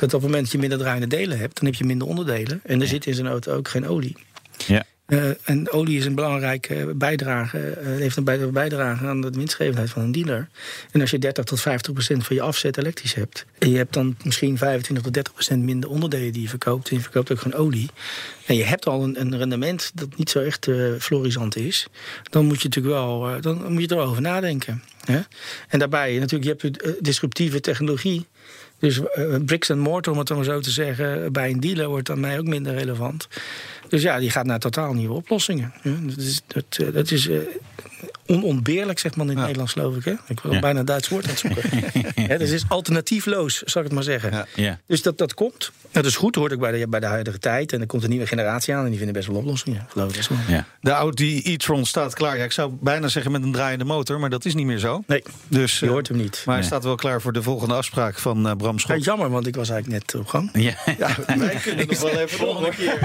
dat 0.00 0.02
op 0.02 0.10
het 0.10 0.22
moment 0.22 0.42
dat 0.42 0.52
je 0.52 0.58
minder 0.58 0.78
draaiende 0.78 1.06
delen 1.06 1.38
hebt, 1.38 1.56
dan 1.56 1.64
heb 1.66 1.74
je 1.74 1.84
minder 1.84 2.08
onderdelen. 2.08 2.60
En 2.64 2.80
er 2.80 2.86
zit 2.86 3.06
in 3.06 3.14
zo'n 3.14 3.28
auto 3.28 3.54
ook 3.54 3.68
geen 3.68 3.88
olie. 3.88 4.16
ja. 4.66 4.84
Eh, 5.06 5.48
en 5.48 5.70
olie 5.70 5.98
is 5.98 6.04
een 6.04 6.14
belangrijke 6.14 6.92
bijdrage, 6.96 7.58
eh, 7.58 7.86
heeft 7.86 8.16
een 8.16 8.24
bij- 8.24 8.50
bijdrage 8.50 9.06
aan 9.06 9.20
de 9.20 9.30
winstgevendheid 9.30 9.90
van 9.90 10.02
een 10.02 10.12
dealer. 10.12 10.48
En 10.92 11.00
als 11.00 11.10
je 11.10 11.18
30 11.18 11.44
tot 11.44 11.60
50 11.60 11.92
procent 11.92 12.26
van 12.26 12.36
je 12.36 12.42
afzet 12.42 12.76
elektrisch 12.78 13.14
hebt, 13.14 13.44
en 13.58 13.70
je 13.70 13.76
hebt 13.76 13.92
dan 13.92 14.16
misschien 14.24 14.58
25 14.58 15.04
tot 15.04 15.14
30 15.14 15.32
procent 15.32 15.62
minder 15.62 15.90
onderdelen 15.90 16.32
die 16.32 16.42
je 16.42 16.48
verkoopt, 16.48 16.88
en 16.88 16.96
je 16.96 17.02
verkoopt 17.02 17.32
ook 17.32 17.38
gewoon 17.40 17.60
olie, 17.60 17.90
en 18.46 18.56
je 18.56 18.64
hebt 18.64 18.86
al 18.86 19.02
een, 19.02 19.20
een 19.20 19.38
rendement 19.38 19.90
dat 19.94 20.16
niet 20.16 20.30
zo 20.30 20.40
echt 20.40 20.68
eh 20.68 20.92
florisant 20.98 21.56
is, 21.56 21.86
dan 22.30 22.44
moet 22.44 22.62
je 22.62 22.68
natuurlijk 22.68 22.94
wel, 22.94 23.28
eh, 23.28 23.42
dan 23.42 23.72
moet 23.72 23.82
je 23.82 23.88
er 23.88 23.96
wel 23.96 24.06
over 24.06 24.22
nadenken. 24.22 24.82
Hè? 25.04 25.20
En 25.68 25.78
daarbij 25.78 26.18
natuurlijk, 26.18 26.60
je 26.62 26.68
hebt 26.68 27.04
disruptieve 27.04 27.60
technologie. 27.60 28.26
Dus 28.78 29.00
eh, 29.00 29.34
bricks 29.44 29.70
and 29.70 29.80
mortar, 29.80 30.12
om 30.12 30.18
het 30.18 30.28
maar 30.28 30.44
zo 30.44 30.60
te 30.60 30.70
zeggen, 30.70 31.32
bij 31.32 31.50
een 31.50 31.60
dealer 31.60 31.88
wordt 31.88 32.06
dan 32.06 32.20
mij 32.20 32.38
ook 32.38 32.46
minder 32.46 32.74
relevant. 32.74 33.28
Dus 33.88 34.02
ja, 34.02 34.18
die 34.18 34.30
gaat 34.30 34.46
naar 34.46 34.58
totaal 34.58 34.92
nieuwe 34.92 35.14
oplossingen. 35.14 35.72
Dat 35.82 36.16
is, 36.16 36.42
dat, 36.46 36.64
eh, 36.70 36.92
dat 36.92 37.10
is 37.10 37.28
eh, 37.28 37.38
onontbeerlijk, 38.26 38.98
zegt 38.98 39.16
man 39.16 39.26
in 39.26 39.32
het 39.32 39.40
Nederlands, 39.42 39.72
geloof 39.72 39.96
ik. 39.96 40.04
Hè? 40.04 40.14
Ik 40.28 40.40
wil 40.40 40.52
Ja. 40.52 40.58
bijna 40.60 40.78
een 40.80 40.84
Duits 40.84 41.08
woord 41.08 41.24
aan 41.24 41.30
het 41.36 41.38
zoeken. 41.38 42.22
ja, 42.28 42.38
dus 42.38 42.50
is 42.50 42.64
alternatiefloos, 42.68 43.62
zal 43.62 43.80
ik 43.82 43.86
het 43.86 43.96
maar 43.96 44.02
zeggen. 44.06 44.30
Ja. 44.32 44.46
ja. 44.54 44.78
Dus 44.86 45.02
dat, 45.02 45.18
dat 45.18 45.34
komt. 45.34 45.70
Dat 45.90 46.04
is 46.06 46.16
goed, 46.16 46.34
hoort 46.34 46.52
ook 46.52 46.60
bij 46.60 46.78
de, 46.78 46.88
bij 46.88 47.00
de 47.00 47.06
huidige 47.06 47.38
tijd. 47.38 47.72
En 47.72 47.80
er 47.80 47.86
komt 47.86 48.02
een 48.02 48.10
nieuwe 48.10 48.26
generatie 48.26 48.74
aan 48.74 48.80
en 48.82 48.88
die 48.88 48.96
vinden 48.96 49.14
best 49.14 49.26
wel 49.28 49.36
oplossingen. 49.36 49.86
Geloof 49.88 50.10
ik. 50.10 50.16
best 50.16 50.28
wel. 50.28 50.38
ja. 50.48 50.66
De 50.80 50.90
Audi 50.90 51.40
e-tron 51.44 51.84
staat 51.84 52.14
klaar. 52.14 52.36
Ja, 52.36 52.44
ik 52.44 52.52
zou 52.52 52.72
bijna 52.80 53.08
zeggen 53.08 53.32
met 53.32 53.42
een 53.42 53.52
draaiende 53.52 53.84
motor, 53.84 54.20
maar 54.20 54.30
dat 54.30 54.44
is 54.44 54.54
niet 54.54 54.66
meer 54.66 54.78
zo. 54.78 55.02
Nee, 55.06 55.22
Dus, 55.48 55.78
je 55.78 55.86
eh, 55.86 55.92
hoort 55.92 56.08
hem 56.08 56.16
niet. 56.16 56.32
maar 56.44 56.54
hij 56.54 56.54
Nee. 56.54 56.64
staat 56.64 56.84
wel 56.84 56.94
klaar 56.94 57.20
voor 57.20 57.32
de 57.32 57.42
volgende 57.42 57.74
afspraak 57.74 58.18
van 58.18 58.48
eh, 58.48 58.56
Bram 58.56 58.72
Ja, 58.72 58.78
Schot. 58.78 59.04
jammer, 59.04 59.30
want 59.30 59.46
ik 59.46 59.56
was 59.56 59.68
eigenlijk 59.70 60.02
net 60.02 60.14
op 60.20 60.26
gang. 60.28 60.50
ja. 60.52 60.74
Ja, 60.98 61.16
wij 61.38 61.54
kunnen 61.64 61.86
nog 61.86 62.00
wel 62.00 62.10
even 62.10 62.28
volgende 62.38 62.70
keer. 62.70 62.98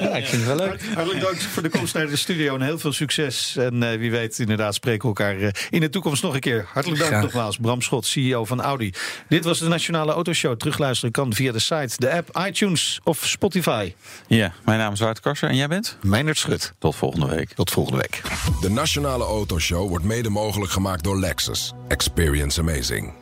Ja, 0.00 0.16
ik 0.16 0.26
vind 0.26 0.46
het 0.46 0.56
wel 0.56 0.66
leuk. 0.66 0.82
Hartelijk 0.94 1.20
dank 1.20 1.40
voor 1.40 1.62
de 1.62 1.68
komst 1.68 1.94
naar 1.94 2.06
de 2.06 2.16
studio 2.16 2.54
en 2.54 2.62
heel 2.62 2.78
veel 2.78 2.92
succes. 2.92 3.56
En 3.56 3.82
eh, 3.82 3.98
wie 3.98 4.10
weet, 4.10 4.38
inderdaad, 4.42 4.74
spreken 4.74 5.00
we 5.00 5.06
elkaar 5.06 5.36
eh, 5.40 5.48
in 5.70 5.80
de 5.80 5.88
toekomst 5.88 6.22
nog 6.22 6.34
een 6.34 6.40
keer. 6.40 6.66
Hartelijk 6.72 7.00
dank 7.00 7.12
Graag. 7.12 7.22
nogmaals, 7.24 7.56
Bram 7.56 7.80
Schot, 7.82 8.06
CEO 8.06 8.44
van 8.44 8.60
Audi. 8.60 8.92
Dit 9.28 9.44
was 9.44 9.58
de 9.58 9.68
Nationale 9.68 10.12
Autoshow. 10.12 10.56
Terugluisteren 10.56 11.12
kan 11.12 11.34
via 11.34 11.52
de 11.52 11.58
site, 11.58 11.94
de 11.96 12.12
app, 12.12 12.44
iTunes 12.46 13.00
of 13.04 13.26
Spotify. 13.26 13.94
ja, 14.26 14.52
mijn 14.64 14.78
naam 14.78 14.92
is 14.92 15.00
Wouter 15.00 15.22
Karser 15.22 15.48
en 15.48 15.56
jij 15.56 15.68
bent? 15.68 15.96
Meijnerd 16.02 16.38
Schut. 16.38 16.72
Tot 16.78 16.96
volgende 16.96 17.26
week. 17.26 17.52
Tot 17.52 17.70
volgende 17.70 17.98
week. 17.98 18.22
De 18.60 18.70
Nationale 18.70 19.24
Autoshow 19.24 19.88
wordt 19.88 20.04
mede 20.04 20.28
mogelijk 20.28 20.72
gemaakt 20.72 21.04
door 21.04 21.18
Lexus. 21.18 21.72
Experience 21.88 22.60
amazing. 22.60 23.21